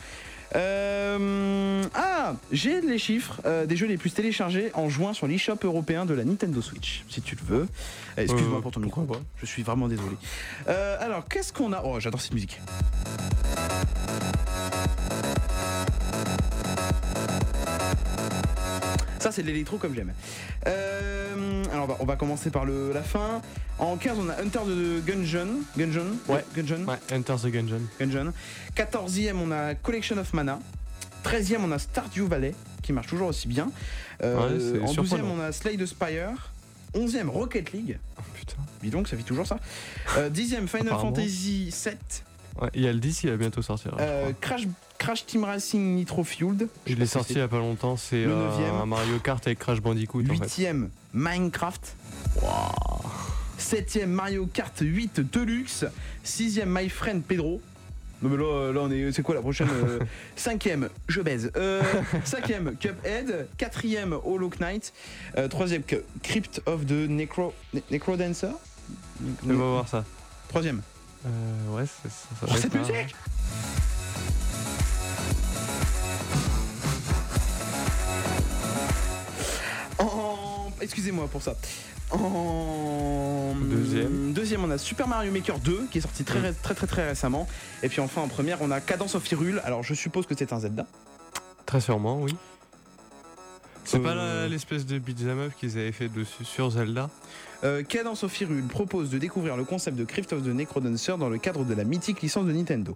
Euh, 0.56 1.84
ah, 1.96 2.36
j'ai 2.52 2.82
les 2.82 3.00
chiffres 3.00 3.42
des 3.66 3.76
jeux 3.76 3.88
les 3.88 3.98
plus 3.98 4.12
téléchargés 4.12 4.70
en 4.76 4.88
juin 4.90 5.14
sur 5.14 5.26
l'eShop 5.26 5.58
européen 5.64 6.06
de 6.06 6.14
la 6.14 6.24
Nintendo 6.26 6.62
Switch, 6.62 7.04
si 7.10 7.22
tu 7.24 7.36
le 7.36 7.42
veux. 7.56 7.68
Euh, 8.20 8.22
Excuse-moi 8.22 8.62
pour 8.62 8.72
ton 8.72 8.80
micro. 8.82 9.08
Je 9.42 9.46
suis 9.48 9.64
vraiment 9.64 9.88
désolé. 9.88 10.16
Alors, 10.68 11.28
qu'est-ce 11.28 11.52
qu'on 11.54 11.74
a? 11.74 11.82
Oh, 11.84 12.00
j'adore 12.00 12.22
cette 12.22 12.34
musique. 12.36 12.60
Ça, 19.24 19.32
c'est 19.32 19.42
de 19.42 19.48
l'électro 19.48 19.78
comme 19.78 19.96
j'aime. 19.96 20.12
Euh, 20.68 21.64
alors, 21.72 21.86
on 21.86 21.88
va, 21.88 21.98
on 22.02 22.06
va 22.06 22.16
commencer 22.18 22.50
par 22.50 22.66
le, 22.66 22.92
la 22.92 23.02
fin. 23.04 23.42
En 23.80 23.96
15, 23.96 24.18
on 24.20 24.30
a 24.30 24.34
Hunter 24.42 24.60
de 24.68 25.00
Gungeon. 25.00 25.48
Gungeon? 25.78 26.08
Ouais. 26.28 26.44
Gungeon? 26.54 26.84
Ouais, 26.86 26.98
Enter 27.12 27.36
the 27.42 27.48
Gungeon. 27.48 27.82
Gungeon. 28.00 28.34
14e, 28.76 29.36
on 29.38 29.52
a 29.52 29.76
Collection 29.76 30.18
of 30.18 30.34
Mana. 30.34 30.60
13e, 31.24 31.60
on 31.64 31.72
a 31.72 31.80
Stardew 31.80 32.28
Valley, 32.28 32.54
qui 32.82 32.92
marche 32.92 33.08
toujours 33.08 33.30
aussi 33.30 33.48
bien. 33.48 33.72
Euh, 34.24 34.36
Ouais, 34.78 34.82
en 34.82 34.86
12e, 34.86 34.94
surprenant. 34.94 35.28
on 35.38 35.40
a 35.42 35.52
Slay 35.54 35.78
the 35.78 35.86
Spire. 35.86 36.52
11e, 36.94 37.28
Rocket 37.30 37.72
League. 37.72 37.98
Oh 38.20 38.22
putain. 38.36 38.58
Dis 38.82 38.90
donc, 38.90 39.08
ça 39.08 39.16
vit 39.16 39.24
toujours 39.24 39.48
ça. 39.48 39.58
Euh, 40.18 40.30
10e, 40.30 40.68
Final 40.68 40.88
Apparemment. 40.90 41.16
Fantasy 41.16 41.72
7. 41.72 41.98
Ouais, 42.62 42.70
il 42.76 42.82
y 42.82 42.88
a 42.90 42.94
le 42.94 43.00
10 43.00 43.20
qui 43.22 43.28
va 43.28 43.38
bientôt 43.38 43.62
sortir. 43.62 43.96
Euh. 44.00 44.32
Crash, 44.42 44.68
Crash 44.98 45.26
Team 45.26 45.44
Racing 45.44 45.96
Nitro 45.96 46.24
Fueled. 46.24 46.68
Je 46.88 46.96
l'ai 46.96 47.06
sorti 47.06 47.34
il 47.34 47.40
y 47.40 47.42
a 47.42 47.48
pas 47.48 47.58
longtemps, 47.58 47.98
c'est 47.98 48.24
Le 48.24 48.32
euh, 48.32 48.50
neuvième. 48.50 48.76
un 48.76 48.86
Mario 48.86 49.20
Kart 49.20 49.46
avec 49.46 49.60
Crash 49.60 49.82
Bandicoot 49.82 50.22
en 50.30 50.36
fait. 50.36 50.64
8e, 50.64 50.88
Minecraft. 51.14 51.96
7e, 53.60 54.06
Mario 54.08 54.46
Kart 54.48 54.78
8 54.80 55.20
Deluxe. 55.32 55.86
6e, 56.26 56.64
My 56.66 56.90
Friend 56.90 57.24
Pedro. 57.24 57.62
Non 58.22 58.30
mais 58.30 58.38
là, 58.38 58.72
là 58.72 58.80
on 58.84 58.92
est. 58.92 59.12
C'est 59.12 59.22
quoi 59.22 59.36
la 59.36 59.42
prochaine 59.42 59.68
euh, 59.70 60.00
Cinquième, 60.38 60.88
je 61.10 61.20
baise. 61.22 61.52
Euh, 61.58 61.82
cinquième, 62.24 62.76
Cuphead. 62.78 63.48
Quatrième, 63.58 64.14
Hollow 64.24 64.50
Knight. 64.60 64.94
Euh, 65.38 65.50
troisième, 65.50 65.84
Crypt 66.22 66.62
of 66.66 66.86
the 66.86 66.92
Necro, 67.10 67.54
Ne- 67.74 67.82
Necrodancer. 67.92 68.48
On 69.46 69.48
va 69.50 69.54
voir 69.56 69.88
ça. 69.90 70.06
Troisième. 70.48 70.82
Euh, 71.26 71.76
ouais, 71.76 71.84
c'est 71.86 72.10
ça. 72.12 72.28
ça 72.40 72.48
Oh, 72.50 72.56
cette 72.58 72.74
musique 72.76 73.16
En... 80.00 80.70
Excusez-moi 80.82 81.28
pour 81.28 81.42
ça. 81.42 81.56
En 82.12 83.54
Deuxième. 83.56 84.34
deuxième, 84.34 84.64
on 84.64 84.70
a 84.72 84.78
Super 84.78 85.08
Mario 85.08 85.32
Maker 85.32 85.60
2 85.60 85.88
qui 85.92 85.98
est 85.98 86.02
sorti 86.02 86.24
très 86.24 86.40
ré- 86.40 86.54
très 86.62 86.76
très 86.76 86.88
très 86.88 87.08
récemment. 87.08 87.48
Et 87.82 87.90
puis 87.90 88.02
enfin 88.02 88.22
en 88.22 88.28
première, 88.28 88.62
on 88.62 88.70
a 88.72 88.82
Cadence 88.82 89.16
of 89.16 89.30
Hyrule. 89.32 89.62
Alors 89.66 89.84
je 89.84 89.94
suppose 89.94 90.26
que 90.28 90.36
c'est 90.38 90.54
un 90.54 90.60
Zelda. 90.60 90.86
Très 91.66 91.82
sûrement, 91.82 92.22
oui. 92.22 92.36
C'est 93.86 94.00
pas 94.00 94.12
Euh, 94.16 94.48
l'espèce 94.48 94.86
de 94.86 94.98
beat'em 95.00 95.40
up 95.40 95.52
qu'ils 95.60 95.78
avaient 95.78 95.92
fait 95.92 96.08
dessus 96.10 96.46
sur 96.46 96.70
Zelda? 96.72 97.10
Euh, 97.64 97.82
Cadence 97.82 98.24
of 98.24 98.42
Hyrule 98.42 98.68
propose 98.68 99.10
de 99.10 99.18
découvrir 99.18 99.56
le 99.56 99.64
concept 99.64 99.98
de 99.98 100.04
Crypt 100.04 100.34
of 100.34 100.44
the 100.44 100.48
Necrodancer 100.48 101.18
dans 101.18 101.30
le 101.30 101.38
cadre 101.38 101.64
de 101.64 101.74
la 101.74 101.86
mythique 101.86 102.22
licence 102.22 102.46
de 102.46 102.52
Nintendo. 102.52 102.94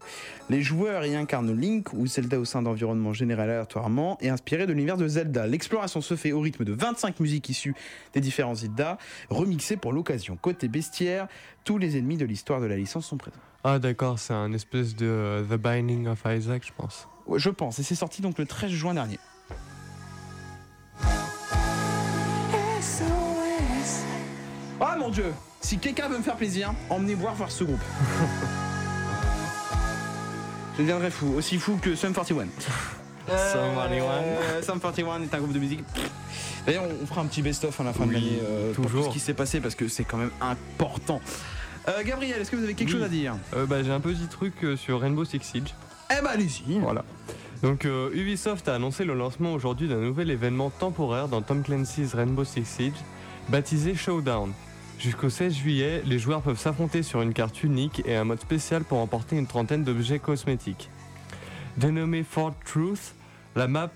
Les 0.50 0.62
joueurs 0.62 1.06
y 1.06 1.16
incarnent 1.16 1.58
Link 1.58 1.94
ou 1.94 2.06
Zelda 2.06 2.38
au 2.38 2.44
sein 2.44 2.62
d'environnements 2.62 3.14
générés 3.14 3.44
aléatoirement 3.44 4.18
et 4.20 4.30
inspirés 4.30 4.68
de 4.68 4.74
l'univers 4.74 4.98
de 4.98 5.08
Zelda. 5.08 5.48
L'exploration 5.48 6.02
se 6.02 6.18
fait 6.18 6.34
au 6.34 6.42
rythme 6.42 6.66
de 6.66 6.74
25 6.74 7.22
musiques 7.22 7.48
issues 7.48 7.76
des 8.14 8.20
différents 8.20 8.56
Zelda, 8.56 8.98
remixées 9.30 9.78
pour 9.78 9.94
l'occasion. 9.94 10.36
Côté 10.36 10.68
bestiaire, 10.68 11.28
tous 11.64 11.78
les 11.78 11.98
ennemis 11.98 12.18
de 12.18 12.26
l'histoire 12.26 12.60
de 12.60 12.66
la 12.66 12.76
licence 12.76 13.08
sont 13.08 13.18
présents. 13.18 13.38
Ah 13.64 13.80
d'accord, 13.80 14.20
c'est 14.20 14.34
un 14.34 14.52
espèce 14.52 14.96
de 14.96 15.06
euh, 15.06 15.44
The 15.44 15.60
Binding 15.60 16.08
of 16.08 16.24
Isaac, 16.26 16.64
je 16.68 16.74
pense. 16.76 17.08
Ouais, 17.26 17.40
Je 17.40 17.50
pense, 17.50 17.80
et 17.80 17.84
c'est 17.84 17.96
sorti 17.96 18.22
donc 18.22 18.38
le 18.38 18.46
13 18.46 18.70
juin 18.72 18.94
dernier. 18.94 19.20
Mon 25.08 25.14
dieu 25.14 25.32
Si 25.62 25.78
quelqu'un 25.78 26.10
veut 26.10 26.18
me 26.18 26.24
faire 26.24 26.36
plaisir, 26.36 26.74
emmenez 26.90 27.16
voir 27.16 27.34
voir 27.34 27.50
ce 27.50 27.64
groupe. 27.64 27.80
Je 30.76 30.82
deviendrai 30.84 31.10
fou, 31.10 31.34
aussi 31.36 31.58
fou 31.58 31.80
que 31.82 31.96
Sum 31.96 32.14
41. 32.14 32.44
Sum 32.46 32.48
41. 33.28 34.04
Euh, 34.04 34.62
Sum 34.62 34.80
41 34.80 35.24
est 35.24 35.34
un 35.34 35.38
groupe 35.40 35.54
de 35.54 35.60
musique. 35.60 35.80
D'ailleurs, 36.66 36.84
on 37.02 37.06
fera 37.08 37.22
un 37.22 37.26
petit 37.26 37.42
best-of 37.42 37.80
à 37.80 37.84
la 37.86 37.94
fin 37.94 38.06
de 38.06 38.12
l'année 38.14 38.40
euh, 38.44 38.74
pour 38.74 38.86
tout 38.86 38.92
toujours. 38.92 39.06
ce 39.06 39.10
qui 39.12 39.20
s'est 39.20 39.34
passé 39.34 39.60
parce 39.62 39.76
que 39.76 39.88
c'est 39.88 40.04
quand 40.04 40.18
même 40.18 40.30
important. 40.42 41.20
Euh, 41.88 42.04
Gabriel, 42.04 42.42
est-ce 42.42 42.52
que 42.52 42.58
vous 42.58 42.64
avez 42.64 42.74
quelque 42.76 42.90
Oui. 42.90 42.94
chose 42.96 43.04
à 43.04 43.10
dire? 43.10 43.36
Euh, 43.56 43.66
bah, 43.66 43.82
J'ai 43.82 43.92
un 43.92 44.02
petit 44.02 44.28
truc 44.28 44.54
euh, 44.64 44.76
sur 44.76 45.00
Rainbow 45.00 45.24
Six 45.26 45.40
Siege. 45.42 45.74
Eh 46.12 46.22
ben 46.22 46.30
allez-y 46.32 46.80
Voilà. 46.80 47.04
Donc 47.64 47.86
euh, 47.86 48.12
Ubisoft 48.14 48.68
a 48.68 48.76
annoncé 48.76 49.04
le 49.06 49.14
lancement 49.16 49.54
aujourd'hui 49.54 49.88
d'un 49.88 49.96
nouvel 50.00 50.30
événement 50.30 50.70
temporaire 50.70 51.28
dans 51.30 51.42
Tom 51.42 51.64
Clancy's 51.64 52.14
Rainbow 52.14 52.44
Six 52.44 52.66
Siege, 52.66 52.94
baptisé 53.50 53.96
Showdown. 53.96 54.52
Jusqu'au 55.00 55.30
16 55.30 55.54
juillet, 55.54 56.02
les 56.06 56.18
joueurs 56.18 56.42
peuvent 56.42 56.58
s'affronter 56.60 57.04
sur 57.04 57.22
une 57.22 57.34
carte 57.34 57.64
unique 57.64 58.02
et 58.06 58.16
un 58.16 58.24
mode 58.24 58.40
spécial 58.40 58.84
pour 58.84 58.98
emporter 59.00 59.38
une 59.38 59.46
trentaine 59.48 59.84
d'objets 59.84 60.20
cosmétiques. 60.20 60.90
Dénommée 61.78 62.24
Fort 62.24 62.56
Truth, 62.66 63.14
la, 63.56 63.68
map, 63.68 63.92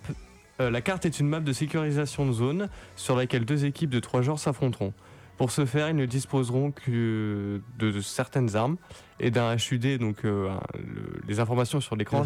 euh, 0.60 0.70
la 0.70 0.82
carte 0.82 1.06
est 1.08 1.20
une 1.20 1.28
map 1.28 1.40
de 1.40 1.52
sécurisation 1.54 2.28
de 2.28 2.32
zone 2.32 2.70
sur 2.96 3.16
laquelle 3.16 3.46
deux 3.46 3.66
équipes 3.66 3.90
de 3.90 4.00
trois 4.00 4.22
joueurs 4.22 4.38
s'affronteront. 4.38 4.94
Pour 5.38 5.50
ce 5.50 5.66
faire, 5.66 5.90
ils 5.90 5.96
ne 5.96 6.06
disposeront 6.06 6.70
que 6.72 7.62
de, 7.80 8.00
certaines 8.02 8.56
armes 8.56 8.78
et 9.20 9.32
d'un 9.32 9.56
HUD, 9.56 9.98
donc 9.98 10.24
euh, 10.24 10.54
le- 10.76 11.20
les 11.28 11.40
informations 11.40 11.82
sur 11.82 11.96
l'écran. 11.96 12.22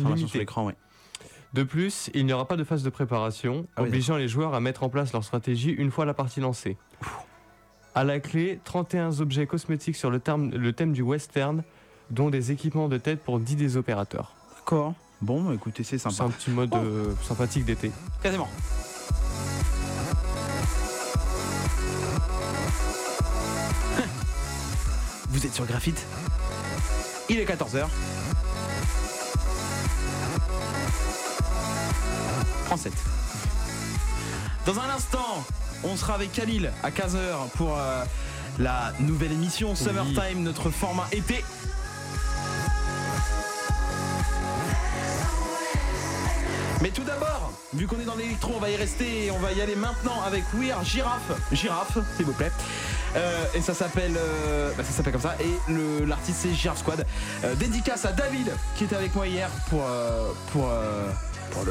De 1.54 1.64
plus, 1.64 2.10
il 2.14 2.26
n'y 2.26 2.34
aura 2.34 2.46
pas 2.46 2.58
de 2.58 2.66
phase 2.66 2.84
de 2.84 2.90
préparation, 2.90 3.68
Ah 3.78 3.84
oui, 3.84 3.88
obligeant 3.88 4.18
les 4.18 4.28
joueurs 4.28 4.54
à 4.54 4.60
mettre 4.60 4.84
en 4.84 4.90
place 4.90 5.14
leur 5.14 5.24
stratégie 5.24 5.72
une 5.72 5.92
fois 5.92 6.04
la 6.04 6.14
partie 6.14 6.42
lancée. 6.42 6.76
À 7.96 8.04
la 8.04 8.20
clé, 8.20 8.60
31 8.66 9.22
objets 9.22 9.48
cosmétiques 9.48 9.96
sur 9.96 10.12
le, 10.12 10.20
terme- 10.20 10.52
le 10.52 10.74
thème 10.74 10.91
du 10.91 11.02
western, 11.02 11.64
dont 12.12 12.30
des 12.30 12.52
équipements 12.52 12.89
de 12.89 12.98
tête 12.98 13.24
pour 13.24 13.39
10 13.39 13.56
des 13.56 13.78
opérateurs. 13.78 14.34
D'accord. 14.58 14.93
Bon, 15.22 15.41
bah, 15.43 15.54
écoutez, 15.54 15.84
c'est 15.84 15.98
C'est 15.98 16.10
sympa. 16.10 16.26
un 16.26 16.30
petit 16.30 16.52
mode 16.52 16.70
Oh. 16.74 16.78
euh, 16.78 17.14
sympathique 17.24 17.64
d'été. 17.66 17.91
Quasiment. 18.22 18.50
Vous 25.30 25.46
êtes 25.46 25.54
sur 25.54 25.66
Graphite? 25.66 26.06
Il 27.30 27.39
est 27.39 27.46
14h. 27.46 27.88
Prends 32.66 32.78
7. 32.78 32.93
Dans 34.66 34.80
un 34.80 34.89
instant, 34.89 35.43
on 35.86 35.96
sera 35.96 36.16
avec 36.16 36.32
Khalil 36.32 36.72
à 36.84 36.90
15h 36.90 37.50
pour 37.56 37.78
euh, 37.78 38.04
la 38.60 38.94
nouvelle 39.00 39.32
émission 39.32 39.76
Summertime, 39.76 40.44
notre 40.44 40.70
format 40.70 41.08
été. 41.12 41.44
Mais 46.82 46.90
tout 46.90 47.04
d'abord, 47.04 47.52
vu 47.74 47.88
qu'on 47.88 48.00
est 48.00 48.06
dans 48.06 48.16
l'électro, 48.16 48.54
on 48.56 48.60
va 48.60 48.70
y 48.70 48.76
rester 48.76 49.26
et 49.26 49.32
on 49.32 49.40
va 49.40 49.52
y 49.54 49.62
aller 49.62 49.76
maintenant 49.76 50.22
avec 50.26 50.44
We 50.54 50.72
Are 50.72 50.84
Giraffe. 50.84 51.32
Giraffe, 51.52 51.98
s'il 52.16 52.26
vous 52.26 52.34
plaît. 52.34 52.52
Euh, 53.16 53.46
et 53.56 53.62
ça 53.62 53.74
s'appelle 53.74 54.14
euh, 54.18 54.72
bah, 54.78 54.84
ça 54.84 54.92
s'appelle 54.92 55.14
comme 55.14 55.22
ça. 55.22 55.36
Et 55.40 55.72
le- 55.72 56.06
l'artiste 56.06 56.40
c'est 56.42 56.54
Giraffe 56.54 56.80
Squad. 56.80 57.06
Euh, 57.44 57.56
dédicace 57.56 58.04
à 58.06 58.12
David 58.12 58.52
qui 58.76 58.84
était 58.84 58.96
avec 58.96 59.16
moi 59.16 59.26
hier 59.26 59.50
pour, 59.70 59.84
euh, 59.88 60.32
pour, 60.52 60.68
euh, 60.70 61.10
pour 61.56 61.66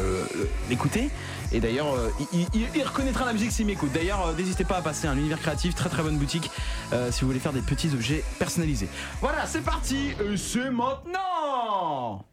l'écouter. 0.69 1.11
Et 1.53 1.61
d'ailleurs, 1.61 1.95
euh, 1.95 2.11
il, 2.33 2.47
il- 2.55 2.69
il 2.75 2.83
reconnaîtra 2.83 3.25
la 3.25 3.33
musique 3.33 3.53
s'il 3.53 3.67
m'écoute. 3.67 3.93
D'ailleurs, 3.93 4.27
euh, 4.29 4.33
n'hésitez 4.35 4.65
pas 4.65 4.79
à 4.79 4.83
passer 4.83 5.07
un 5.07 5.17
univers 5.17 5.39
créatif, 5.41 5.75
très 5.75 5.89
très 5.89 6.03
bonne 6.03 6.17
boutique, 6.19 6.51
euh, 6.93 7.13
si 7.13 7.21
vous 7.21 7.29
voulez 7.29 7.39
faire 7.39 7.53
des 7.53 7.61
petits 7.63 7.91
objets 7.93 8.25
personnalisés. 8.39 8.89
Voilà, 9.21 9.47
c'est 9.47 9.61
parti, 9.63 10.09
et 10.11 10.37
c'est 10.37 10.71
maintenant 10.71 12.25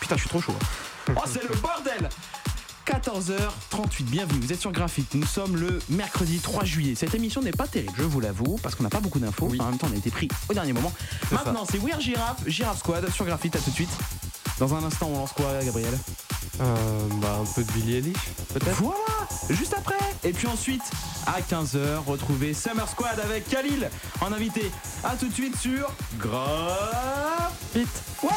Putain, 0.00 0.16
je 0.16 0.20
suis 0.20 0.28
trop 0.30 0.40
chaud. 0.40 0.54
hein. 0.60 1.12
Oh, 1.16 1.20
c'est 1.26 1.42
le 1.42 1.54
bordel 1.60 2.08
14h38, 2.86 4.02
bienvenue, 4.04 4.40
vous 4.40 4.52
êtes 4.52 4.60
sur 4.60 4.70
Graphite, 4.72 5.14
nous 5.14 5.26
sommes 5.26 5.56
le 5.56 5.80
mercredi 5.88 6.38
3 6.38 6.64
juillet. 6.64 6.94
Cette 6.94 7.14
émission 7.14 7.42
n'est 7.42 7.50
pas 7.52 7.66
terrible, 7.66 7.92
je 7.96 8.02
vous 8.04 8.20
l'avoue, 8.20 8.58
parce 8.62 8.74
qu'on 8.76 8.82
n'a 8.84 8.88
pas 8.88 9.00
beaucoup 9.00 9.18
d'infos, 9.18 9.48
en 9.58 9.64
même 9.66 9.78
temps 9.78 9.88
on 9.90 9.94
a 9.94 9.96
été 9.96 10.10
pris 10.10 10.28
au 10.48 10.54
dernier 10.54 10.72
moment. 10.72 10.92
Maintenant 11.32 11.64
c'est 11.68 11.78
Weird 11.78 12.00
Giraffe, 12.00 12.38
Giraffe 12.46 12.78
Squad 12.78 13.08
sur 13.10 13.24
Graphite, 13.24 13.56
à 13.56 13.58
tout 13.60 13.70
de 13.70 13.74
suite. 13.74 13.90
Dans 14.62 14.74
un 14.76 14.84
instant 14.84 15.08
on 15.12 15.18
lance 15.18 15.32
quoi 15.32 15.46
Gabriel 15.64 15.98
Euh, 16.60 17.08
bah, 17.20 17.40
un 17.40 17.44
peu 17.52 17.64
de 17.64 17.72
Billy 17.72 17.96
Eilish, 17.96 18.16
peut-être 18.54 18.80
Voilà, 18.80 19.00
juste 19.50 19.74
après. 19.76 19.98
Et 20.22 20.32
puis 20.32 20.46
ensuite, 20.46 20.82
à 21.26 21.40
15h, 21.40 22.04
retrouvez 22.06 22.54
Summer 22.54 22.88
Squad 22.88 23.18
avec 23.18 23.48
Khalil 23.48 23.90
en 24.20 24.30
invité. 24.32 24.70
A 25.02 25.16
tout 25.16 25.26
de 25.26 25.34
suite 25.34 25.56
sur 25.56 25.90
Graphite. 26.20 27.88
Ouais 28.22 28.30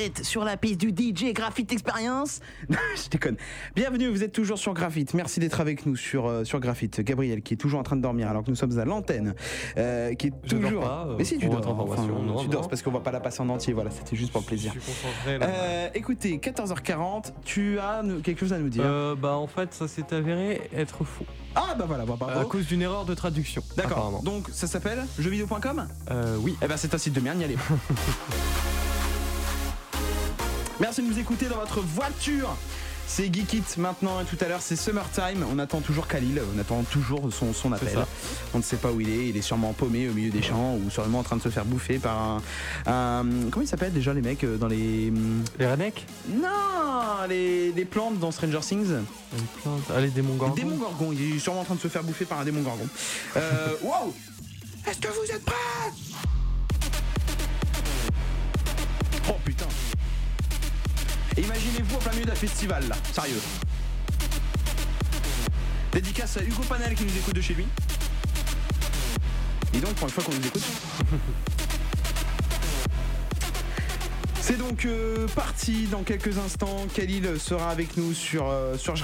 êtes 0.00 0.24
sur 0.24 0.44
la 0.44 0.56
piste 0.56 0.80
du 0.80 0.88
DJ 0.90 1.32
Graphite 1.34 1.72
Experience 1.72 2.40
Je 2.70 3.08
déconne. 3.10 3.36
Bienvenue, 3.76 4.08
vous 4.08 4.22
êtes 4.24 4.32
toujours 4.32 4.58
sur 4.58 4.72
Graphite. 4.72 5.14
Merci 5.14 5.40
d'être 5.40 5.60
avec 5.60 5.84
nous 5.86 5.96
sur, 5.96 6.26
euh, 6.26 6.44
sur 6.44 6.58
Graphite. 6.60 7.00
Gabriel 7.00 7.42
qui 7.42 7.54
est 7.54 7.56
toujours 7.58 7.80
en 7.80 7.82
train 7.82 7.96
de 7.96 8.02
dormir 8.02 8.28
alors 8.28 8.42
que 8.42 8.50
nous 8.50 8.56
sommes 8.56 8.78
à 8.78 8.84
l'antenne. 8.84 9.34
euh, 9.76 10.14
qui 10.14 10.28
est 10.28 10.32
Je 10.44 10.56
dors 10.56 10.68
toujours. 10.68 10.82
pas, 10.82 11.06
euh, 11.08 11.14
Mais 11.18 11.24
si 11.24 11.38
tu 11.38 11.48
dors. 11.48 11.58
Enfin, 11.80 12.06
non, 12.06 12.36
tu 12.40 12.46
non. 12.46 12.50
dors 12.50 12.68
parce 12.68 12.82
qu'on 12.82 12.90
va 12.90 13.00
pas 13.00 13.12
la 13.12 13.20
passer 13.20 13.40
en 13.42 13.48
entier. 13.50 13.72
Voilà, 13.72 13.90
c'était 13.90 14.16
juste 14.16 14.32
pour 14.32 14.40
le 14.40 14.46
plaisir. 14.46 14.72
Je 14.74 14.80
suis 14.80 14.92
concentré 14.92 15.38
là. 15.38 15.46
Euh, 15.48 15.88
écoutez, 15.94 16.38
14h40, 16.38 17.32
tu 17.44 17.78
as 17.78 18.02
quelque 18.22 18.40
chose 18.40 18.52
à 18.52 18.58
nous 18.58 18.68
dire 18.68 18.84
bah 19.20 19.36
en 19.36 19.46
fait 19.46 19.74
ça 19.74 19.86
s'est 19.88 20.12
avéré 20.14 20.62
être 20.74 21.04
faux. 21.04 21.26
Ah 21.54 21.74
bah 21.78 21.84
voilà, 21.86 22.04
bah, 22.04 22.14
bravo. 22.18 22.38
À 22.40 22.44
cause 22.44 22.66
d'une 22.66 22.82
erreur 22.82 23.04
de 23.04 23.14
traduction. 23.14 23.62
D'accord. 23.76 24.20
Donc 24.24 24.48
ça 24.52 24.66
s'appelle 24.66 25.04
jeuxvideo.com 25.18 25.86
Euh, 26.10 26.36
oui. 26.40 26.56
Eh 26.62 26.66
ben 26.66 26.76
c'est 26.76 26.94
un 26.94 26.98
site 26.98 27.12
de 27.12 27.20
merde, 27.20 27.38
n'y 27.38 27.44
allez. 27.44 27.56
Merci 30.80 31.02
de 31.02 31.06
nous 31.08 31.18
écouter 31.18 31.46
dans 31.46 31.56
votre 31.58 31.80
voiture. 31.80 32.56
C'est 33.06 33.24
Geekit 33.34 33.64
maintenant 33.78 34.20
et 34.20 34.24
tout 34.24 34.36
à 34.42 34.46
l'heure 34.48 34.60
c'est 34.62 34.76
Summertime. 34.76 35.44
On 35.52 35.58
attend 35.58 35.80
toujours 35.80 36.06
Khalil, 36.06 36.40
on 36.54 36.58
attend 36.60 36.84
toujours 36.84 37.28
son, 37.32 37.52
son 37.52 37.72
appel. 37.72 37.98
On 38.54 38.58
ne 38.58 38.62
sait 38.62 38.76
pas 38.76 38.92
où 38.92 39.00
il 39.00 39.08
est, 39.10 39.28
il 39.30 39.36
est 39.36 39.42
sûrement 39.42 39.72
paumé 39.72 40.08
au 40.08 40.12
milieu 40.12 40.30
des 40.30 40.42
champs 40.42 40.76
ou 40.76 40.88
sûrement 40.90 41.18
en 41.18 41.22
train 41.24 41.36
de 41.36 41.42
se 41.42 41.48
faire 41.48 41.64
bouffer 41.64 41.98
par 41.98 42.16
un. 42.16 42.42
un- 42.86 43.26
comment 43.50 43.64
ils 43.64 43.68
s'appellent 43.68 43.92
déjà 43.92 44.14
les 44.14 44.22
mecs 44.22 44.44
euh, 44.44 44.56
dans 44.58 44.68
les. 44.68 45.12
Les 45.58 45.66
rednecks? 45.66 46.06
Non 46.32 46.48
Les, 47.28 47.72
les 47.72 47.84
plantes 47.84 48.20
dans 48.20 48.30
Stranger 48.30 48.60
Things 48.60 48.86
Une 48.92 49.44
plante. 49.60 49.82
Ah, 49.92 50.00
les 50.00 50.10
démons 50.10 50.36
gorgons. 50.36 50.54
Démon 50.54 50.76
Gorgon, 50.76 51.10
il 51.12 51.34
est 51.34 51.38
sûrement 51.40 51.62
en 51.62 51.64
train 51.64 51.74
de 51.74 51.80
se 51.80 51.88
faire 51.88 52.04
bouffer 52.04 52.26
par 52.26 52.38
un 52.38 52.44
démon 52.44 52.60
Gorgon. 52.62 52.86
Euh, 53.36 53.70
wow 53.82 54.14
Est-ce 54.88 55.00
que 55.00 55.08
vous 55.08 55.34
êtes 55.34 55.44
prêts? 55.44 55.54
Imaginez-vous 61.42 61.96
en 61.96 61.98
plein 61.98 62.12
milieu 62.12 62.26
d'un 62.26 62.34
festival 62.34 62.86
là, 62.88 62.96
sérieux. 63.12 63.40
Dédicace 65.92 66.36
à 66.36 66.42
Hugo 66.42 66.62
Panel 66.68 66.94
qui 66.94 67.04
nous 67.04 67.16
écoute 67.16 67.34
de 67.34 67.40
chez 67.40 67.54
lui. 67.54 67.66
Et 69.74 69.78
donc 69.78 69.94
pour 69.94 70.08
une 70.08 70.12
fois 70.14 70.22
qu'on 70.24 70.32
nous 70.34 70.46
écoute. 70.46 70.62
C'est 74.40 74.56
donc 74.58 74.84
euh, 74.84 75.28
parti 75.28 75.86
dans 75.86 76.02
quelques 76.02 76.36
instants. 76.38 76.86
Khalil 76.92 77.38
sera 77.38 77.70
avec 77.70 77.96
nous 77.96 78.12
sur, 78.14 78.48
euh, 78.50 78.76
sur. 78.76 78.94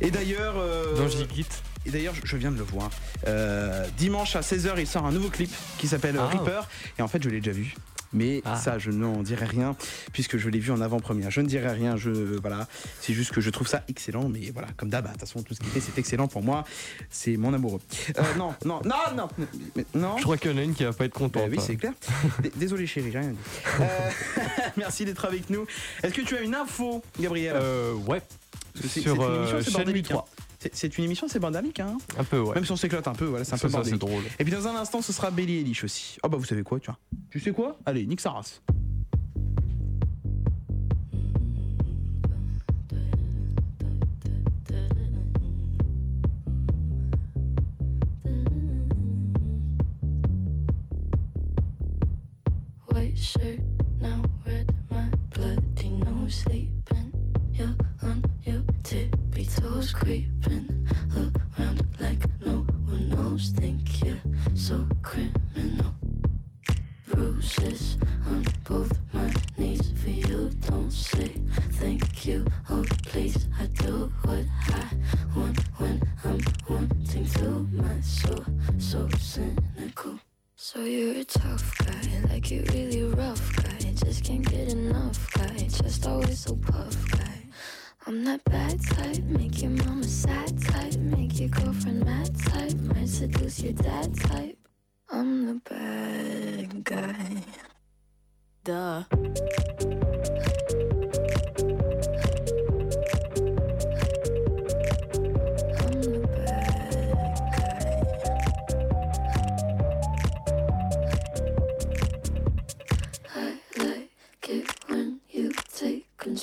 Et 0.00 0.10
d'ailleurs. 0.10 0.54
euh, 0.56 0.96
Dans 0.96 1.06
Gigit. 1.08 1.44
et 1.84 1.90
d'ailleurs, 1.90 2.14
je- 2.14 2.22
je 2.26 2.36
viens 2.38 2.50
de 2.50 2.56
le 2.56 2.62
voir. 2.64 2.88
Euh, 3.26 3.86
dimanche 3.98 4.36
à 4.36 4.40
16h, 4.40 4.74
il 4.78 4.86
sort 4.86 5.04
un 5.04 5.12
nouveau 5.12 5.28
clip 5.28 5.50
qui 5.78 5.86
s'appelle 5.86 6.16
Ah. 6.18 6.26
Reaper. 6.28 6.66
Et 6.98 7.02
en 7.02 7.08
fait, 7.08 7.22
je 7.22 7.28
l'ai 7.28 7.40
déjà 7.40 7.52
vu. 7.54 7.74
Mais 8.14 8.40
Ah. 8.44 8.56
ça, 8.56 8.78
je 8.78 8.90
n'en 8.90 9.22
dirai 9.22 9.44
rien 9.44 9.76
puisque 10.12 10.38
je 10.38 10.48
l'ai 10.48 10.58
vu 10.60 10.70
en 10.72 10.80
avant-première. 10.80 11.30
Je 11.30 11.40
ne 11.40 11.46
dirai 11.46 11.68
rien. 11.72 11.96
Je 11.96 12.10
voilà, 12.10 12.66
c'est 13.00 13.12
juste 13.12 13.32
que 13.32 13.40
je 13.40 13.50
trouve 13.50 13.66
ça 13.68 13.82
excellent. 13.88 14.28
Mais 14.28 14.50
voilà, 14.52 14.68
comme 14.76 14.88
d'hab, 14.88 15.04
de 15.04 15.10
toute 15.10 15.20
façon, 15.20 15.42
tout 15.42 15.54
ce 15.54 15.60
qu'il 15.60 15.68
fait, 15.68 15.80
c'est 15.80 15.98
excellent 15.98 16.28
pour 16.28 16.42
moi. 16.42 16.64
C'est 17.10 17.36
mon 17.36 17.52
amoureux. 17.52 17.80
Euh, 18.16 18.22
non, 18.38 18.54
non, 18.64 18.80
non, 18.84 18.94
non, 19.16 19.28
mais- 19.76 19.84
non. 19.94 20.16
Je 20.18 20.22
crois 20.22 20.36
qu'il 20.38 20.50
y 20.50 20.54
en 20.54 20.58
a 20.58 20.62
une 20.62 20.74
qui 20.74 20.84
va 20.84 20.92
pas 20.92 21.04
être 21.04 21.12
Bah 21.12 21.18
contente. 21.18 21.48
oui, 21.50 21.56
hein. 21.58 21.64
c'est 21.66 21.76
clair. 21.76 21.92
Désolé, 22.56 22.86
chérie, 22.86 23.10
j'ai 23.12 23.18
rien 23.18 23.30
dit. 23.30 23.38
Euh, 23.80 23.84
merci 24.76 25.04
d'être 25.04 25.24
avec 25.24 25.50
nous. 25.50 25.66
Est-ce 26.02 26.14
que 26.14 26.22
tu 26.22 26.36
as 26.36 26.40
une 26.42 26.54
info, 26.54 27.02
Gabriel? 27.20 27.54
Euh, 27.56 27.92
ouais. 27.94 28.22
Parce 28.72 28.82
que 28.86 28.88
c'est- 28.88 29.00
Sur 29.02 29.16
c'est 29.16 29.22
une 29.22 29.32
émission, 29.38 29.56
euh, 29.56 29.62
c'est 29.64 29.72
bordélique, 29.72 30.08
3. 30.08 30.26
C'est- 30.72 30.98
une 30.98 31.04
émission, 31.04 31.28
c'est 31.28 31.38
bordélique, 31.38 31.80
hein. 31.80 31.96
Un 32.18 32.24
peu, 32.24 32.40
ouais. 32.40 32.54
Même 32.54 32.64
si 32.64 32.72
on 32.72 32.76
s'éclate 32.76 33.06
un 33.08 33.12
peu, 33.14 33.24
voilà, 33.26 33.44
c'est 33.44 33.54
un 33.54 33.56
Ça, 33.56 33.66
peu 33.66 33.72
ça, 33.72 33.78
bordélique. 33.78 34.00
drôle. 34.00 34.22
Et 34.38 34.44
puis 34.44 34.52
dans 34.52 34.66
un 34.68 34.74
instant, 34.76 35.02
ce 35.02 35.12
sera 35.12 35.30
Belly 35.30 35.58
Eilish 35.58 35.84
aussi. 35.84 36.16
Oh 36.22 36.28
bah 36.28 36.36
vous 36.38 36.44
savez 36.44 36.62
quoi, 36.62 36.78
tu 36.80 36.86
vois. 36.86 36.98
Tu 37.30 37.40
sais 37.40 37.52
quoi? 37.52 37.78
Allez, 37.86 38.06
nique 38.06 38.20
sa 38.20 38.30
race. 38.30 38.62
White 52.92 53.16
shirt, 53.18 53.60
now 54.00 54.22
red, 54.46 54.72
my 54.90 55.10
bloody 55.30 55.88
nose 55.90 56.34
sleeping. 56.34 56.73
Creeping 59.92 60.88
around 61.16 61.86
like 62.00 62.22
no 62.44 62.64
one 62.86 63.08
knows. 63.10 63.50
Think 63.50 64.04
you're 64.04 64.16
so 64.54 64.86
criminal. 65.02 65.94
Bruises 67.08 67.98
on 68.26 68.44
both 68.64 68.92
my 69.12 69.32
knees 69.58 69.92
for 70.02 70.10
you. 70.10 70.50
Don't 70.68 70.90
say 70.90 71.32
thank 71.72 72.26
you. 72.26 72.46
Oh, 72.70 72.84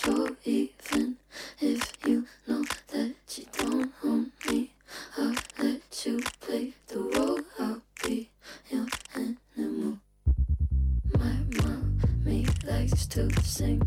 control 0.02 0.30
even 0.44 1.18
if 1.60 1.94
you 2.06 2.26
know 2.48 2.64
that 2.92 3.14
you 3.36 3.46
don't 3.58 3.92
want 4.04 4.32
me. 4.50 4.72
I'll 5.18 5.36
let 5.60 6.06
you 6.06 6.20
play 6.40 6.74
the 6.88 7.00
role. 7.00 7.40
I'll 7.60 7.82
be 8.04 8.30
your 8.70 8.88
animal. 9.16 10.00
My 11.18 11.36
mommy 11.62 12.48
likes 12.66 13.06
to 13.08 13.30
sing. 13.44 13.82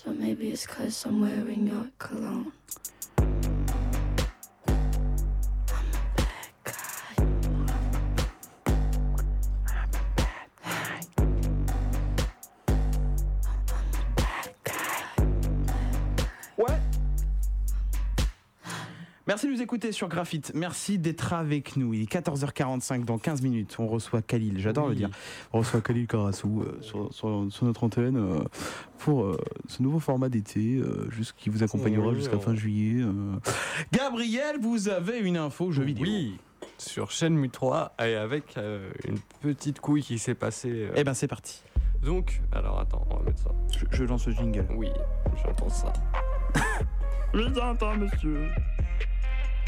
But 0.00 0.16
maybe 0.16 0.50
it's 0.50 0.66
cause 0.66 1.04
I'm 1.04 1.20
wearing 1.20 1.66
your 1.68 1.88
cologne. 1.98 2.31
Merci 19.28 19.46
de 19.46 19.52
nous 19.52 19.62
écouter 19.62 19.92
sur 19.92 20.08
Graphite. 20.08 20.50
Merci 20.54 20.98
d'être 20.98 21.32
avec 21.32 21.76
nous. 21.76 21.94
Il 21.94 22.02
est 22.02 22.12
14h45 22.12 23.04
dans 23.04 23.18
15 23.18 23.40
minutes. 23.42 23.76
On 23.78 23.86
reçoit 23.86 24.20
Khalil, 24.20 24.58
j'adore 24.58 24.88
le 24.88 24.96
dire. 24.96 25.10
On 25.52 25.58
reçoit 25.58 25.80
Khalil 25.80 26.08
Karassou 26.08 26.62
euh, 26.62 26.78
sur, 26.80 27.12
sur- 27.14 27.46
sur 27.50 27.64
notre 27.66 27.84
antenne 27.84 28.16
euh, 28.16 28.40
pour 28.98 29.24
euh, 29.24 29.38
ce 29.68 29.80
nouveau 29.82 30.00
format 30.00 30.28
d'été 30.28 30.76
euh, 30.78 31.08
qui 31.36 31.50
vous 31.50 31.62
accompagnera 31.62 32.08
Oui, 32.08 32.16
jusqu'à 32.16 32.36
on- 32.36 32.40
fin 32.40 32.54
juillet. 32.56 33.00
euh. 33.04 33.12
Gabriel, 33.92 34.56
vous 34.60 34.88
avez 34.88 35.20
une 35.20 35.36
info 35.36 35.70
jeu 35.70 35.84
vidéo. 35.84 36.04
Oui, 36.04 36.36
sur 36.78 37.12
Shenmue 37.12 37.48
3 37.48 37.94
et 38.04 38.16
avec 38.16 38.56
euh, 38.56 38.90
une 39.06 39.18
petite 39.40 39.78
couille 39.78 40.02
qui 40.02 40.18
s'est 40.18 40.34
passée. 40.34 40.88
euh. 40.88 40.92
Eh 40.96 41.04
ben 41.04 41.14
c'est 41.14 41.28
parti. 41.28 41.62
Donc, 42.02 42.40
alors 42.50 42.80
attends, 42.80 43.06
on 43.08 43.18
va 43.18 43.22
mettre 43.22 43.38
ça. 43.38 43.52
Je, 43.70 43.84
je 43.96 44.02
lance 44.02 44.26
le 44.26 44.32
jingle. 44.32 44.66
Oui, 44.74 44.88
j'entends 45.44 45.68
ça. 45.68 45.92
Je 47.34 47.44
t'entends, 47.48 47.96
monsieur. 47.96 48.48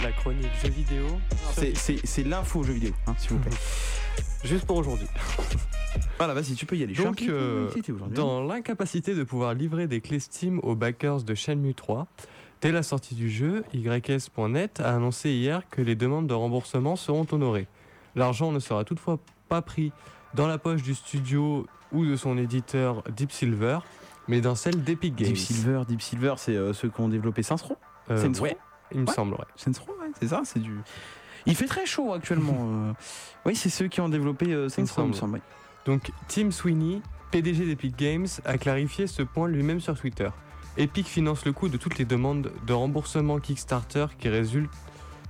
La 0.03 0.13
chronique 0.13 0.51
jeux 0.63 0.71
vidéo. 0.71 1.07
C'est- 1.77 2.25
l'info 2.25 2.63
jeu 2.63 2.73
vidéo, 2.75 2.93
hein, 3.07 3.15
s'il 3.19 3.31
vous 3.33 3.39
plaît. 3.39 3.53
Juste 4.45 4.67
pour 4.67 4.77
aujourd'hui. 4.79 5.07
Voilà, 6.19 6.35
vas-y, 6.35 6.55
tu 6.55 6.67
peux 6.67 6.77
y 6.77 6.83
aller. 6.83 6.93
Je 6.95 7.01
suis 7.01 7.07
un 7.09 7.13
Donc, 7.13 7.23
euh, 7.29 7.69
dans 8.11 8.43
l'incapacité 8.43 9.15
de 9.15 9.23
pouvoir 9.25 9.55
livrer 9.55 9.87
des 9.87 10.01
clés 10.01 10.19
Steam 10.21 10.59
aux 10.65 10.75
backers 10.75 11.23
de 11.23 11.35
Shenmue 11.35 11.75
3, 11.75 12.07
dès 12.61 12.73
la 12.73 12.83
sortie 12.83 13.15
du 13.15 13.31
jeu, 13.31 13.65
YS.net 13.73 14.81
a 14.81 14.95
annoncé 14.95 15.31
hier 15.31 15.63
que 15.71 15.81
les 15.83 15.95
demandes 15.95 16.27
de 16.27 16.35
remboursement 16.35 16.97
seront 16.97 17.27
honorées. 17.31 17.69
L'argent 18.17 18.51
ne 18.53 18.59
sera 18.59 18.85
toutefois 18.85 19.19
pas 19.49 19.63
pris 19.63 19.93
dans 20.35 20.47
la 20.49 20.59
poche 20.59 20.83
du 20.83 20.95
studio 20.95 21.67
ou 21.93 22.05
de 22.05 22.17
son 22.17 22.37
éditeur 22.39 23.03
Deep 23.17 23.31
Silver, 23.33 23.79
mais 24.27 24.41
dans 24.41 24.55
celle 24.57 24.83
d'Epic 24.83 25.15
Games. 25.15 25.29
Deep 25.29 25.37
Silver, 25.39 25.83
Deep 25.87 26.03
Silver, 26.03 26.35
c'est 26.39 26.57
euh, 26.57 26.73
ceux 26.73 26.89
qui 26.91 27.01
ont 27.01 27.09
développé 27.09 27.43
Saints 27.45 27.57
Row 27.63 27.77
Euh, 28.11 28.17
Saints 28.21 28.33
Row 28.39 28.45
ouais, 28.47 28.57
il 28.93 29.01
me 29.01 29.07
Ouais. 29.07 29.13
semble, 29.15 29.35
ouais. 29.35 29.45
Saints 29.57 29.73
Row, 29.87 29.93
ouais, 30.01 30.11
c'est 30.21 30.29
ça, 30.29 30.43
c'est 30.45 30.61
du. 30.61 30.79
Il 31.47 31.55
fait 31.55 31.67
très 31.67 31.87
chaud 31.87 32.13
actuellement. 32.13 32.57
euh. 32.61 32.93
Oui, 33.45 33.55
c'est 33.57 33.69
ceux 33.71 33.89
qui 33.89 34.01
ont 34.01 34.09
développé 34.09 34.53
euh, 34.53 34.69
Saints 34.69 34.85
Row, 34.97 35.03
il 35.05 35.09
me 35.09 35.13
semble. 35.15 35.41
Donc 35.85 36.11
Tim 36.29 36.51
Sweeney, 36.51 37.03
PDG 37.31 37.67
d'Epic 37.67 37.97
Games, 37.97 38.27
a 38.45 38.57
clarifié 38.59 39.07
ce 39.07 39.23
point 39.23 39.49
lui-même 39.49 39.81
sur 39.81 39.99
Twitter. 39.99 40.29
Epic 40.77 41.07
finance 41.07 41.45
le 41.45 41.53
coût 41.53 41.69
de 41.69 41.77
toutes 41.77 41.99
les 41.99 42.05
demandes 42.05 42.51
de 42.67 42.73
remboursement 42.73 43.39
Kickstarter 43.39 44.07
qui 44.19 44.29
résultent, 44.29 44.71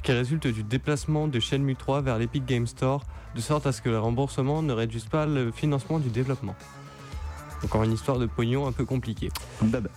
qui 0.02 0.12
résultent 0.12 0.46
du 0.46 0.62
déplacement 0.62 1.26
de 1.28 1.38
Shenmue 1.40 1.76
3 1.76 2.00
vers 2.02 2.18
l'Epic 2.18 2.44
Game 2.46 2.66
Store, 2.66 3.02
de 3.34 3.40
sorte 3.40 3.66
à 3.66 3.72
ce 3.72 3.82
que 3.82 3.88
le 3.88 3.98
remboursement 3.98 4.62
ne 4.62 4.72
réduise 4.72 5.07
pas 5.07 5.26
le 5.26 5.50
financement 5.50 5.98
du 5.98 6.09
développement. 6.09 6.55
Encore 7.64 7.82
une 7.82 7.92
histoire 7.92 8.18
de 8.18 8.26
pognon 8.26 8.66
un 8.66 8.72
peu 8.72 8.84
compliquée. 8.84 9.30
Bab. 9.61 9.88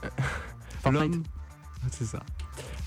L'homme, 0.90 1.24
c'est 1.92 2.06
ça. 2.06 2.24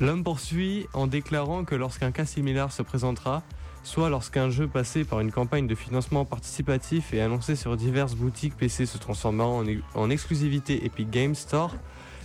L'homme 0.00 0.24
poursuit 0.24 0.86
en 0.92 1.06
déclarant 1.06 1.64
que 1.64 1.74
lorsqu'un 1.74 2.10
cas 2.12 2.24
similaire 2.24 2.72
se 2.72 2.82
présentera, 2.82 3.42
soit 3.82 4.10
lorsqu'un 4.10 4.50
jeu 4.50 4.66
passé 4.66 5.04
par 5.04 5.20
une 5.20 5.30
campagne 5.32 5.66
de 5.66 5.74
financement 5.74 6.24
participatif 6.24 7.12
et 7.14 7.20
annoncé 7.20 7.56
sur 7.56 7.76
diverses 7.76 8.14
boutiques 8.14 8.56
PC 8.56 8.86
se 8.86 8.98
transformera 8.98 9.48
en, 9.48 9.64
en 9.94 10.10
exclusivité 10.10 10.84
Epic 10.84 11.10
Games 11.10 11.34
Store, 11.34 11.74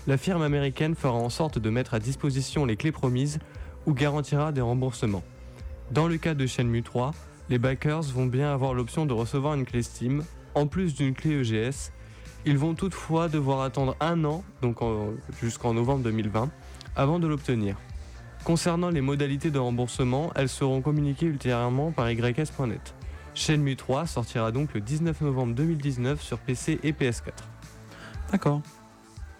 la 0.07 0.17
firme 0.17 0.41
américaine 0.41 0.95
fera 0.95 1.13
en 1.15 1.29
sorte 1.29 1.57
de 1.59 1.69
mettre 1.69 1.93
à 1.93 1.99
disposition 1.99 2.65
les 2.65 2.75
clés 2.75 2.91
promises 2.91 3.39
ou 3.85 3.93
garantira 3.93 4.51
des 4.51 4.61
remboursements. 4.61 5.23
Dans 5.91 6.07
le 6.07 6.17
cas 6.17 6.33
de 6.33 6.45
Shenmue 6.45 6.83
3, 6.83 7.13
les 7.49 7.59
backers 7.59 8.01
vont 8.03 8.25
bien 8.25 8.51
avoir 8.53 8.73
l'option 8.73 9.05
de 9.05 9.13
recevoir 9.13 9.53
une 9.53 9.65
clé 9.65 9.83
Steam, 9.83 10.23
en 10.55 10.67
plus 10.67 10.95
d'une 10.95 11.13
clé 11.13 11.31
EGS. 11.41 11.91
Ils 12.45 12.57
vont 12.57 12.73
toutefois 12.75 13.27
devoir 13.29 13.61
attendre 13.61 13.95
un 13.99 14.23
an, 14.25 14.43
donc 14.61 14.81
en- 14.81 15.09
jusqu'en 15.41 15.73
novembre 15.73 16.03
2020, 16.03 16.49
avant 16.95 17.19
de 17.19 17.27
l'obtenir. 17.27 17.75
Concernant 18.43 18.89
les 18.89 19.01
modalités 19.01 19.49
de 19.51 19.57
remboursement, 19.59 20.31
elles 20.35 20.49
seront 20.49 20.81
communiquées 20.81 21.25
ultérieurement 21.25 21.91
par 21.91 22.09
YS.net. 22.11 22.93
Shenmue 23.33 23.75
3 23.75 24.05
sortira 24.07 24.51
donc 24.51 24.73
le 24.73 24.81
19 24.81 25.21
novembre 25.21 25.55
2019 25.55 26.21
sur 26.21 26.37
PC 26.37 26.79
et 26.83 26.91
PS4. 26.93 27.31
D'accord. 28.31 28.61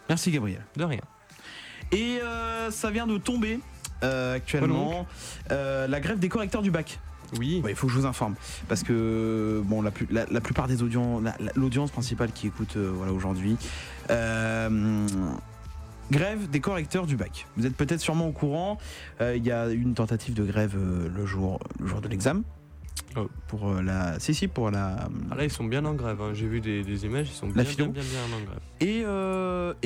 Merci 0.09 0.31
Gabriel. 0.31 0.61
De 0.75 0.83
rien. 0.83 1.01
Et 1.91 2.19
euh, 2.23 2.71
ça 2.71 2.89
vient 2.91 3.07
de 3.07 3.17
tomber 3.17 3.59
euh, 4.03 4.35
actuellement 4.35 5.05
euh, 5.51 5.87
la 5.87 5.99
grève 5.99 6.19
des 6.19 6.29
correcteurs 6.29 6.61
du 6.61 6.71
bac. 6.71 6.99
Oui. 7.39 7.61
il 7.67 7.75
faut 7.75 7.87
que 7.87 7.93
je 7.93 7.97
vous 7.99 8.05
informe 8.05 8.35
parce 8.67 8.83
que 8.83 9.59
bon 9.65 9.81
la, 9.81 9.89
plus- 9.89 10.07
la, 10.11 10.25
la 10.29 10.41
plupart 10.41 10.67
des 10.67 10.83
audiences, 10.83 11.23
la- 11.23 11.35
la- 11.39 11.51
l'audience 11.55 11.89
principale 11.89 12.31
qui 12.31 12.47
écoute 12.47 12.75
euh, 12.77 12.91
voilà 12.95 13.11
aujourd'hui. 13.13 13.57
euh, 14.11 15.07
Grève 16.11 16.49
des 16.49 16.59
correcteurs 16.59 17.07
du 17.07 17.15
bac. 17.15 17.47
Vous 17.57 17.65
êtes 17.65 17.75
peut-être 17.75 17.99
sûrement 17.99 18.27
au 18.27 18.31
courant. 18.31 18.77
euh, 19.21 19.35
Il 19.35 19.43
y 19.45 19.51
a 19.51 19.69
une 19.69 19.93
tentative 19.95 20.33
de 20.35 20.43
grève 20.43 20.75
euh, 20.77 21.09
le 21.13 21.25
jour, 21.25 21.59
le 21.79 21.87
jour 21.87 21.99
de 22.01 22.07
l'examen. 22.07 22.43
Oh. 23.17 23.27
Pour 23.47 23.69
euh, 23.69 23.81
la. 23.81 24.19
Si, 24.19 24.33
si, 24.35 24.47
pour 24.47 24.69
la. 24.71 25.09
Ah 25.31 25.35
là, 25.35 25.43
ils 25.43 25.51
sont 25.51 25.63
bien 25.63 25.83
en 25.85 25.93
grève. 25.93 26.21
hein. 26.21 26.31
J'ai 26.33 26.47
vu 26.47 26.61
des, 26.61 26.83
des 26.83 27.05
images, 27.05 27.27
ils 27.29 27.35
sont 27.35 27.47
bien, 27.47 27.63
bien, 27.63 27.87
bien, 27.87 28.03
bien 28.03 28.37
en 28.37 28.43
grève. 28.45 28.59
Et, 28.81 28.99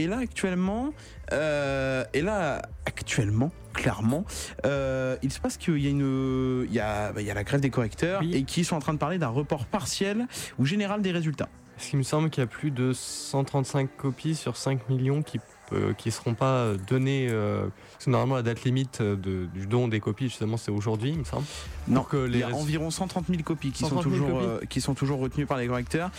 et 0.01 0.07
là 0.07 0.17
actuellement, 0.17 0.89
et 1.31 2.21
là 2.21 2.61
actuellement, 2.85 3.51
clairement, 3.73 4.25
il 4.65 5.31
se 5.31 5.39
passe 5.39 5.57
qu'il 5.57 5.77
y 5.79 5.87
a 5.87 5.89
une, 5.91 6.65
il 6.67 6.73
y 6.73 6.79
a, 6.79 7.11
bah, 7.13 7.21
il 7.21 7.27
y 7.27 7.31
a 7.31 7.33
la 7.33 7.43
grève 7.43 7.61
des 7.61 7.69
correcteurs 7.69 8.21
et 8.29 8.43
qui 8.43 8.63
sont 8.65 8.75
en 8.75 8.79
train 8.79 8.93
de 8.93 8.99
parler 8.99 9.19
d'un 9.19 9.27
report 9.29 9.65
partiel 9.67 10.27
ou 10.57 10.65
général 10.65 11.01
des 11.01 11.11
résultats. 11.11 11.49
Parce 11.75 11.87
qu'il 11.89 11.97
me 11.99 12.03
semble 12.03 12.29
qu'il 12.29 12.41
y 12.41 12.43
a 12.43 12.47
plus 12.47 12.71
de 12.71 12.91
135 12.93 13.89
copies 13.95 14.35
sur 14.35 14.57
5 14.57 14.89
millions 14.89 15.21
qui 15.21 15.39
euh, 15.73 15.93
qui 15.93 16.11
seront 16.11 16.33
pas 16.33 16.53
euh, 16.63 16.77
données. 16.87 17.27
euh, 17.29 17.67
parce 17.93 18.05
que 18.05 18.09
normalement, 18.11 18.35
la 18.35 18.41
date 18.43 18.63
limite 18.63 19.01
de- 19.01 19.45
du 19.53 19.67
don 19.67 19.87
des 19.87 19.99
copies, 19.99 20.25
justement, 20.29 20.57
c'est 20.57 20.71
aujourd'hui, 20.71 21.11
il 21.11 21.19
me 21.19 21.23
semble. 21.23 21.45
Non, 21.87 22.05
il 22.27 22.37
y 22.37 22.43
a 22.43 22.49
environ 22.55 22.89
130 22.91 23.25
000 23.29 23.43
copies 23.43 23.71
qui, 23.71 23.79
sont 23.79 23.89
130 23.89 24.03
000 24.13 24.15
toujours, 24.25 24.39
copies. 24.53 24.67
qui 24.67 24.81
sont 24.81 24.93
toujours 24.93 25.19
retenues 25.19 25.45
par 25.45 25.57
les 25.57 25.67
correcteurs. 25.67 26.11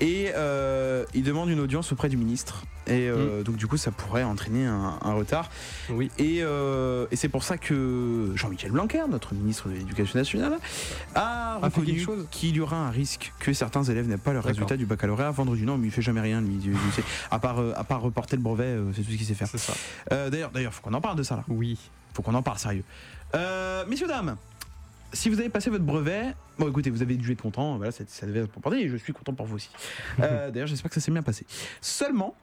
Et 0.00 0.30
euh, 0.34 1.04
il 1.14 1.22
demande 1.22 1.48
une 1.48 1.60
audience 1.60 1.92
auprès 1.92 2.08
du 2.08 2.16
ministre. 2.16 2.64
Et 2.86 3.06
euh, 3.08 3.42
donc 3.42 3.56
du 3.56 3.66
coup, 3.66 3.76
ça 3.76 3.90
pourrait 3.90 4.22
entraîner 4.22 4.64
un, 4.64 4.98
un 5.02 5.12
retard. 5.12 5.50
Oui. 5.90 6.10
Et, 6.18 6.38
euh, 6.40 7.06
et 7.10 7.16
c'est 7.16 7.28
pour 7.28 7.42
ça 7.42 7.58
que 7.58 8.32
Jean-Michel 8.34 8.70
Blanquer, 8.72 9.02
notre 9.10 9.34
ministre 9.34 9.68
de 9.68 9.74
l'Éducation 9.74 10.18
nationale, 10.18 10.58
a 11.14 11.58
A 11.62 11.66
reconnu 11.66 12.06
qu'il 12.30 12.56
y 12.56 12.60
aura 12.60 12.76
un 12.76 12.90
risque 12.90 13.32
que 13.40 13.52
certains 13.52 13.82
élèves 13.84 14.08
n'aient 14.08 14.16
pas 14.16 14.32
leur 14.32 14.44
résultat 14.44 14.76
du 14.76 14.86
baccalauréat 14.86 15.32
vendredi. 15.32 15.64
Non, 15.64 15.76
mais 15.76 15.88
il 15.88 15.90
fait 15.90 16.02
jamais 16.02 16.20
rien, 16.20 16.40
lui. 16.40 16.58
À, 17.30 17.38
part, 17.38 17.58
à 17.76 17.84
part 17.84 18.00
reporter 18.00 18.36
le 18.36 18.42
brevet, 18.42 18.76
c'est 18.94 19.02
tout 19.02 19.10
ce 19.10 19.16
qu'il 19.16 19.26
sait 19.26 19.34
faire. 19.34 19.48
C'est 19.48 19.58
ça. 19.58 19.74
D'ailleurs, 20.30 20.50
d'ailleurs, 20.50 20.72
faut 20.72 20.82
qu'on 20.82 20.94
en 20.94 21.00
parle 21.00 21.16
de 21.18 21.22
ça 21.22 21.36
là. 21.36 21.44
Oui. 21.48 21.78
Faut 22.14 22.22
qu'on 22.22 22.34
en 22.34 22.42
parle 22.42 22.58
sérieux. 22.58 22.84
Messieurs 23.88 24.08
dames, 24.08 24.36
si 25.12 25.28
vous 25.28 25.38
avez 25.40 25.48
passé 25.48 25.70
votre 25.70 25.84
brevet, 25.84 26.34
bon 26.58 26.68
écoutez, 26.68 26.90
vous 26.90 27.02
avez 27.02 27.16
dû 27.16 27.32
être 27.32 27.42
content. 27.42 27.76
Voilà, 27.76 27.92
ça, 27.92 28.04
ça 28.06 28.26
devait 28.26 28.40
être 28.40 28.50
pour 28.50 28.62
porter 28.62 28.80
et 28.80 28.88
je 28.88 28.96
suis 28.96 29.12
content 29.12 29.34
pour 29.34 29.46
vous 29.46 29.56
aussi. 29.56 29.70
Euh, 30.20 30.50
d'ailleurs, 30.52 30.66
j'espère 30.68 30.90
que 30.90 30.94
ça 30.94 31.00
s'est 31.00 31.10
bien 31.12 31.22
passé. 31.22 31.46
Seulement, 31.80 32.34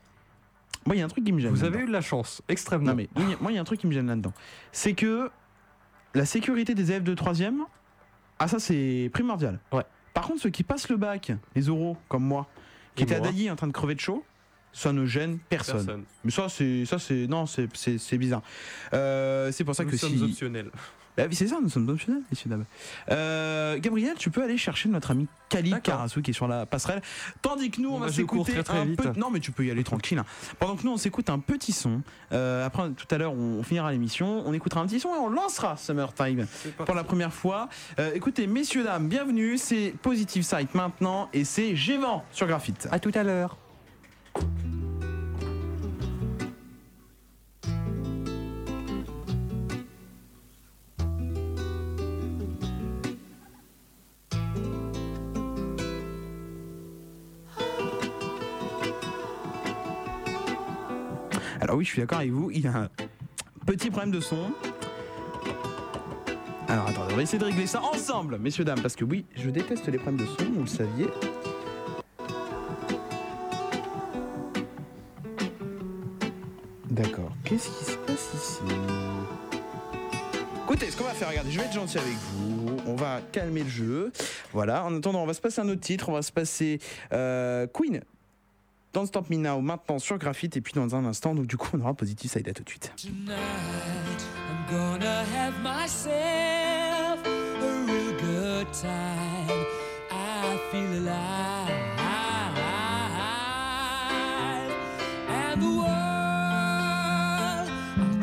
moi, 0.85 0.95
il 0.95 0.99
y 0.99 1.01
a 1.01 1.05
un 1.05 1.09
truc 1.09 1.23
qui 1.23 1.31
me 1.31 1.39
gêne. 1.39 1.51
Vous 1.51 1.63
avez 1.63 1.79
eu 1.79 1.85
de 1.85 1.91
la 1.91 2.01
chance, 2.01 2.41
extrêmement. 2.47 2.89
Non 2.91 2.95
mais 2.95 3.09
moi, 3.39 3.51
il 3.51 3.55
y 3.55 3.57
a- 3.57 3.61
un 3.61 3.65
truc 3.65 3.79
qui 3.79 3.87
me 3.87 3.91
gêne 3.91 4.07
là-dedans. 4.07 4.33
C'est 4.71 4.93
que 4.93 5.29
la 6.13 6.25
sécurité 6.25 6.75
des 6.75 6.91
élèves 6.91 7.03
de 7.03 7.13
3 7.13 7.33
ah 8.37 8.47
ça 8.47 8.59
c'est 8.59 9.09
primordial. 9.13 9.59
Ouais. 9.71 9.83
Par 10.13 10.27
contre, 10.27 10.41
ceux 10.41 10.49
qui 10.49 10.63
passent 10.63 10.89
le 10.89 10.97
bac, 10.97 11.31
les 11.55 11.69
oraux 11.69 11.97
comme 12.09 12.23
moi, 12.23 12.47
qui 12.95 13.03
étaient 13.03 13.15
à 13.15 13.51
en 13.51 13.55
train 13.55 13.67
de 13.67 13.71
crever 13.71 13.95
de 13.95 13.99
chaud, 13.99 14.23
ça 14.73 14.91
ne 14.91 15.05
gêne 15.05 15.39
personne. 15.49 15.85
Personne. 15.85 16.03
Mais 16.23 16.31
ça 16.31 16.49
c'est 16.49 16.85
ça 16.85 16.99
c'est 16.99 17.27
non 17.27 17.45
c'est 17.45 18.17
bizarre. 18.17 18.41
Euh, 18.93 19.51
c'est 19.51 19.63
pour 19.63 19.75
ça 19.75 19.83
Nous 19.83 19.91
que 19.91 19.97
sommes 19.97 20.17
si 20.17 20.23
optionnels. 20.23 20.69
Bah 21.17 21.23
oui, 21.29 21.35
c'est 21.35 21.47
ça, 21.47 21.57
nous 21.61 21.69
sommes 21.69 21.87
optionnels, 21.89 22.21
messieurs 22.31 22.49
dames. 22.49 22.65
Euh, 23.11 23.77
Gabriel, 23.79 24.15
tu 24.17 24.29
peux 24.31 24.43
aller 24.43 24.57
chercher 24.57 24.89
notre 24.89 25.11
ami 25.11 25.27
D'accord. 25.51 25.81
Karasu 25.83 26.21
qui 26.21 26.31
est 26.31 26.33
sur 26.33 26.47
la 26.49 26.65
passerelle. 26.65 27.01
Tandis 27.41 27.71
que 27.71 27.79
nous, 27.79 27.89
on 27.89 27.93
Bon, 27.93 27.99
va 27.99 28.11
s'écouter 28.11 28.51
très, 28.53 28.63
très 28.63 28.77
un 28.79 28.85
vite. 28.85 29.01
peu. 29.01 29.17
Non, 29.17 29.29
mais 29.31 29.39
tu 29.39 29.51
peux 29.51 29.63
y 29.65 29.71
aller 29.71 29.83
tranquille. 29.85 30.17
hein. 30.17 30.25
Pendant 30.59 30.75
que 30.75 30.83
nous, 30.83 30.91
on 30.91 30.97
s'écoute 30.97 31.29
un 31.29 31.39
petit 31.39 31.71
son. 31.71 32.01
Euh, 32.33 32.65
après, 32.65 32.89
tout 32.91 33.07
à 33.09 33.17
l'heure, 33.17 33.31
on, 33.31 33.59
on 33.59 33.63
finira 33.63 33.91
l'émission. 33.91 34.43
On 34.45 34.53
écoutera 34.53 34.81
un 34.81 34.85
petit 34.87 34.99
son 34.99 35.09
et 35.15 35.17
on 35.19 35.29
lancera 35.29 35.77
Summertime 35.77 36.45
pour 36.85 36.95
la 36.95 37.03
première 37.05 37.31
fois. 37.33 37.69
Euh, 37.99 38.11
écoutez, 38.13 38.47
messieurs, 38.47 38.83
dames, 38.83 39.07
bienvenue. 39.07 39.57
C'est 39.57 39.93
Positive 40.01 40.43
Site 40.43 40.75
maintenant 40.75 41.29
et 41.31 41.45
c'est 41.45 41.75
Gévent 41.75 42.21
sur 42.31 42.47
Graphite. 42.47 42.89
À 42.91 42.99
tout 42.99 43.11
à 43.13 43.23
l'heure. 43.23 43.57
Alors 61.75 61.79
oui, 61.79 61.85
je 61.87 61.91
suis 61.91 62.01
d'accord 62.01 62.19
avec 62.19 62.31
vous. 62.31 62.49
Il 62.51 62.65
a 62.67 62.73
un 62.73 62.89
petit 63.65 63.89
problème 63.89 64.11
de 64.11 64.21
son. 64.21 64.49
Alors 66.69 66.87
attendez, 66.87 67.11
on 67.11 67.17
va 67.17 67.21
essayer 67.21 67.37
de 67.37 67.43
régler 67.43 67.67
ça 67.67 67.81
ensemble, 67.81 68.37
messieurs, 68.37 68.63
dames, 68.63 68.79
parce 68.81 68.95
que 68.95 69.03
oui, 69.03 69.25
je 69.35 69.49
déteste 69.49 69.85
les 69.89 69.97
problèmes 69.97 70.25
de 70.25 70.25
son, 70.25 70.45
vous 70.53 70.61
le 70.61 70.67
saviez. 70.67 71.07
D'accord, 76.89 77.33
qu'est-ce 77.43 77.67
qui 77.67 77.91
se 77.91 77.97
passe 77.97 78.29
ici? 78.35 78.61
Écoutez, 80.63 80.89
ce 80.91 80.95
qu'on 80.95 81.03
va 81.03 81.09
faire, 81.09 81.27
regardez, 81.27 81.51
je 81.51 81.59
vais 81.59 81.65
être 81.65 81.73
gentil 81.73 81.97
avec 81.97 82.13
vous, 82.13 82.77
on 82.87 82.95
va 82.95 83.19
calmer 83.33 83.63
le 83.63 83.69
jeu. 83.69 84.13
Voilà, 84.53 84.85
en 84.85 84.95
attendant, 84.95 85.23
on 85.23 85.27
va 85.27 85.33
se 85.33 85.41
passer 85.41 85.59
un 85.59 85.67
autre 85.67 85.81
titre, 85.81 86.07
on 86.07 86.13
va 86.13 86.21
se 86.21 86.31
passer 86.31 86.79
euh, 87.11 87.67
Queen. 87.67 87.99
Don't 88.95 89.07
Stop 89.07 89.29
Me 89.29 89.35
Now 89.35 89.59
maintenant 89.59 89.99
sur 89.99 90.17
Graphite 90.17 90.55
et 90.55 90.61
puis 90.61 90.71
dans 90.71 90.95
un 90.95 91.03
instant, 91.03 91.35
donc 91.35 91.47
du 91.47 91.57
coup 91.57 91.67
on 91.73 91.81
aura 91.81 91.93
Positive 91.93 92.31
Side 92.31 92.47
à 92.47 92.53
tout 92.53 92.63
de 92.63 92.69
suite. 92.69 92.93
Tonight, 92.95 93.35
I'm 94.47 94.65
gonna 94.71 95.25
have 95.35 95.61
myself 95.61 97.19
a 97.25 97.85
real 97.85 98.13
good 98.13 98.71
time. 98.71 99.65
I 100.09 100.57
feel 100.71 100.93
alive. 100.93 101.73
And 105.27 105.61
the 105.61 105.67
world, 105.67 105.89
I'm 107.97 108.21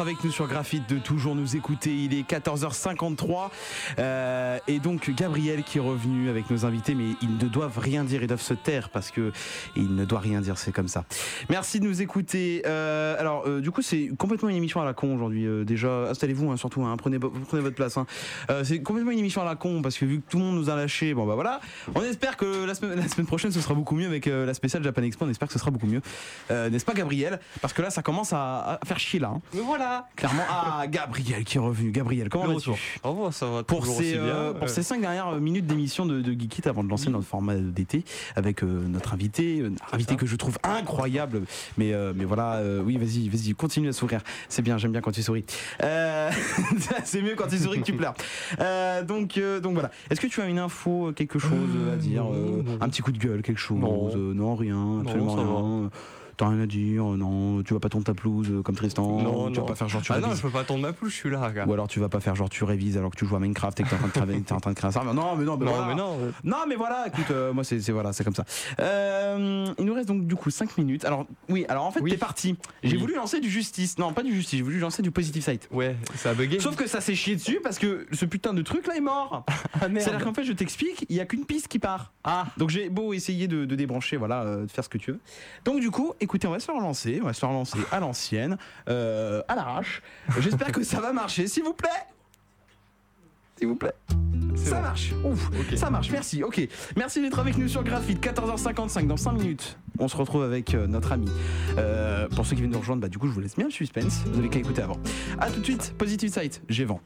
avec 0.00 0.22
nous 0.24 0.30
sur 0.30 0.46
Graphite, 0.46 0.88
de 0.88 0.98
toujours 0.98 1.34
nous 1.34 1.56
écouter. 1.56 1.94
Il 1.94 2.12
est 2.14 2.28
14h53 2.28 3.50
euh, 3.98 4.58
et 4.66 4.78
donc 4.78 5.10
Gabriel 5.10 5.62
qui 5.62 5.78
est 5.78 5.80
revenu 5.80 6.28
avec 6.28 6.50
nos 6.50 6.66
invités, 6.66 6.94
mais 6.94 7.10
ils 7.22 7.36
ne 7.36 7.48
doivent 7.48 7.78
rien 7.78 8.04
dire, 8.04 8.22
ils 8.22 8.26
doivent 8.26 8.40
se 8.40 8.54
taire 8.54 8.90
parce 8.90 9.10
que 9.10 9.32
il 9.74 9.94
ne 9.94 10.04
doit 10.04 10.20
rien 10.20 10.40
dire, 10.40 10.58
c'est 10.58 10.72
comme 10.72 10.88
ça. 10.88 11.04
Merci 11.48 11.80
de 11.80 11.86
nous 11.86 12.02
écouter. 12.02 12.62
Euh, 12.66 13.18
alors 13.18 13.46
euh, 13.46 13.60
du 13.60 13.70
coup 13.70 13.80
c'est 13.80 14.10
complètement 14.18 14.48
une 14.48 14.56
émission 14.56 14.80
à 14.80 14.84
la 14.84 14.92
con 14.92 15.14
aujourd'hui. 15.14 15.46
Déjà 15.64 16.08
installez-vous 16.10 16.50
hein, 16.50 16.56
surtout, 16.56 16.84
hein, 16.84 16.96
prenez, 16.96 17.18
votre 17.18 17.74
place. 17.74 17.96
hein. 17.96 18.06
C'est 18.64 18.82
complètement 18.82 19.12
une 19.12 19.18
émission 19.18 19.42
à 19.42 19.44
la 19.44 19.56
con 19.56 19.82
parce 19.82 19.96
que 19.96 20.04
vu 20.04 20.20
que 20.20 20.28
tout 20.28 20.38
le 20.38 20.44
monde 20.44 20.56
nous 20.56 20.68
a 20.68 20.76
lâché, 20.76 21.14
bon 21.14 21.26
bah 21.26 21.34
voilà. 21.34 21.60
On 21.94 22.02
espère 22.02 22.36
que 22.36 22.64
la 22.66 22.74
semaine, 22.74 23.26
prochaine 23.26 23.52
ce 23.52 23.60
sera 23.60 23.74
beaucoup 23.74 23.94
mieux 23.94 24.06
avec 24.06 24.26
la 24.26 24.52
spéciale 24.52 24.82
Japan 24.82 25.02
Expo. 25.02 25.24
On 25.24 25.30
espère 25.30 25.48
que 25.48 25.54
ce 25.54 25.58
sera 25.60 25.70
beaucoup 25.70 25.86
mieux, 25.86 26.02
n'est-ce 26.50 26.84
pas 26.84 26.94
Gabriel? 26.94 27.40
Parce 27.60 27.72
que 27.72 27.82
là 27.82 27.90
ça 27.90 28.02
commence 28.02 28.32
à, 28.32 28.78
faire 28.84 28.98
chier 28.98 29.20
là. 29.20 29.32
Mais 29.54 29.60
voilà 29.60 29.85
Clairement, 30.16 30.42
ah 30.48 30.84
Gabriel 30.88 31.44
qui 31.44 31.56
est 31.56 31.60
revenu. 31.60 31.90
Gabriel, 31.90 32.28
comment 32.28 32.54
vas-tu 32.54 32.70
revoir, 33.16 33.32
ça 33.32 33.46
va 33.46 33.62
pour 33.62 33.80
toujours 33.80 33.96
ces, 33.96 34.02
aussi 34.02 34.12
bien. 34.12 34.34
euh, 34.34 34.52
pour 34.54 34.68
ces 34.68 34.82
cinq 34.82 35.00
dernières 35.00 35.32
minutes 35.32 35.66
d'émission 35.66 36.06
de, 36.06 36.20
de 36.20 36.32
Geekit 36.32 36.68
avant 36.68 36.84
de 36.84 36.88
lancer 36.88 37.10
notre 37.10 37.26
format 37.26 37.54
d'été 37.56 38.04
avec 38.34 38.62
euh, 38.62 38.66
notre 38.88 39.14
invité, 39.14 39.60
euh, 39.60 39.72
invité 39.92 40.16
que 40.16 40.26
je 40.26 40.36
trouve 40.36 40.58
incroyable. 40.62 41.42
Mais, 41.78 41.92
mais 42.14 42.24
voilà, 42.24 42.62
oui, 42.84 42.96
vas-y, 42.96 43.28
vas-y, 43.28 43.54
continue 43.54 43.88
à 43.88 43.92
sourire. 43.92 44.20
C'est 44.48 44.62
bien, 44.62 44.78
j'aime 44.78 44.92
bien 44.92 45.00
quand 45.00 45.12
tu 45.12 45.22
souris. 45.22 45.44
C'est 47.04 47.22
mieux 47.22 47.34
quand 47.36 47.48
tu 47.48 47.58
souris 47.58 47.80
que 47.80 47.84
tu 47.84 47.94
pleures. 47.94 48.14
Donc, 49.06 49.38
donc 49.62 49.74
voilà. 49.74 49.90
Est-ce 50.10 50.20
que 50.20 50.26
tu 50.26 50.40
as 50.40 50.46
une 50.46 50.58
info, 50.58 51.12
quelque 51.14 51.38
chose 51.38 51.52
à 51.92 51.96
dire 51.96 52.24
Un 52.80 52.88
petit 52.88 53.02
coup 53.02 53.12
de 53.12 53.18
gueule, 53.18 53.42
quelque 53.42 53.58
chose 53.58 53.78
Non. 53.78 54.14
Non 54.16 54.54
rien, 54.54 55.00
absolument 55.00 55.36
va. 55.36 55.90
T'as 56.36 56.48
rien 56.48 56.60
à 56.60 56.66
dire, 56.66 57.12
euh, 57.12 57.16
non, 57.16 57.62
tu 57.62 57.72
vas 57.72 57.80
pas 57.80 57.88
tondre 57.88 58.04
ta 58.04 58.12
pelouse 58.12 58.48
euh, 58.50 58.60
comme 58.62 58.74
Tristan, 58.74 59.22
Non, 59.22 59.50
tu 59.50 59.58
vas 59.60 59.66
pas 59.66 59.74
faire 59.74 59.88
genre 59.88 60.02
tu 60.02 60.12
Ah 60.12 60.18
non, 60.20 60.34
je 60.34 60.42
peux 60.42 60.50
pas 60.50 60.64
tondre 60.64 60.82
ma 60.82 60.92
pelouse, 60.92 61.10
je 61.12 61.16
suis 61.16 61.30
là, 61.30 61.50
gars. 61.50 61.64
Ou 61.66 61.72
alors 61.72 61.88
tu 61.88 61.98
vas 61.98 62.10
pas 62.10 62.20
faire 62.20 62.34
genre 62.34 62.50
tu 62.50 62.62
révises 62.64 62.98
alors 62.98 63.10
que 63.10 63.16
tu 63.16 63.24
joues 63.26 63.36
à 63.36 63.40
Minecraft 63.40 63.80
et 63.80 63.84
que 63.84 63.88
t'es 63.88 63.94
en 63.94 63.98
train 63.98 64.08
de 64.08 64.12
travailler, 64.12 64.40
t'es 64.42 64.52
en 64.52 64.60
train 64.60 64.72
de 64.72 64.76
créer 64.76 64.88
un 64.88 64.92
serveur. 64.92 65.14
Non, 65.14 65.34
mais 65.36 65.44
non, 65.44 65.56
mais 65.56 65.64
Non, 65.64 65.72
voilà. 65.72 65.86
mais 65.86 65.94
non. 65.94 66.18
Non, 66.44 66.58
mais 66.68 66.74
voilà, 66.76 67.06
écoute, 67.08 67.30
euh, 67.30 67.52
moi 67.54 67.64
c'est 67.64 67.80
c'est- 67.80 67.92
voilà, 67.92 68.12
c'est 68.12 68.22
comme 68.24 68.34
ça. 68.34 68.44
Euh, 68.80 69.66
il 69.78 69.84
nous 69.84 69.94
reste 69.94 70.08
donc 70.08 70.26
du 70.26 70.36
coup 70.36 70.50
5 70.50 70.76
minutes. 70.78 71.04
Alors 71.04 71.26
oui, 71.48 71.64
alors 71.68 71.84
en 71.84 71.90
fait 71.90 72.00
Oui. 72.00 72.10
t'es 72.10 72.16
parti. 72.16 72.56
J'ai 72.82 72.92
Oui. 72.96 73.00
voulu 73.00 73.14
lancer 73.14 73.40
du 73.40 73.50
justice. 73.50 73.98
Non, 73.98 74.12
pas 74.12 74.22
du 74.22 74.34
justice, 74.34 74.58
j'ai 74.58 74.62
voulu 74.64 74.78
lancer 74.78 75.02
du 75.02 75.10
positive 75.10 75.42
site. 75.42 75.68
Ouais, 75.72 75.96
ça 76.14 76.30
a 76.30 76.34
bugué. 76.34 76.60
Sauf 76.60 76.76
que 76.76 76.86
ça 76.86 77.00
s'est 77.00 77.14
chié 77.14 77.34
dessus 77.36 77.60
parce 77.62 77.78
que 77.78 78.06
ce 78.12 78.24
putain 78.24 78.54
de 78.54 78.62
truc 78.62 78.86
là 78.86 78.96
est 78.96 79.00
mort. 79.00 79.44
Ah 79.78 79.88
merde. 79.88 80.00
C'est-à-dire 80.04 80.24
qu'en 80.24 80.32
fait 80.32 80.44
je 80.44 80.52
t'explique, 80.52 81.04
il 81.10 81.16
y 81.16 81.20
a 81.20 81.26
qu'une 81.26 81.44
piste 81.44 81.68
qui 81.68 81.78
part. 81.78 82.12
Ah, 82.24 82.46
Donc 82.56 82.70
j'ai 82.70 82.88
beau 82.88 83.12
essayer 83.12 83.46
de, 83.46 83.66
de 83.66 83.76
débrancher, 83.76 84.16
voilà, 84.16 84.42
euh, 84.42 84.64
de 84.64 84.70
faire 84.70 84.82
ce 84.84 84.88
que 84.88 84.96
tu 84.96 85.12
veux. 85.12 85.18
Donc 85.66 85.80
du 85.80 85.90
coup, 85.90 86.14
écoutez, 86.26 86.48
on 86.48 86.50
va 86.50 86.60
se 86.60 86.70
relancer, 86.70 87.20
on 87.22 87.26
va 87.26 87.32
se 87.32 87.46
relancer 87.46 87.78
à 87.92 88.00
l'ancienne, 88.00 88.58
euh, 88.88 89.42
à 89.46 89.54
l'arrache. 89.54 90.02
J'espère 90.40 90.72
que 90.72 90.82
ça 90.82 91.00
va 91.00 91.12
marcher, 91.12 91.46
s'il 91.46 91.62
vous 91.62 91.72
plaît. 91.72 91.88
S'il 93.56 93.68
vous 93.68 93.76
plaît. 93.76 93.94
Ça 94.56 94.76
bon. 94.76 94.82
marche. 94.82 95.14
Ouf. 95.24 95.50
Ça 95.76 95.88
marche. 95.88 96.10
Merci. 96.10 96.42
Ok. 96.42 96.60
Merci 96.96 97.22
d'être 97.22 97.38
avec 97.38 97.56
nous 97.56 97.68
sur 97.68 97.84
Graphite. 97.84 98.20
14h55 98.20 99.06
dans 99.06 99.16
5 99.16 99.32
minutes. 99.32 99.78
On 99.98 100.08
se 100.08 100.16
retrouve 100.16 100.42
avec 100.42 100.74
euh, 100.74 100.86
notre 100.86 101.12
ami. 101.12 101.28
Euh, 101.78 102.28
pour 102.28 102.44
ceux 102.44 102.56
qui 102.56 102.62
viennent 102.62 102.72
nous 102.72 102.80
rejoindre, 102.80 103.02
bah, 103.02 103.08
du 103.08 103.18
coup, 103.18 103.28
je 103.28 103.32
vous 103.32 103.40
laisse 103.40 103.56
bien 103.56 103.66
le 103.66 103.70
suspense. 103.70 104.24
Vous 104.26 104.40
avez 104.40 104.50
qu'à 104.50 104.58
écouter 104.58 104.82
avant. 104.82 104.98
A 105.38 105.50
tout 105.50 105.60
de 105.60 105.64
suite. 105.64 105.94
Positive 105.96 106.30
Site. 106.30 106.60
J'ai 106.68 106.84
vent. 106.84 107.00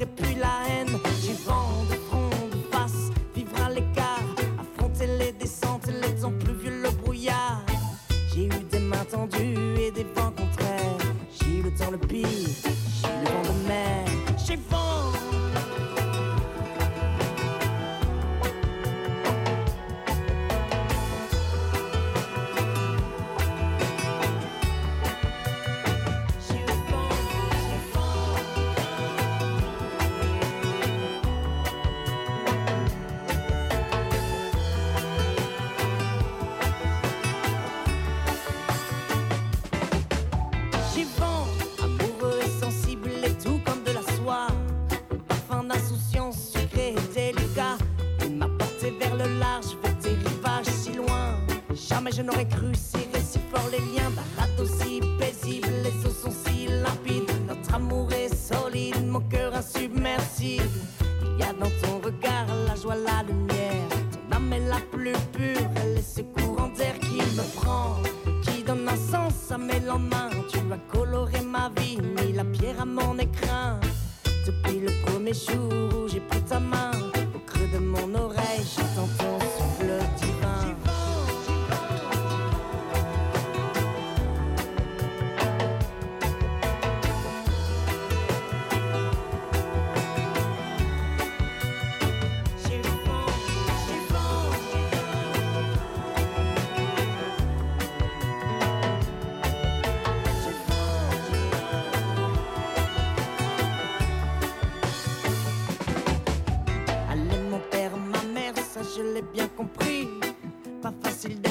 que 0.00 0.29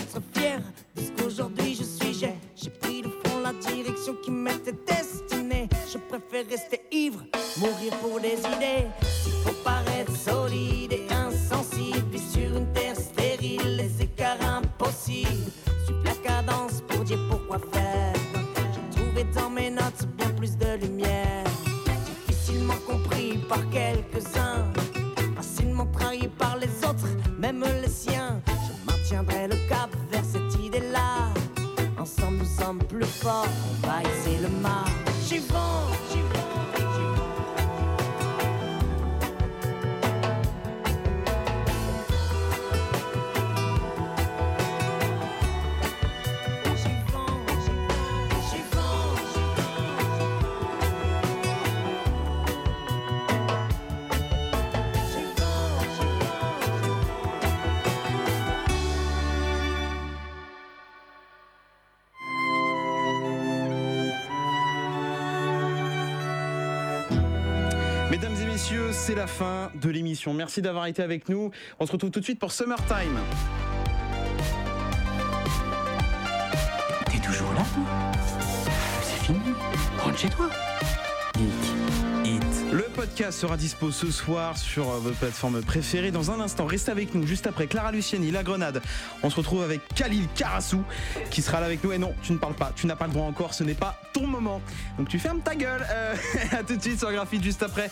être 0.10 0.22
fier 0.34 0.60
de 0.95 1.01
ce 1.01 1.12
qu'aujourd'hui 1.12 1.76
je 1.76 1.84
suis. 1.84 2.14
J'ai, 2.14 2.34
j'ai 2.55 2.70
pris 2.70 3.01
de 3.01 3.10
front 3.24 3.39
la 3.41 3.53
direction 3.53 4.16
qui 4.24 4.32
m'était 4.32 4.74
destinée. 4.88 5.68
Je 5.91 5.97
préfère 5.97 6.47
rester 6.49 6.82
ivre 6.91 7.24
fin 69.39 69.71
de 69.81 69.89
l'émission. 69.89 70.33
Merci 70.33 70.61
d'avoir 70.61 70.87
été 70.87 71.01
avec 71.01 71.29
nous. 71.29 71.51
On 71.79 71.85
se 71.85 71.93
retrouve 71.93 72.11
tout 72.11 72.19
de 72.19 72.25
suite 72.25 72.39
pour 72.39 72.51
Summertime. 72.51 73.17
T'es 77.09 77.19
toujours 77.19 77.53
là 77.53 77.63
C'est 79.01 79.25
fini 79.25 79.39
Rentre 79.97 80.17
chez 80.17 80.29
toi. 80.29 80.49
Le 82.73 82.83
podcast 82.83 83.39
sera 83.39 83.55
dispo 83.55 83.91
ce 83.91 84.11
soir 84.11 84.57
sur 84.57 84.89
euh, 84.89 84.99
votre 84.99 85.15
plateforme 85.17 85.61
préférée. 85.61 86.11
Dans 86.11 86.31
un 86.31 86.41
instant, 86.41 86.65
restez 86.65 86.91
avec 86.91 87.15
nous. 87.15 87.25
Juste 87.25 87.47
après 87.47 87.67
Clara 87.67 87.93
Luciani, 87.93 88.31
La 88.31 88.43
Grenade. 88.43 88.81
On 89.23 89.29
se 89.29 89.37
retrouve 89.37 89.63
avec 89.63 89.81
Khalil 89.95 90.27
Karassou 90.35 90.83
qui 91.31 91.41
sera 91.41 91.61
là 91.61 91.67
avec 91.67 91.81
nous. 91.81 91.93
Et 91.93 91.97
non, 91.97 92.13
tu 92.21 92.33
ne 92.33 92.37
parles 92.37 92.55
pas. 92.55 92.73
Tu 92.75 92.87
n'as 92.87 92.97
pas 92.97 93.07
le 93.07 93.13
droit 93.13 93.25
encore. 93.25 93.53
Ce 93.53 93.63
n'est 93.63 93.73
pas 93.73 93.99
ton 94.11 94.27
moment. 94.27 94.61
Donc 94.97 95.07
tu 95.07 95.17
fermes 95.17 95.39
ta 95.39 95.55
gueule. 95.55 95.85
Euh, 95.89 96.15
à 96.51 96.63
tout 96.63 96.75
de 96.75 96.81
suite 96.81 96.99
sur 96.99 97.11
Graphite 97.11 97.43
juste 97.43 97.63
après 97.63 97.89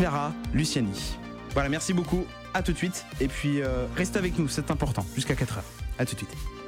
Clara 0.00 0.32
Luciani. 0.54 1.18
Voilà, 1.52 1.68
merci 1.68 1.92
beaucoup. 1.92 2.24
À 2.54 2.62
tout 2.62 2.72
de 2.72 2.78
suite. 2.78 3.04
Et 3.20 3.28
puis, 3.28 3.60
euh, 3.60 3.84
restez 3.94 4.18
avec 4.18 4.38
nous. 4.38 4.48
C'est 4.48 4.70
important. 4.70 5.04
Jusqu'à 5.14 5.34
4h. 5.34 5.58
À 5.98 6.06
tout 6.06 6.14
de 6.14 6.20
suite. 6.20 6.59